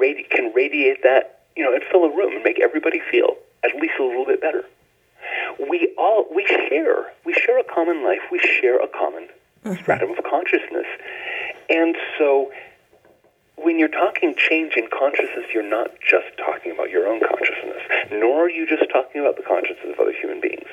radi- 0.00 0.28
can 0.30 0.52
radiate 0.54 1.02
that, 1.02 1.40
you 1.56 1.64
know, 1.64 1.72
and 1.72 1.82
fill 1.90 2.04
a 2.04 2.16
room 2.16 2.34
and 2.34 2.44
make 2.44 2.60
everybody 2.60 3.00
feel 3.10 3.36
at 3.64 3.74
least 3.80 3.94
a 4.00 4.04
little 4.04 4.24
bit 4.24 4.40
better. 4.40 4.64
We 5.68 5.92
all 5.98 6.26
we 6.34 6.46
share 6.46 7.12
we 7.24 7.34
share 7.34 7.58
a 7.58 7.64
common 7.64 8.02
life. 8.02 8.20
We 8.32 8.38
share 8.38 8.80
a 8.80 8.88
common 8.88 9.28
mm-hmm. 9.64 9.74
stratum 9.74 10.10
of 10.10 10.24
consciousness, 10.24 10.86
and 11.68 11.96
so 12.18 12.50
when 13.56 13.78
you're 13.78 13.88
talking 13.88 14.34
change 14.36 14.74
in 14.76 14.88
consciousness, 14.88 15.44
you're 15.52 15.68
not 15.68 15.90
just 16.00 16.26
talking 16.38 16.72
about 16.72 16.88
your 16.88 17.06
own 17.06 17.20
consciousness, 17.20 17.82
nor 18.10 18.46
are 18.46 18.50
you 18.50 18.66
just 18.66 18.90
talking 18.90 19.20
about 19.20 19.36
the 19.36 19.42
consciousness 19.42 19.92
of 19.92 20.00
other 20.00 20.12
human 20.12 20.40
beings. 20.40 20.68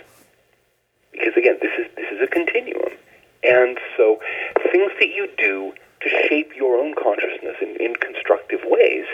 Because 1.18 1.34
again, 1.38 1.58
this 1.62 1.72
is 1.78 1.88
this 1.96 2.08
is 2.12 2.22
a 2.22 2.28
continuum, 2.28 2.94
and 3.44 3.78
so 3.96 4.20
things 4.72 4.92
that 5.00 5.10
you 5.10 5.28
do 5.38 5.74
to 6.02 6.10
shape 6.30 6.52
your 6.56 6.78
own 6.78 6.94
consciousness 6.94 7.58
in, 7.62 7.76
in 7.82 7.96
constructive 7.96 8.62
ways 8.66 9.06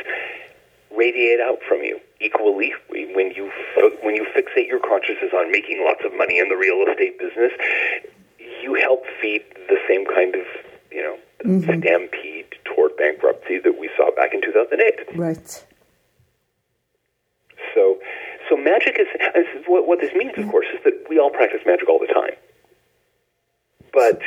radiate 0.96 1.40
out 1.40 1.60
from 1.68 1.82
you 1.82 2.00
equally. 2.20 2.74
When 2.90 3.32
you 3.32 3.52
when 4.04 4.16
you 4.16 4.26
fixate 4.36 4.68
your 4.68 4.80
consciousness 4.80 5.32
on 5.34 5.52
making 5.52 5.84
lots 5.86 6.02
of 6.06 6.12
money 6.18 6.40
in 6.40 6.50
the 6.50 6.56
real 6.56 6.84
estate 6.88 7.18
business 7.20 7.52
you 8.64 8.74
help 8.76 9.04
feed 9.22 9.44
the 9.68 9.78
same 9.88 10.06
kind 10.06 10.36
of 10.36 10.46
you 10.92 11.04
know 11.04 11.18
mm-hmm. 11.46 11.80
stampede 11.82 12.48
toward 12.64 12.96
bankruptcy 12.98 13.60
that 13.60 13.78
we 13.80 13.90
saw 13.98 14.10
back 14.16 14.34
in 14.34 14.42
2008 14.42 15.18
right. 15.18 15.66
So 17.76 17.98
so 18.54 18.58
magic 18.62 19.02
is, 19.02 19.10
is 19.34 19.66
what, 19.66 19.88
what 19.88 20.00
this 20.00 20.14
means 20.14 20.32
of 20.38 20.46
mm-hmm. 20.46 20.52
course 20.52 20.68
is 20.74 20.80
that 20.86 20.94
we 21.10 21.18
all 21.18 21.32
practice 21.32 21.62
magic 21.66 21.90
all 21.90 21.98
the 21.98 22.14
time 22.14 22.38
but 23.94 24.22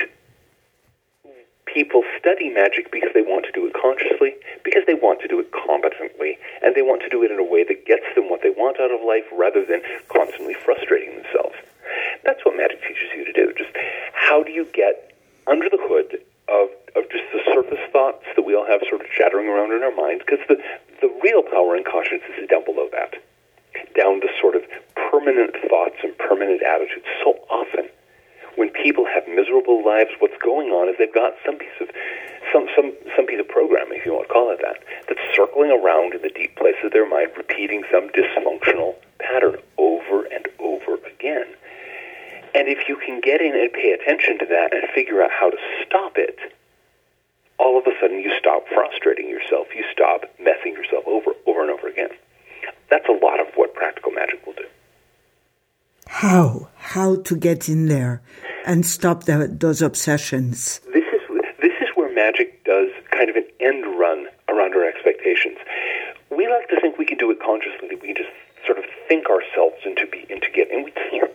people 1.76 2.02
study 2.18 2.48
magic 2.48 2.90
because 2.90 3.10
they 3.12 3.20
want 3.20 3.44
to 3.44 3.52
do 3.52 3.66
it 3.66 3.74
consciously, 3.74 4.32
because 4.64 4.80
they 4.86 4.94
want 4.94 5.20
to 5.20 5.28
do 5.28 5.38
it 5.38 5.52
competently, 5.52 6.38
and 6.64 6.74
they 6.74 6.80
want 6.80 7.02
to 7.02 7.10
do 7.10 7.22
it 7.22 7.30
in 7.30 7.38
a 7.38 7.44
way 7.44 7.68
that 7.68 7.84
gets 7.84 8.08
them 8.14 8.30
what 8.30 8.40
they 8.40 8.48
want 8.48 8.80
out 8.80 8.88
of 8.88 9.04
life 9.04 9.28
rather 9.34 9.60
than 9.60 9.82
constantly 10.08 10.54
frustrating 10.54 11.12
themselves. 11.20 11.58
That's 12.24 12.40
what 12.48 12.56
magic 12.56 12.80
teaches 12.80 13.12
you 13.12 13.28
to 13.28 13.34
do. 13.36 13.52
Just 13.52 13.76
how 14.14 14.42
do 14.42 14.50
you 14.50 14.64
get 14.72 15.12
under 15.46 15.68
the 15.68 15.78
hood 15.78 16.16
of, 16.48 16.72
of 16.96 17.10
just 17.12 17.28
the 17.34 17.44
surface 17.52 17.82
thoughts 17.92 18.24
that 18.34 18.42
we 18.42 18.56
all 18.56 18.66
have 18.66 18.80
sort 18.88 19.04
of 19.04 19.12
chattering 19.12 19.52
around 19.52 19.76
in 19.76 19.84
our 19.84 19.94
minds? 19.94 20.24
Because 20.24 20.40
the, 20.48 20.56
the 21.04 21.12
real 21.20 21.42
power 21.44 21.76
in 21.76 21.84
consciousness 21.84 22.40
is 22.40 22.48
down 22.48 22.64
below 22.64 22.88
that, 22.96 23.20
down 23.92 24.24
to 24.24 24.28
sort 24.40 24.56
of 24.56 24.64
permanent 24.96 25.52
thoughts 25.68 26.00
and 26.00 26.16
permanent 26.16 26.64
attitudes. 26.64 27.04
So 27.20 27.36
often, 27.52 27.92
when 28.56 28.70
people 28.70 29.04
have 29.04 29.28
miserable 29.28 29.84
lives, 29.84 30.10
what's 30.18 30.36
going 30.42 30.68
on 30.72 30.88
is 30.88 30.96
they've 30.98 31.12
got 31.12 31.34
some 31.44 31.56
piece 31.56 31.76
of 31.80 31.88
some 32.52 32.66
some 32.74 32.92
some 33.14 33.26
piece 33.26 33.40
of 33.40 33.48
programming, 33.48 34.00
if 34.00 34.06
you 34.06 34.12
want 34.12 34.28
to 34.28 34.32
call 34.32 34.50
it 34.50 34.60
that, 34.64 34.80
that's 35.08 35.20
circling 35.36 35.70
around 35.70 36.14
in 36.14 36.22
the 36.22 36.32
deep 36.32 36.56
places 36.56 36.84
of 36.84 36.92
their 36.92 37.08
mind, 37.08 37.30
repeating 37.36 37.84
some 37.92 38.08
dysfunctional 38.10 38.96
pattern 39.20 39.56
over 39.78 40.24
and 40.32 40.48
over 40.58 40.96
again. 41.04 41.46
And 42.54 42.68
if 42.68 42.88
you 42.88 42.96
can 42.96 43.20
get 43.20 43.42
in 43.42 43.52
and 43.52 43.70
pay 43.72 43.92
attention 43.92 44.38
to 44.40 44.46
that 44.46 44.72
and 44.72 44.88
figure 44.94 45.22
out 45.22 45.30
how 45.30 45.50
to 45.50 45.58
stop 45.84 46.16
it, 46.16 46.38
all 47.58 47.78
of 47.78 47.86
a 47.86 47.92
sudden 48.00 48.20
you 48.20 48.32
stop 48.38 48.64
frustrating 48.72 49.28
yourself. 49.28 49.68
You 49.76 49.84
stop 49.92 50.24
messing 50.40 50.72
yourself 50.72 51.04
over 51.06 51.32
over 51.46 51.60
and 51.60 51.70
over 51.70 51.88
again. 51.88 52.10
That's 52.88 53.06
a 53.08 53.12
lot 53.12 53.40
of 53.40 53.48
what 53.54 53.74
practical 53.74 54.12
magic 54.12 54.46
will 54.46 54.54
do 54.54 54.64
how 56.06 56.68
how 56.78 57.15
to 57.26 57.36
get 57.36 57.68
in 57.68 57.86
there 57.86 58.22
and 58.64 58.86
stop 58.86 59.24
the, 59.24 59.48
those 59.48 59.82
obsessions. 59.82 60.80
This 60.92 61.04
is 61.12 61.20
this 61.60 61.72
is 61.80 61.88
where 61.94 62.12
magic 62.12 62.64
does 62.64 62.90
kind 63.10 63.28
of 63.30 63.36
an 63.36 63.46
end 63.60 63.84
run 63.98 64.26
around 64.48 64.74
our 64.74 64.84
expectations. 64.84 65.58
We 66.30 66.48
like 66.48 66.68
to 66.68 66.80
think 66.80 66.98
we 66.98 67.06
can 67.06 67.18
do 67.18 67.30
it 67.30 67.38
consciously. 67.40 67.88
That 67.88 68.00
we 68.00 68.08
can 68.08 68.16
just 68.16 68.34
sort 68.66 68.78
of 68.78 68.84
think 69.08 69.30
ourselves 69.30 69.76
into 69.84 70.06
be 70.06 70.26
into 70.30 70.50
get, 70.52 70.70
and 70.70 70.84
we 70.84 70.90
can't 70.90 71.32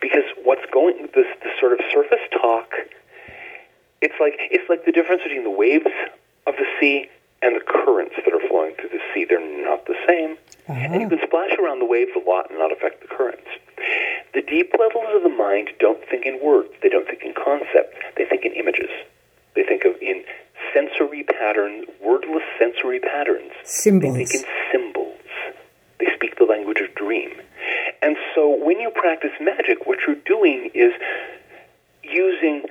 because 0.00 0.24
what's 0.44 0.64
going 0.72 1.08
this 1.14 1.26
this 1.42 1.52
sort 1.60 1.72
of 1.72 1.80
surface 1.92 2.24
talk. 2.32 2.72
It's 4.00 4.14
like 4.20 4.36
it's 4.50 4.68
like 4.68 4.84
the 4.84 4.92
difference 4.92 5.22
between 5.22 5.44
the 5.44 5.50
waves 5.50 5.90
of 6.46 6.54
the 6.56 6.66
sea 6.80 7.08
and 7.42 7.54
the 7.54 7.64
currents 7.64 8.14
that 8.16 8.34
are 8.34 8.48
flowing 8.48 8.74
through 8.74 8.90
the 8.90 9.02
sea. 9.14 9.24
They're 9.28 9.40
not 9.40 9.86
the 9.86 9.96
same. 10.06 10.36
Uh-huh. 10.68 10.74
And 10.92 11.00
you 11.00 11.08
can 11.08 11.20
splash 11.26 11.52
around 11.58 11.78
the 11.78 11.86
waves 11.86 12.10
a 12.14 12.22
lot 12.28 12.50
and 12.50 12.58
not 12.58 12.72
affect 12.72 13.00
the 13.00 13.08
currents. 13.08 13.46
The 14.34 14.42
deep 14.42 14.72
levels 14.78 15.06
of 15.14 15.22
the 15.22 15.34
mind 15.34 15.70
don't 15.80 16.02
think 16.08 16.26
in 16.26 16.38
words. 16.42 16.68
They 16.82 16.88
don't 16.88 17.06
think 17.06 17.22
in 17.22 17.34
concepts. 17.34 17.96
They 18.16 18.24
think 18.24 18.44
in 18.44 18.52
images. 18.52 18.90
They 19.54 19.62
think 19.64 19.84
of 19.84 19.94
in 20.02 20.24
sensory 20.74 21.24
patterns, 21.24 21.86
wordless 22.02 22.44
sensory 22.58 23.00
patterns. 23.00 23.52
Symbols. 23.88 24.14
They 24.14 24.24
think 24.24 24.46
in 24.46 24.52
symbols. 24.72 25.16
They 25.98 26.06
speak 26.14 26.36
the 26.36 26.44
language 26.44 26.80
of 26.80 26.94
dream. 26.94 27.30
And 28.02 28.16
so 28.34 28.48
when 28.48 28.80
you 28.80 28.90
practice 28.90 29.32
magic, 29.40 29.86
what 29.86 29.98
you're 30.06 30.22
doing 30.26 30.70
is 30.74 30.92
using 32.02 32.64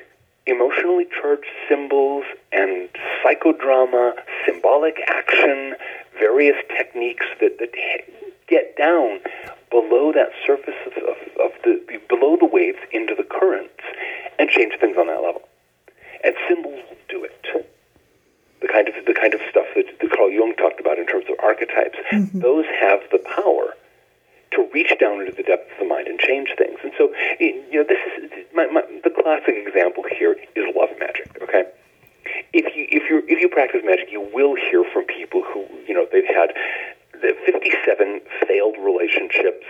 emotionally 0.46 1.08
charged 1.20 1.48
symbols 1.68 2.24
and 2.52 2.90
psychodrama, 3.24 4.14
symbolic 4.46 4.98
action, 5.08 5.76
various 6.20 6.56
techniques 6.70 7.26
that, 7.42 7.58
that 7.60 7.72
get 8.48 8.78
down 8.78 9.20
below 9.70 10.14
that 10.14 10.30
surface 10.46 10.76
of, 10.86 10.94
of, 11.04 11.18
of 11.44 11.52
the, 11.64 11.84
the 11.88 12.00
below 12.08 12.38
the 12.40 12.46
waves 12.46 12.80
into 12.92 13.14
the 13.16 13.24
currents 13.24 13.74
and 14.40 14.50
change 14.50 14.74
things 14.80 14.96
on 14.98 15.08
that 15.08 15.22
level. 15.22 15.42
And 16.24 16.36
symbols 16.48 16.82
will 16.90 16.98
do 17.10 17.24
it. 17.24 17.34
The 18.62 18.68
kind 18.68 18.88
of 18.90 18.96
the 19.06 19.14
kind 19.14 19.34
of 19.34 19.42
stuff 19.50 19.68
that, 19.76 19.86
that 20.02 20.12
Carl 20.12 20.32
Jung 20.32 20.56
talked 20.56 20.80
about 20.80 20.98
in 20.98 21.06
terms 21.06 21.26
of 21.30 21.36
archetypes, 21.44 21.98
mm-hmm. 22.12 22.40
those 22.40 22.66
have 22.80 23.02
the 23.12 23.20
power 23.20 23.76
to 24.52 24.68
reach 24.74 24.92
down 25.00 25.22
into 25.22 25.34
the 25.34 25.44
depths 25.44 25.70
of 25.74 25.80
the 25.80 25.86
mind 25.86 26.08
and 26.08 26.20
change 26.20 26.50
things. 26.58 26.80
And 26.84 26.92
so, 26.98 27.14
you 27.40 27.66
know, 27.74 27.84
this 27.84 28.00
is 28.18 28.32
my, 28.56 28.66
my, 28.68 28.82
the 29.04 29.12
classic 29.12 29.56
example 29.56 30.04
here 30.10 30.36
is 30.56 30.66
love 30.76 30.90
magic. 31.00 31.30
Okay, 31.42 31.66
if 32.54 32.76
you 32.76 32.88
if 32.90 33.10
you 33.10 33.24
if 33.28 33.42
you 33.42 33.50
practice 33.50 33.82
magic, 33.84 34.12
you 34.12 34.22
will 34.34 34.56
hear 34.56 34.84
from 34.92 35.06
people 35.06 35.44
who 35.44 35.66
you 35.88 35.94
know 35.94 36.08
they've 36.12 36.26
had 36.26 36.54
the 37.14 37.36
57 37.46 38.22
failed 38.48 38.76
relationships. 38.80 39.66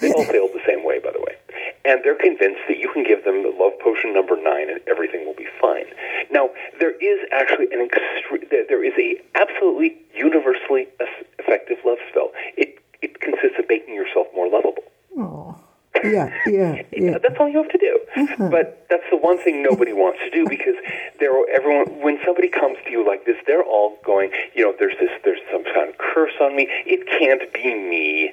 They 0.00 0.12
all 0.12 0.24
failed 0.24 0.50
the 0.54 0.64
same 0.66 0.84
way, 0.84 0.98
by 0.98 1.12
the 1.12 1.20
way. 1.20 1.36
And 1.84 2.00
they're 2.04 2.18
convinced 2.18 2.60
that 2.68 2.78
you 2.78 2.90
can 2.92 3.04
give 3.04 3.24
them 3.24 3.42
the 3.42 3.50
love 3.50 3.72
potion 3.80 4.12
number 4.12 4.36
nine 4.36 4.68
and 4.70 4.80
everything 4.88 5.24
will 5.26 5.34
be 5.34 5.48
fine. 5.60 5.86
Now, 6.30 6.50
there 6.78 6.92
is 6.92 7.20
actually 7.32 7.68
an 7.72 7.88
extre- 7.88 8.48
there 8.50 8.84
is 8.84 8.92
a 8.98 9.20
absolutely 9.34 9.96
universally 10.14 10.88
effective 11.38 11.78
love 11.84 11.98
spell. 12.10 12.32
It 12.56 12.78
it 13.02 13.20
consists 13.20 13.58
of 13.58 13.64
making 13.68 13.94
yourself 13.94 14.26
more 14.34 14.48
lovable. 14.48 14.84
Oh. 15.16 15.56
Yeah, 16.04 16.32
yeah, 16.46 16.82
yeah. 16.92 17.18
That's 17.18 17.34
all 17.38 17.48
you 17.48 17.58
have 17.58 17.70
to 17.70 17.78
do. 17.78 18.00
Uh-huh. 18.16 18.48
But 18.48 18.86
that's 18.88 19.04
the 19.10 19.16
one 19.16 19.38
thing 19.38 19.62
nobody 19.62 19.92
wants 19.92 20.20
to 20.24 20.30
do 20.30 20.46
because 20.48 20.76
there, 21.18 21.32
everyone. 21.52 22.00
When 22.00 22.18
somebody 22.24 22.48
comes 22.48 22.78
to 22.84 22.90
you 22.90 23.06
like 23.06 23.26
this, 23.26 23.36
they're 23.46 23.64
all 23.64 23.98
going. 24.04 24.30
You 24.54 24.64
know, 24.64 24.74
there's 24.78 24.94
this. 25.00 25.10
There's 25.24 25.40
some 25.52 25.64
kind 25.64 25.90
of 25.90 25.98
curse 25.98 26.32
on 26.40 26.56
me. 26.56 26.68
It 26.86 27.06
can't 27.06 27.52
be 27.52 27.74
me. 27.74 28.32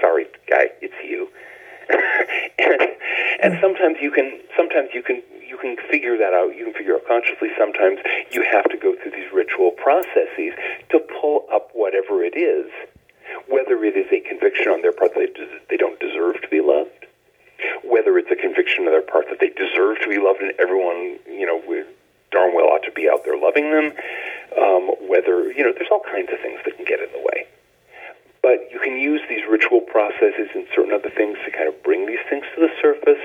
Sorry, 0.00 0.26
guy. 0.48 0.70
It's 0.80 0.94
you. 1.04 1.28
and, 2.58 2.96
and 3.42 3.60
sometimes 3.60 3.98
you 4.00 4.10
can. 4.10 4.40
Sometimes 4.56 4.90
you 4.94 5.02
can. 5.02 5.22
You 5.46 5.58
can 5.58 5.76
figure 5.90 6.18
that 6.18 6.34
out. 6.34 6.56
You 6.56 6.64
can 6.64 6.74
figure 6.74 6.96
out 6.96 7.06
consciously. 7.06 7.48
Sometimes 7.58 8.00
you 8.32 8.42
have 8.50 8.64
to 8.70 8.76
go 8.76 8.96
through 9.00 9.12
these 9.12 9.30
ritual 9.32 9.70
processes 9.70 10.52
to 10.90 10.98
pull 11.20 11.46
up 11.52 11.70
whatever 11.74 12.24
it 12.24 12.36
is 12.36 12.70
whether 13.48 13.82
it 13.84 13.96
is 13.96 14.06
a 14.12 14.20
conviction 14.20 14.68
on 14.68 14.82
their 14.82 14.92
part 14.92 15.14
that 15.14 15.32
they, 15.36 15.46
they 15.70 15.76
don't 15.76 15.98
deserve 16.00 16.40
to 16.42 16.48
be 16.48 16.60
loved, 16.60 17.06
whether 17.84 18.18
it's 18.18 18.30
a 18.30 18.36
conviction 18.36 18.84
on 18.84 18.92
their 18.92 19.02
part 19.04 19.26
that 19.28 19.40
they 19.40 19.50
deserve 19.50 20.00
to 20.02 20.08
be 20.08 20.18
loved 20.18 20.40
and 20.40 20.52
everyone, 20.58 21.18
you 21.26 21.46
know, 21.46 21.60
darn 22.30 22.54
well 22.54 22.66
ought 22.66 22.82
to 22.84 22.92
be 22.92 23.08
out 23.08 23.24
there 23.24 23.38
loving 23.38 23.70
them, 23.70 23.92
um, 24.58 24.90
whether, 25.08 25.52
you 25.52 25.62
know, 25.62 25.72
there's 25.72 25.90
all 25.90 26.02
kinds 26.04 26.28
of 26.32 26.40
things 26.40 26.60
that 26.64 26.76
can 26.76 26.84
get 26.84 27.00
in 27.00 27.10
the 27.12 27.22
way. 27.22 27.46
But 28.44 28.68
you 28.68 28.78
can 28.78 29.00
use 29.00 29.24
these 29.24 29.40
ritual 29.48 29.80
processes 29.80 30.52
and 30.52 30.68
certain 30.76 30.92
other 30.92 31.08
things 31.08 31.40
to 31.46 31.50
kind 31.50 31.64
of 31.64 31.80
bring 31.82 32.04
these 32.04 32.20
things 32.28 32.44
to 32.54 32.60
the 32.60 32.68
surface. 32.76 33.24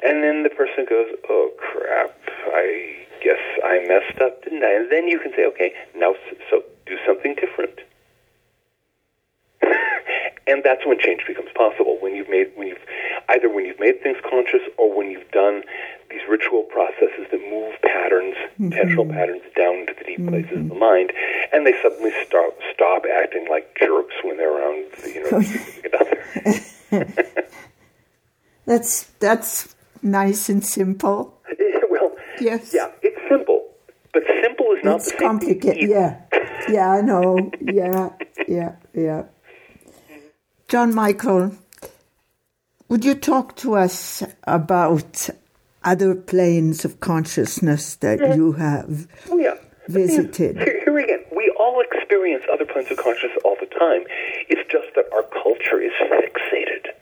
And 0.00 0.24
then 0.24 0.42
the 0.42 0.48
person 0.48 0.88
goes, 0.88 1.12
oh, 1.28 1.52
crap, 1.60 2.16
I 2.48 3.04
guess 3.20 3.44
I 3.62 3.84
messed 3.84 4.22
up, 4.24 4.42
didn't 4.42 4.64
I? 4.64 4.72
And 4.72 4.90
then 4.90 5.06
you 5.06 5.20
can 5.20 5.32
say, 5.36 5.44
okay, 5.52 5.76
now 5.94 6.14
so 6.48 6.64
do 6.86 6.96
something 7.04 7.36
different 7.36 7.84
and 10.52 10.62
that's 10.62 10.84
when 10.84 10.98
change 10.98 11.22
becomes 11.26 11.48
possible 11.56 11.96
when 12.00 12.14
you've 12.14 12.28
made 12.28 12.52
when 12.56 12.68
you've 12.68 12.84
either 13.30 13.48
when 13.48 13.64
you've 13.64 13.80
made 13.80 14.02
things 14.02 14.18
conscious 14.28 14.60
or 14.76 14.94
when 14.94 15.10
you've 15.10 15.30
done 15.30 15.62
these 16.10 16.20
ritual 16.28 16.62
processes 16.64 17.26
that 17.30 17.40
move 17.50 17.74
patterns 17.82 18.36
mm-hmm. 18.36 18.64
intentional 18.64 19.06
patterns 19.06 19.42
down 19.56 19.74
into 19.80 19.94
the 19.98 20.04
deep 20.04 20.20
mm-hmm. 20.20 20.28
places 20.28 20.58
of 20.58 20.68
the 20.68 20.74
mind 20.74 21.10
and 21.52 21.66
they 21.66 21.72
suddenly 21.82 22.12
stop 22.26 22.52
stop 22.74 23.02
acting 23.18 23.46
like 23.50 23.74
jerks 23.80 24.14
when 24.22 24.36
they're 24.36 24.52
around 24.52 24.84
you 25.08 25.30
know 25.30 25.40
that's 28.66 29.04
that's 29.18 29.74
nice 30.02 30.48
and 30.48 30.64
simple. 30.64 31.38
Well 31.90 32.16
yes. 32.40 32.72
yeah 32.74 32.90
it's 33.02 33.20
simple 33.28 33.68
but 34.12 34.22
simple 34.42 34.66
is 34.76 34.82
not 34.84 34.96
it's 34.96 35.12
complicated 35.12 35.88
yeah. 35.90 36.22
Yeah 36.68 36.90
i 36.90 37.00
know. 37.02 37.50
Yeah 37.60 38.10
yeah 38.48 38.76
yeah 38.94 39.24
John 40.72 40.94
Michael, 40.94 41.52
would 42.88 43.04
you 43.04 43.14
talk 43.14 43.56
to 43.56 43.74
us 43.74 44.22
about 44.44 45.28
other 45.84 46.14
planes 46.14 46.86
of 46.86 46.98
consciousness 46.98 47.96
that 47.96 48.20
mm-hmm. 48.20 48.40
you 48.40 48.52
have 48.52 49.06
oh, 49.28 49.36
yeah. 49.36 49.56
visited? 49.88 50.56
Here, 50.56 50.80
here 50.82 50.98
again, 50.98 51.24
we 51.36 51.54
all 51.60 51.82
experience 51.82 52.44
other 52.50 52.64
planes 52.64 52.90
of 52.90 52.96
consciousness 52.96 53.36
all 53.44 53.58
the 53.60 53.66
time. 53.66 54.04
It's 54.48 54.64
just 54.72 54.96
that 54.96 55.12
our 55.12 55.24
culture 55.44 55.78
is 55.78 55.92
fixated 56.08 56.96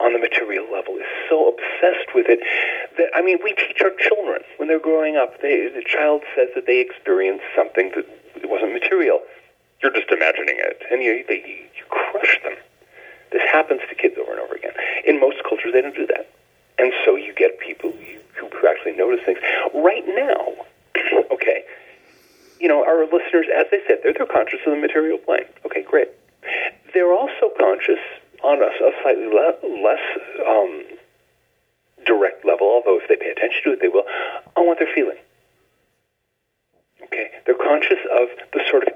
on 0.00 0.14
the 0.14 0.18
material 0.18 0.64
level, 0.72 0.96
is 0.96 1.04
so 1.28 1.52
obsessed 1.52 2.14
with 2.14 2.24
it 2.26 2.40
that, 2.96 3.10
I 3.14 3.20
mean, 3.20 3.36
we 3.44 3.52
teach 3.52 3.82
our 3.84 3.92
children 4.00 4.40
when 4.56 4.68
they're 4.68 4.80
growing 4.80 5.18
up. 5.18 5.42
They, 5.42 5.68
the 5.68 5.84
child 5.84 6.22
says 6.34 6.48
that 6.54 6.64
they 6.64 6.80
experienced 6.80 7.44
something 7.54 7.92
that 7.94 8.48
wasn't 8.48 8.72
material. 8.72 9.20
You're 9.82 9.92
just 9.92 10.08
imagining 10.08 10.56
it, 10.56 10.80
and 10.90 11.02
you, 11.02 11.22
they, 11.28 11.68
you 11.76 11.84
crush 11.90 12.40
them 12.44 12.56
this 13.32 13.42
happens 13.50 13.80
to 13.88 13.94
kids 13.94 14.16
over 14.20 14.32
and 14.32 14.40
over 14.40 14.54
again. 14.54 14.72
In 15.06 15.20
most 15.20 15.38
cultures, 15.48 15.72
they 15.72 15.80
don't 15.80 15.94
do 15.94 16.06
that. 16.06 16.30
And 16.78 16.92
so 17.04 17.16
you 17.16 17.34
get 17.34 17.58
people 17.60 17.92
who 17.92 18.48
actually 18.68 18.96
notice 18.96 19.20
things. 19.24 19.38
Right 19.74 20.04
now, 20.06 20.64
okay, 21.32 21.64
you 22.58 22.68
know, 22.68 22.84
our 22.84 23.04
listeners, 23.04 23.46
as 23.54 23.66
they 23.70 23.80
said, 23.86 23.98
they're, 24.02 24.12
they're 24.12 24.26
conscious 24.26 24.60
of 24.66 24.72
the 24.72 24.80
material 24.80 25.18
plane. 25.18 25.46
Okay, 25.64 25.82
great. 25.82 26.08
They're 26.92 27.12
also 27.12 27.52
conscious 27.58 28.00
on 28.42 28.62
a, 28.62 28.66
a 28.66 28.92
slightly 29.02 29.26
le- 29.26 29.60
less 29.84 30.04
um, 30.46 30.82
direct 32.06 32.44
level, 32.44 32.66
although 32.66 32.98
if 33.00 33.08
they 33.08 33.16
pay 33.16 33.30
attention 33.30 33.60
to 33.64 33.72
it, 33.72 33.80
they 33.80 33.88
will, 33.88 34.04
on 34.56 34.66
what 34.66 34.78
they're 34.78 34.94
feeling. 34.94 35.18
Okay, 37.04 37.30
they're 37.46 37.54
conscious 37.54 37.98
of 38.12 38.28
the 38.52 38.60
sort 38.70 38.86
of 38.86 38.94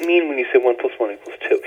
it 0.00 0.06
mean 0.06 0.28
when 0.28 0.38
you 0.38 0.46
say 0.52 0.58
one 0.58 0.76
plus 0.80 0.92
one 0.98 1.12
equals 1.12 1.36
two? 1.48 1.60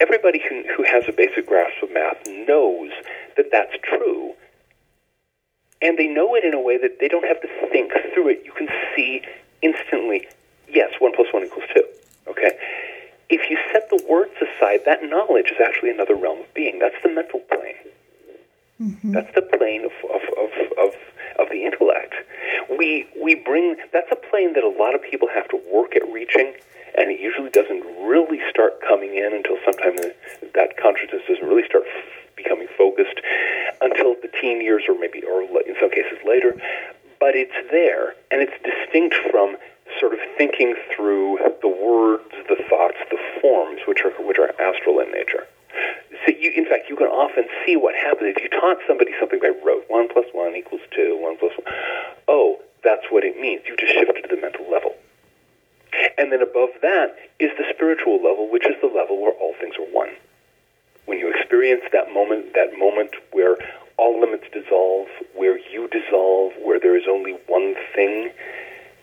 everybody 0.00 0.42
who, 0.48 0.62
who 0.76 0.82
has 0.84 1.04
a 1.08 1.12
basic 1.12 1.46
grasp 1.46 1.82
of 1.82 1.92
math 1.92 2.18
knows 2.26 2.90
that 3.36 3.46
that's 3.50 3.72
true. 3.82 4.34
And 5.82 5.98
they 5.98 6.06
know 6.06 6.34
it 6.34 6.44
in 6.44 6.54
a 6.54 6.60
way 6.60 6.78
that 6.78 6.98
they 7.00 7.08
don't 7.08 7.26
have 7.26 7.40
to 7.42 7.48
think 7.70 7.92
through 8.14 8.28
it. 8.28 8.42
You 8.44 8.52
can 8.52 8.68
see 8.94 9.22
instantly, 9.62 10.26
yes, 10.68 10.92
1 10.98 11.12
plus 11.14 11.28
1 11.32 11.44
equals 11.44 11.64
2. 11.74 11.84
Okay? 12.28 12.58
If 13.28 13.50
you 13.50 13.58
set 13.72 13.90
the 13.90 14.02
words 14.08 14.32
aside, 14.36 14.80
that 14.86 15.02
knowledge 15.02 15.46
is 15.46 15.58
actually 15.62 15.90
another 15.90 16.14
realm 16.14 16.40
of 16.40 16.54
being. 16.54 16.78
That's 16.78 16.96
the 17.02 17.10
mental 17.10 17.40
plane. 17.40 17.74
Mm-hmm. 18.80 19.12
That's 19.12 19.34
the 19.34 19.42
plane 19.42 19.84
of, 19.84 19.92
of, 20.10 20.22
of, 20.38 20.50
of, 20.78 20.94
of 21.38 21.48
the 21.50 21.64
intellect. 21.64 21.85
We, 22.76 23.06
we 23.20 23.34
bring, 23.34 23.76
that's 23.92 24.10
a 24.12 24.16
plane 24.16 24.54
that 24.54 24.64
a 24.64 24.68
lot 24.68 24.94
of 24.94 25.02
people 25.02 25.28
have 25.34 25.48
to 25.48 25.60
work 25.72 25.96
at 25.96 26.02
reaching 26.12 26.54
and 26.96 27.10
it 27.10 27.20
usually 27.20 27.50
doesn't 27.50 27.84
really 28.08 28.40
start 28.48 28.80
coming 28.80 29.16
in 29.16 29.32
until 29.34 29.58
sometime 29.64 29.96
that 30.54 30.76
consciousness 30.80 31.22
doesn't 31.28 31.46
really 31.46 31.66
start 31.68 31.84
f- 31.86 32.36
becoming 32.36 32.68
focused 32.76 33.20
until 33.80 34.16
the 34.22 34.28
teen 34.40 34.60
years 34.60 34.84
or 34.88 34.98
maybe 34.98 35.22
or 35.22 35.42
in 35.42 35.76
some 35.78 35.90
cases 35.90 36.18
later 36.26 36.56
but 37.20 37.36
it's 37.36 37.56
there 37.70 38.14
and 38.30 38.40
it's 38.40 38.56
distinct 38.64 39.14
from 39.30 39.56
sort 40.00 40.12
of 40.12 40.18
thinking 40.36 40.74
through 40.94 41.38
the 41.60 41.68
words 41.68 42.32
the 42.48 42.56
thoughts 42.68 42.96
the 43.10 43.18
forms 43.40 43.80
which 43.86 44.00
are 44.04 44.12
which 44.24 44.38
are 44.38 44.50
astral 44.60 45.00
in 45.00 45.10
nature 45.12 45.44
so 46.24 46.32
you, 46.32 46.50
in 46.56 46.64
fact, 46.64 46.88
you 46.88 46.96
can 46.96 47.06
often 47.06 47.44
see 47.64 47.76
what 47.76 47.94
happens 47.94 48.34
if 48.36 48.42
you 48.42 48.48
taught 48.48 48.78
somebody 48.88 49.12
something 49.20 49.38
by 49.38 49.52
rote. 49.64 49.84
One 49.88 50.08
plus 50.08 50.24
one 50.32 50.56
equals 50.56 50.80
two. 50.90 51.18
One 51.20 51.36
plus 51.36 51.52
one. 51.54 51.74
Oh, 52.26 52.55
that's 52.86 53.10
what 53.10 53.24
it 53.24 53.34
means. 53.40 53.62
You 53.66 53.74
just 53.76 53.92
shifted 53.92 54.22
to 54.22 54.30
the 54.30 54.40
mental 54.40 54.70
level. 54.70 54.94
And 56.16 56.30
then 56.30 56.40
above 56.40 56.70
that 56.82 57.18
is 57.42 57.50
the 57.58 57.66
spiritual 57.74 58.22
level, 58.22 58.48
which 58.48 58.64
is 58.64 58.76
the 58.80 58.86
level 58.86 59.20
where 59.20 59.32
all 59.32 59.54
things 59.60 59.74
are 59.74 59.90
one. 59.90 60.14
When 61.06 61.18
you 61.18 61.32
experience 61.34 61.82
that 61.92 62.14
moment, 62.14 62.54
that 62.54 62.78
moment 62.78 63.10
where 63.32 63.58
all 63.98 64.20
limits 64.20 64.44
dissolve, 64.52 65.08
where 65.34 65.58
you 65.58 65.88
dissolve, 65.88 66.52
where 66.62 66.78
there 66.78 66.96
is 66.96 67.04
only 67.10 67.34
one 67.48 67.74
thing, 67.94 68.30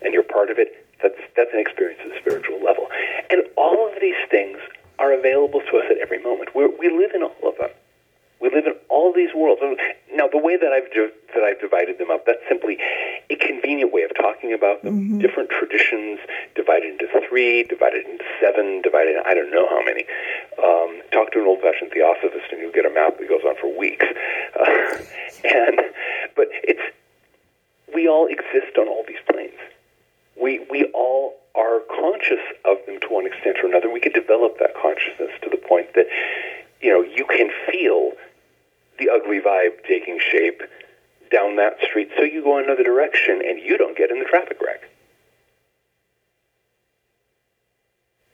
and 0.02 0.14
you're 0.14 0.24
part 0.24 0.50
of 0.50 0.58
it, 0.58 0.72
that's, 1.02 1.20
that's 1.36 1.52
an 1.52 1.60
experience 1.60 2.00
at 2.04 2.08
the 2.08 2.18
spiritual 2.20 2.62
level. 2.64 2.88
And 3.30 3.42
all 3.56 3.86
of 3.86 4.00
these 4.00 4.18
things 4.30 4.58
are 4.98 5.12
available 5.12 5.60
to 5.60 5.76
us 5.78 5.86
at 5.90 5.98
every 5.98 6.22
moment. 6.22 6.54
We're, 6.54 6.70
we 6.78 6.88
live 6.88 7.12
in 7.14 7.22
all 7.22 7.48
of 7.48 7.58
them. 7.58 7.70
We 8.40 8.50
live 8.50 8.66
in 8.66 8.74
all 8.88 9.12
these 9.12 9.34
worlds. 9.34 9.60
Now, 10.12 10.28
the 10.28 10.38
way 10.38 10.56
that 10.56 10.70
I've 10.72 10.90
that 11.34 11.42
I've 11.42 11.60
divided 11.60 11.98
them 11.98 12.10
up, 12.10 12.26
that's 12.26 12.42
simply 12.48 12.78
a 13.34 13.46
convenient 13.46 13.92
way 13.92 14.02
of 14.02 14.14
talking 14.14 14.52
about 14.52 14.82
them. 14.82 14.94
Mm-hmm. 14.94 15.18
Different 15.18 15.50
traditions 15.50 16.18
divided 16.54 17.00
into 17.00 17.06
three, 17.28 17.64
divided 17.64 18.06
into 18.06 18.24
seven, 18.40 18.80
divided. 18.82 19.16
I 19.26 19.34
don't 19.34 19.50
know 19.50 19.66
how 19.68 19.82
many. 19.84 20.06
Um, 20.62 21.02
talk 21.12 21.32
to 21.32 21.40
an 21.40 21.46
old-fashioned 21.46 21.90
theosophist, 21.90 22.52
and 22.52 22.60
you'll 22.60 22.72
get 22.72 22.86
a 22.86 22.94
map 22.94 23.18
that 23.18 23.28
goes 23.28 23.42
on 23.44 23.56
for 23.60 23.68
weeks. 23.76 24.06
Uh, 24.54 24.98
and 25.44 25.80
but 26.36 26.48
it's 26.62 26.82
we 27.94 28.08
all 28.08 28.26
exist 28.26 28.78
on 28.78 28.88
all 28.88 29.04
these 29.06 29.22
planes. 29.30 29.58
We 30.40 30.64
we 30.70 30.84
all 30.94 31.34
are 31.54 31.80
conscious 31.90 32.42
of 32.64 32.78
them 32.86 32.98
to 33.00 33.08
one 33.08 33.26
extent 33.26 33.58
or 33.62 33.66
another. 33.66 33.90
We 33.90 34.00
could 34.00 34.14
develop 34.14 34.58
that 34.58 34.74
consciousness 34.74 35.30
to 35.42 35.50
the 35.50 35.56
point 35.56 35.94
that 35.94 36.06
you 36.80 36.90
know 36.90 37.02
you 37.02 37.26
can 37.26 37.50
feel 37.70 38.12
the 38.98 39.10
ugly 39.10 39.40
vibe 39.40 39.82
taking 39.88 40.20
shape 40.20 40.62
down 41.32 41.56
that 41.56 41.76
street, 41.82 42.10
so 42.16 42.22
you 42.22 42.42
go 42.42 42.58
another 42.58 42.84
direction 43.14 43.40
and 43.46 43.60
you 43.60 43.76
don't 43.76 43.96
get 43.96 44.10
in 44.10 44.18
the 44.18 44.24
traffic 44.24 44.58
wreck. 44.60 44.90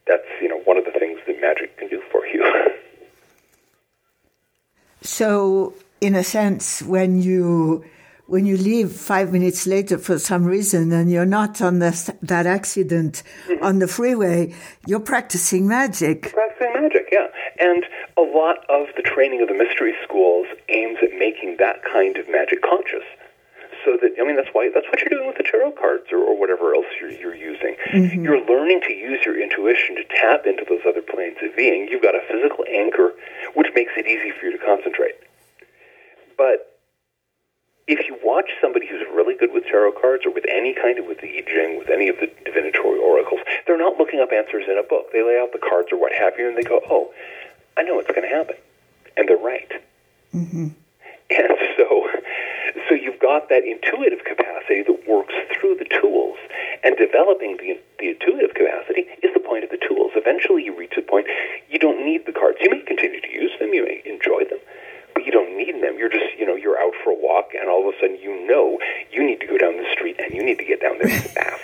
That's, 0.07 0.27
you 0.41 0.49
know, 0.49 0.61
one 0.65 0.77
of 0.77 0.85
the 0.85 0.93
things 0.99 1.21
that 1.27 1.41
magic 1.41 1.77
can 1.79 1.89
do 1.89 2.03
for 2.11 2.27
you. 2.27 2.43
so, 5.03 5.75
in 6.01 6.15
a 6.15 6.25
sense, 6.25 6.83
when 6.83 7.23
you 7.23 7.85
when 8.27 8.47
you 8.47 8.57
leave 8.57 8.93
five 8.93 9.33
minutes 9.33 9.67
later 9.67 9.99
for 9.99 10.17
some 10.17 10.45
reason 10.45 10.93
and 10.93 11.11
you're 11.11 11.27
not 11.27 11.61
on 11.61 11.81
the, 11.81 12.15
that 12.23 12.47
accident 12.47 13.25
mm-hmm. 13.49 13.65
on 13.65 13.81
the 13.81 13.89
freeway, 13.89 14.55
you're 14.87 15.01
practicing 15.01 15.67
magic. 15.67 16.27
You're 16.27 16.33
Practicing 16.35 16.73
magic, 16.75 17.09
yeah. 17.11 17.27
And 17.59 17.85
a 18.17 18.23
lot 18.23 18.59
of 18.69 18.87
the 18.97 19.03
training 19.03 19.43
of 19.43 19.49
the 19.49 19.55
mystery 19.55 19.97
schools 20.05 20.47
aims 20.69 20.99
at 21.03 21.11
making 21.19 21.57
that 21.59 21.83
kind 21.83 22.17
of 22.19 22.31
magic 22.31 22.63
conscious. 22.63 23.03
So 23.85 23.97
that 24.01 24.13
I 24.21 24.25
mean 24.27 24.37
that's 24.37 24.53
why 24.53 24.71
that's 24.73 24.87
what 24.89 25.01
you're 25.01 25.11
doing 25.11 25.27
with 25.27 25.37
the 25.37 25.45
tarot 25.45 25.73
cards 25.73 26.13
or, 26.13 26.19
or 26.19 26.39
whatever 26.39 26.75
else 26.75 26.87
you're, 27.01 27.13
you're 27.13 27.35
using. 27.35 27.77
Mm-hmm. 27.93 28.25
You're 28.25 28.45
learning 28.45 28.83
to 28.89 28.93
use 28.93 29.25
your 29.25 29.41
intuition 29.41 29.97
to 29.97 30.05
tap 30.05 30.47
into 30.47 30.65
those 30.69 30.85
other 30.87 31.03
planes 31.03 31.39
of 31.43 31.57
being. 31.57 31.89
You've 31.89 32.03
got 32.03 32.15
a 32.15 32.21
physical 32.29 32.65
anchor, 32.69 33.13
which 33.55 33.69
makes 33.75 33.93
it 33.97 34.07
easy 34.07 34.33
for 34.33 34.47
you 34.47 34.53
to 34.53 34.63
concentrate. 34.65 35.17
But 36.37 36.71
if 37.91 38.07
you 38.07 38.17
watch 38.23 38.51
somebody 38.61 38.87
who's 38.87 39.03
really 39.13 39.35
good 39.37 39.53
with 39.53 39.65
tarot 39.65 39.93
cards 40.01 40.25
or 40.25 40.33
with 40.33 40.45
any 40.49 40.75
kind 40.75 40.99
of 40.99 41.07
with 41.07 41.21
the 41.21 41.29
I 41.29 41.43
Ching, 41.43 41.79
with 41.79 41.91
any 41.91 42.09
of 42.09 42.17
the 42.21 42.31
divinatory 42.45 42.99
oracles, 42.99 43.41
they're 43.67 43.79
not 43.79 43.99
looking 43.99 44.21
up 44.21 44.31
answers 44.33 44.65
in 44.69 44.79
a 44.79 44.83
book. 44.83 45.13
They 45.13 45.23
lay 45.23 45.41
out 45.41 45.53
the 45.53 45.59
cards 45.59 45.89
or 45.91 45.99
what 46.01 46.13
have 46.13 46.39
you, 46.39 46.49
and 46.49 46.57
they 46.57 46.63
go, 46.63 46.81
"Oh, 46.89 47.13
I 47.77 47.83
know 47.83 47.97
what's 47.97 48.09
going 48.09 48.23
to 48.23 48.35
happen," 48.35 48.57
and 49.17 49.29
they're 49.29 49.37
right. 49.37 49.73
Mm-hmm. 50.33 50.69
And 51.31 51.53
so, 51.77 52.10
got 53.21 53.49
that 53.49 53.65
intuitive 53.65 54.25
capacity 54.25 54.83
that 54.83 55.09
works 55.09 55.35
through 55.55 55.77
the 55.77 55.87
tools, 56.01 56.39
and 56.83 56.97
developing 56.97 57.57
the 57.59 57.79
the 57.99 58.11
intuitive 58.17 58.55
capacity 58.55 59.07
is 59.23 59.33
the 59.35 59.41
point 59.41 59.65
of 59.65 59.71
the 59.71 59.79
tools. 59.79 60.13
Eventually, 60.17 60.65
you 60.65 60.77
reach 60.77 60.95
a 60.97 61.03
point 61.03 61.27
you 61.69 61.79
don't 61.79 62.05
need 62.05 62.27
the 62.27 62.33
cards. 62.33 62.59
You 62.61 62.71
may 62.71 62.81
continue 62.81 63.21
to 63.21 63.33
use 63.33 63.53
them, 63.61 63.73
you 63.75 63.85
may 63.85 64.03
enjoy 64.05 64.45
them, 64.49 64.59
but 65.15 65.25
you 65.25 65.33
don't 65.33 65.57
need 65.57 65.83
them. 65.83 65.99
You're 65.99 66.09
just, 66.09 66.37
you 66.39 66.47
know, 66.47 66.57
you're 66.57 66.81
out 66.81 66.95
for 67.05 67.11
a 67.11 67.17
walk, 67.17 67.51
and 67.59 67.69
all 67.69 67.87
of 67.87 67.95
a 67.95 67.99
sudden 68.01 68.19
you 68.21 68.47
know 68.49 68.79
you 69.13 69.25
need 69.25 69.41
to 69.41 69.47
go 69.47 69.59
down 69.59 69.77
the 69.77 69.89
street, 69.93 70.17
and 70.19 70.35
you 70.35 70.43
need 70.43 70.59
to 70.59 70.65
get 70.65 70.81
down 70.81 70.99
there 71.01 71.21
fast. 71.21 71.61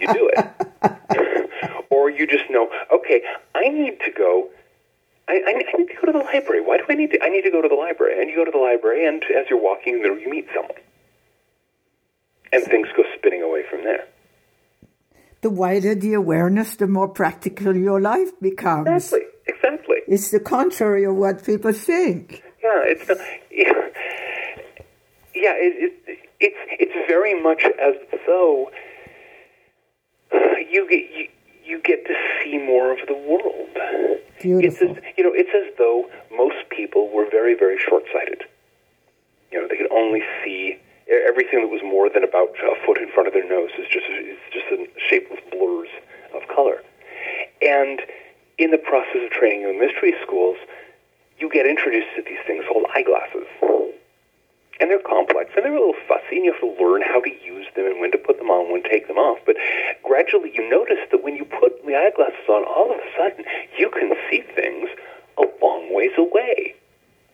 you 0.00 0.06
do 0.12 0.30
it. 0.32 1.50
or 1.90 2.10
you 2.10 2.26
just 2.26 2.48
know, 2.50 2.70
okay, 2.92 3.22
I 3.54 3.68
need 3.68 4.00
to 4.00 4.10
go. 4.10 4.48
I, 5.28 5.42
I, 5.46 5.76
need 5.76 5.88
to 5.88 5.94
go 6.00 6.10
to 6.10 6.18
the 6.18 6.24
library. 6.24 6.62
Why 6.62 6.78
do 6.78 6.84
I 6.88 6.94
need 6.94 7.10
to? 7.12 7.22
I 7.22 7.28
need 7.28 7.42
to 7.42 7.50
go 7.50 7.60
to 7.60 7.68
the 7.68 7.74
library. 7.74 8.20
And 8.20 8.30
you 8.30 8.36
go 8.36 8.44
to 8.44 8.50
the 8.50 8.58
library, 8.58 9.06
and 9.06 9.22
as 9.24 9.46
you're 9.50 9.60
walking 9.60 10.02
there, 10.02 10.18
you 10.18 10.30
meet 10.30 10.46
someone. 10.54 10.78
And 12.52 12.64
things 12.64 12.88
go 12.96 13.04
spinning 13.16 13.42
away 13.42 13.62
from 13.70 13.84
there. 13.84 14.06
The 15.42 15.50
wider 15.50 15.94
the 15.94 16.14
awareness, 16.14 16.76
the 16.76 16.86
more 16.86 17.08
practical 17.08 17.76
your 17.76 18.00
life 18.00 18.30
becomes. 18.40 18.88
Exactly. 18.88 19.20
Exactly. 19.48 19.96
It's 20.06 20.30
the 20.30 20.40
contrary 20.40 21.04
of 21.04 21.16
what 21.16 21.44
people 21.44 21.72
think. 21.72 22.42
Yeah, 22.62 22.82
it's 22.84 23.08
not, 23.08 23.18
yeah, 23.50 23.72
yeah 25.34 25.54
it, 25.56 25.92
it, 26.06 26.18
it's 26.38 26.56
it's 26.78 27.08
very 27.08 27.40
much 27.40 27.62
as 27.64 27.94
though 28.26 28.70
you 30.70 30.88
get 30.88 31.10
you, 31.16 31.28
you 31.68 31.80
get 31.82 32.06
to 32.06 32.14
see 32.42 32.56
more 32.56 32.92
of 32.92 32.98
the 33.06 33.14
world. 33.14 33.68
Beautiful. 34.40 34.90
It's 34.90 34.98
as, 34.98 35.04
you 35.16 35.24
know, 35.24 35.32
it's 35.34 35.52
as 35.54 35.76
though 35.76 36.08
most 36.34 36.56
people 36.70 37.10
were 37.12 37.28
very 37.30 37.54
very 37.54 37.78
short 37.78 38.04
sighted. 38.12 38.44
You 39.52 39.60
know, 39.60 39.68
they 39.68 39.76
could 39.76 39.92
only 39.92 40.22
see 40.42 40.78
everything 41.08 41.60
that 41.60 41.68
was 41.68 41.82
more 41.84 42.08
than 42.08 42.24
about 42.24 42.50
a 42.60 42.74
foot 42.84 42.98
in 42.98 43.08
front 43.10 43.28
of 43.28 43.34
their 43.34 43.48
nose 43.48 43.70
is 43.78 43.86
just 43.92 44.06
is 44.08 44.38
just 44.52 44.66
a 44.72 44.86
shapeless 45.08 45.40
blurs 45.52 45.88
of 46.34 46.46
color, 46.48 46.82
and 47.60 48.00
in 48.58 48.70
the 48.70 48.78
process 48.78 49.22
of 49.24 49.30
training 49.30 49.62
in 49.62 49.78
mystery 49.78 50.14
schools, 50.22 50.56
you 51.38 51.48
get 51.48 51.66
introduced 51.66 52.08
to 52.16 52.22
these 52.22 52.40
things 52.46 52.64
called 52.68 52.86
eyeglasses. 52.94 53.46
And 54.80 54.90
they're 54.90 55.02
complex 55.02 55.50
and 55.56 55.64
they're 55.64 55.74
a 55.74 55.78
little 55.78 55.98
fussy, 56.06 56.38
and 56.38 56.44
you 56.44 56.52
have 56.52 56.62
to 56.62 56.70
learn 56.78 57.02
how 57.02 57.20
to 57.20 57.30
use 57.44 57.66
them 57.74 57.86
and 57.86 58.00
when 58.00 58.12
to 58.12 58.18
put 58.18 58.38
them 58.38 58.50
on, 58.50 58.66
and 58.66 58.72
when 58.72 58.82
to 58.82 58.88
take 58.88 59.08
them 59.08 59.18
off. 59.18 59.38
But 59.44 59.56
gradually, 60.02 60.52
you 60.54 60.68
notice 60.68 61.02
that 61.10 61.24
when 61.24 61.36
you 61.36 61.44
put 61.44 61.84
the 61.84 61.96
eyeglasses 61.96 62.46
on, 62.48 62.64
all 62.64 62.92
of 62.92 62.98
a 62.98 63.08
sudden, 63.18 63.44
you 63.76 63.90
can 63.90 64.14
see 64.30 64.42
things 64.54 64.88
a 65.36 65.44
long 65.62 65.94
ways 65.94 66.14
away. 66.16 66.74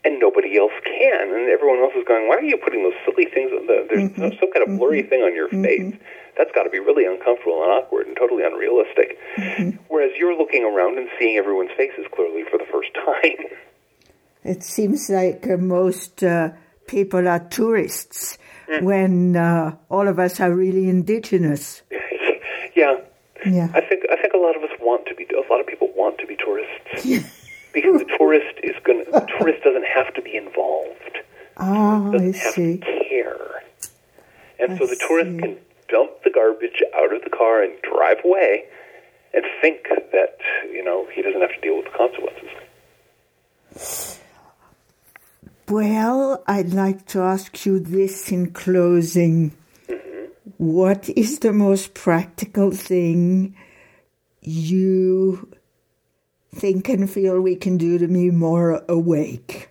And 0.04 0.20
nobody 0.20 0.58
else 0.58 0.76
can. 0.84 1.32
And 1.32 1.48
everyone 1.48 1.80
else 1.80 1.94
is 1.96 2.04
going, 2.04 2.28
Why 2.28 2.36
are 2.36 2.42
you 2.42 2.58
putting 2.58 2.82
those 2.82 2.96
silly 3.08 3.24
things 3.24 3.52
on 3.52 3.66
the, 3.66 3.88
there's 3.88 4.10
mm-hmm. 4.10 4.36
some 4.38 4.52
kind 4.52 4.68
of 4.68 4.76
blurry 4.76 5.00
mm-hmm. 5.00 5.08
thing 5.08 5.22
on 5.22 5.34
your 5.34 5.48
mm-hmm. 5.48 5.64
face? 5.64 5.96
that's 6.36 6.50
got 6.52 6.64
to 6.64 6.70
be 6.70 6.78
really 6.78 7.06
uncomfortable 7.06 7.62
and 7.62 7.70
awkward 7.70 8.06
and 8.06 8.16
totally 8.16 8.44
unrealistic. 8.44 9.18
Mm-hmm. 9.36 9.78
Whereas 9.88 10.12
you're 10.18 10.36
looking 10.36 10.64
around 10.64 10.98
and 10.98 11.08
seeing 11.18 11.36
everyone's 11.36 11.70
faces 11.76 12.06
clearly 12.12 12.42
for 12.50 12.58
the 12.58 12.66
first 12.70 12.90
time. 12.94 13.46
It 14.42 14.62
seems 14.62 15.08
like 15.08 15.46
most 15.58 16.22
uh, 16.22 16.50
people 16.94 17.26
are 17.26 17.40
tourists 17.40 18.38
mm. 18.68 18.82
when 18.82 19.36
uh, 19.36 19.74
all 19.90 20.06
of 20.06 20.18
us 20.20 20.38
are 20.38 20.54
really 20.54 20.88
indigenous. 20.88 21.82
yeah. 22.76 22.94
Yeah. 23.44 23.68
I 23.74 23.80
think 23.80 24.04
I 24.10 24.16
think 24.16 24.32
a 24.32 24.38
lot 24.38 24.56
of 24.56 24.62
us 24.62 24.70
want 24.80 25.06
to 25.06 25.14
be. 25.14 25.26
A 25.34 25.52
lot 25.52 25.60
of 25.60 25.66
people 25.66 25.90
want 25.94 26.18
to 26.18 26.26
be 26.26 26.36
tourists 26.36 27.04
because 27.74 27.98
the 27.98 28.16
tourist 28.16 28.56
is 28.62 28.76
going. 28.84 29.04
The 29.04 29.26
tourist 29.38 29.62
doesn't 29.64 29.86
have 29.86 30.14
to 30.14 30.22
be 30.22 30.36
involved. 30.36 31.18
Oh, 31.56 32.18
I 32.18 32.32
see. 32.32 32.78
care, 32.78 33.62
and 34.58 34.72
I 34.72 34.78
so 34.78 34.86
the 34.86 34.96
tourist 35.06 35.30
see. 35.32 35.38
can 35.38 35.58
dump 35.88 36.22
the 36.24 36.30
garbage 36.30 36.82
out 36.96 37.14
of 37.14 37.22
the 37.22 37.30
car 37.30 37.62
and 37.62 37.74
drive 37.82 38.24
away, 38.24 38.64
and 39.34 39.44
think 39.60 39.88
that 40.12 40.38
you 40.72 40.82
know 40.82 41.06
he 41.12 41.20
doesn't 41.20 41.40
have 41.40 41.52
to 41.52 41.60
deal 41.60 41.76
with 41.76 41.84
the 41.84 41.98
consequences. 41.98 42.48
Well, 45.68 46.44
I'd 46.46 46.74
like 46.74 47.06
to 47.06 47.22
ask 47.22 47.64
you 47.64 47.78
this 47.78 48.30
in 48.30 48.50
closing. 48.52 49.56
Mm-hmm. 49.88 50.24
What 50.58 51.08
is 51.08 51.38
the 51.38 51.54
most 51.54 51.94
practical 51.94 52.70
thing 52.70 53.56
you 54.42 55.50
think 56.54 56.90
and 56.90 57.10
feel 57.10 57.40
we 57.40 57.56
can 57.56 57.78
do 57.78 57.96
to 57.96 58.06
be 58.06 58.30
more 58.30 58.84
awake? 58.90 59.70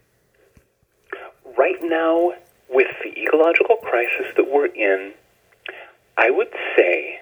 Right 1.55 1.77
now, 1.83 2.33
with 2.69 2.87
the 3.03 3.21
ecological 3.21 3.75
crisis 3.75 4.33
that 4.35 4.51
we're 4.51 4.65
in, 4.65 5.13
I 6.17 6.31
would 6.31 6.51
say 6.75 7.19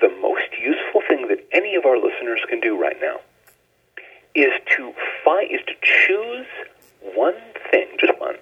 the 0.00 0.10
most 0.20 0.50
useful 0.62 1.02
thing 1.08 1.26
that 1.28 1.44
any 1.52 1.74
of 1.74 1.84
our 1.84 1.96
listeners 1.96 2.40
can 2.48 2.60
do 2.60 2.80
right 2.80 2.96
now 3.00 3.18
is 4.36 4.52
to 4.76 4.92
find 5.24 5.50
is 5.50 5.60
to 5.66 5.74
choose 5.82 6.46
one 7.16 7.34
thing, 7.70 7.86
just 7.98 8.18
one, 8.20 8.36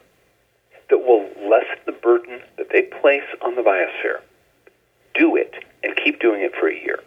that 0.90 0.98
will 0.98 1.24
lessen 1.48 1.78
the 1.86 1.92
burden 1.92 2.40
that 2.58 2.68
they 2.70 2.82
place 2.82 3.26
on 3.42 3.54
the 3.56 3.62
biosphere. 3.62 4.20
Do 5.14 5.36
it 5.36 5.54
and 5.82 5.96
keep 5.96 6.20
doing 6.20 6.42
it 6.42 6.52
for 6.58 6.68
a 6.68 6.74
year. 6.74 7.00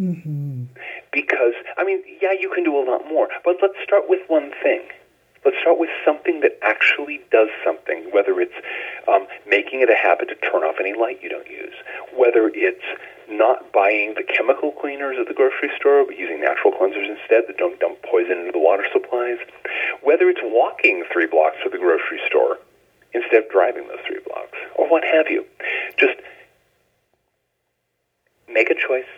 Mm-hmm. 0.00 0.64
Because, 1.12 1.54
I 1.76 1.84
mean, 1.84 2.02
yeah, 2.20 2.32
you 2.32 2.50
can 2.54 2.64
do 2.64 2.76
a 2.76 2.84
lot 2.84 3.06
more, 3.08 3.28
but 3.44 3.56
let's 3.62 3.74
start 3.84 4.08
with 4.08 4.20
one 4.28 4.52
thing. 4.62 4.82
Let's 5.44 5.58
start 5.60 5.78
with 5.78 5.90
something 6.04 6.40
that 6.40 6.58
actually 6.62 7.20
does 7.30 7.48
something, 7.64 8.08
whether 8.12 8.40
it's 8.40 8.56
um, 9.06 9.26
making 9.46 9.80
it 9.80 9.90
a 9.90 9.96
habit 9.96 10.28
to 10.28 10.36
turn 10.36 10.62
off 10.62 10.76
any 10.80 10.94
light 10.94 11.20
you 11.22 11.28
don't 11.28 11.48
use, 11.48 11.74
whether 12.16 12.50
it's 12.54 12.84
not 13.28 13.72
buying 13.72 14.14
the 14.14 14.22
chemical 14.22 14.72
cleaners 14.72 15.16
at 15.20 15.28
the 15.28 15.34
grocery 15.34 15.70
store, 15.76 16.04
but 16.06 16.18
using 16.18 16.40
natural 16.40 16.72
cleansers 16.72 17.08
instead 17.08 17.44
that 17.48 17.56
don't 17.56 17.78
dump 17.80 18.00
poison 18.02 18.38
into 18.38 18.52
the 18.52 18.58
water 18.58 18.84
supplies, 18.92 19.38
whether 20.02 20.28
it's 20.28 20.40
walking 20.42 21.04
three 21.12 21.26
blocks 21.26 21.56
to 21.62 21.70
the 21.70 21.78
grocery 21.78 22.20
store 22.26 22.58
instead 23.12 23.44
of 23.44 23.50
driving 23.50 23.86
those 23.88 24.00
three 24.06 24.20
blocks, 24.26 24.56
or 24.76 24.88
what 24.88 25.04
have 25.04 25.28
you. 25.28 25.44
Just 25.96 26.16
make 28.48 28.70
a 28.70 28.74
choice, 28.74 29.08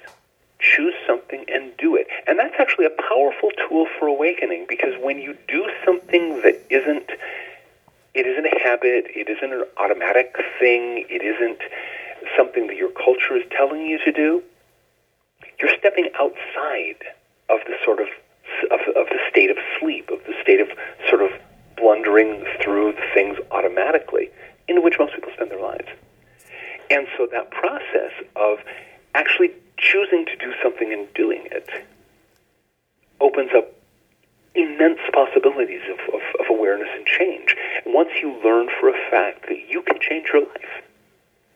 choose 0.59 0.95
something, 1.07 1.45
and 1.49 1.77
do 1.77 1.97
it. 1.97 2.07
And 2.27 2.39
that's 2.39 2.55
actually 2.59 2.87
a 2.87 3.03
powerful 3.09 3.51
tool 3.69 3.87
for 3.99 4.07
awakening 4.07 4.67
because 4.69 4.95
when 5.01 5.19
you 5.19 5.37
do 5.49 5.69
something 5.85 6.41
that 6.43 6.61
isn't 6.71 7.11
it 8.15 8.27
isn't 8.27 8.47
a 8.47 8.59
habit, 8.65 9.05
it 9.15 9.29
isn't 9.29 9.53
an 9.53 9.65
automatic 9.77 10.35
thing, 10.59 11.05
it 11.11 11.23
isn't 11.23 11.61
something 12.35 12.67
that 12.67 12.77
your 12.77 12.91
culture 12.91 13.37
is 13.37 13.43
telling 13.51 13.83
you 13.83 13.99
to 13.99 14.11
do, 14.11 14.43
you're 15.61 15.77
stepping 15.79 16.09
outside 16.19 17.05
of 17.51 17.61
the 17.67 17.75
sort 17.85 18.01
of 18.01 18.09
of, 18.71 18.81
of 18.97 19.07
the 19.09 19.19
state 19.29 19.51
of 19.51 19.57
sleep, 19.79 20.09
of 20.11 20.19
the 20.27 20.35
state 20.41 20.61
of 20.61 20.69
sort 21.11 21.23
of 21.23 21.31
blundering 21.77 22.45
through 22.63 22.95
things 23.13 23.37
automatically, 23.51 24.31
in 24.69 24.83
which 24.83 24.99
most 24.99 25.15
people 25.15 25.31
spend 25.35 25.51
their 25.51 25.61
lives. 25.61 25.89
And 26.91 27.07
so 27.17 27.27
that 27.33 27.51
process 27.51 28.13
of 28.35 28.59
actually 29.15 29.51
choosing 29.91 30.27
to 30.27 30.37
do 30.37 30.53
something 30.63 30.93
and 30.93 31.13
doing 31.15 31.47
it 31.51 31.69
opens 33.21 33.51
up 33.57 33.73
immense 34.55 34.99
possibilities 35.13 35.83
of, 35.91 36.15
of, 36.15 36.21
of 36.41 36.47
awareness 36.51 36.89
and 36.95 37.07
change. 37.07 37.55
Once 37.85 38.11
you 38.21 38.33
learn 38.45 38.69
for 38.81 38.89
a 38.89 39.11
fact 39.11 39.43
that 39.49 39.69
you 39.69 39.83
can 39.83 39.99
change 40.01 40.29
your 40.33 40.43
life, 40.43 40.83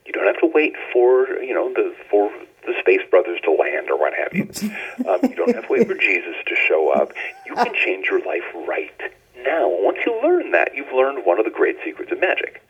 you 0.06 0.12
don't 0.12 0.26
have 0.26 0.40
to 0.40 0.50
wait 0.52 0.74
for 0.92 1.28
you 1.42 1.54
know 1.54 1.72
the 1.72 1.94
for 2.10 2.30
the 2.66 2.74
Space 2.80 3.00
Brothers 3.10 3.40
to 3.44 3.52
land 3.52 3.90
or 3.90 3.98
what 3.98 4.12
have 4.14 4.34
you. 4.34 4.48
Um, 5.08 5.18
you 5.22 5.34
don't 5.34 5.54
have 5.54 5.66
to 5.66 5.72
wait 5.72 5.86
for 5.86 5.94
Jesus 5.94 6.34
to 6.46 6.54
show 6.54 6.92
up. 6.92 7.12
You 7.46 7.54
can 7.54 7.74
change 7.74 8.06
your 8.10 8.20
life 8.20 8.44
right 8.68 9.00
now. 9.42 9.66
Once 9.66 9.98
you 10.04 10.20
learn 10.22 10.50
that, 10.52 10.74
you've 10.74 10.92
learned 10.92 11.24
one 11.24 11.38
of 11.38 11.46
the 11.46 11.50
great 11.50 11.76
secrets 11.82 12.12
of 12.12 12.20
magic. 12.20 12.62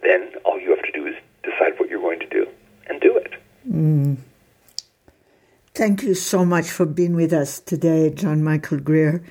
Then 0.00 0.32
all 0.44 0.60
you 0.60 0.70
have 0.70 0.84
to 0.84 0.92
do 0.92 1.06
is 1.06 1.16
decide 1.42 1.78
what 1.78 1.88
you're 1.88 2.00
going 2.00 2.20
to 2.20 2.28
do 2.28 2.46
and 2.86 3.00
do 3.00 3.16
it. 3.16 3.41
Mm. 3.68 4.16
Thank 5.74 6.02
you 6.02 6.14
so 6.14 6.44
much 6.44 6.70
for 6.70 6.84
being 6.84 7.14
with 7.14 7.32
us 7.32 7.58
today, 7.58 8.10
John 8.10 8.44
Michael 8.44 8.78
Greer. 8.78 9.24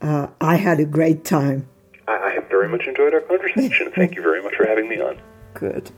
Uh, 0.00 0.28
I 0.40 0.56
had 0.56 0.80
a 0.80 0.84
great 0.84 1.24
time. 1.24 1.68
I, 2.08 2.16
I 2.16 2.30
have 2.30 2.48
very 2.48 2.68
much 2.68 2.86
enjoyed 2.86 3.14
our 3.14 3.20
conversation. 3.20 3.92
Thank 3.94 4.16
you 4.16 4.22
very 4.22 4.42
much 4.42 4.54
for 4.54 4.66
having 4.66 4.88
me 4.88 5.00
on. 5.00 5.20
Good. 5.54 5.90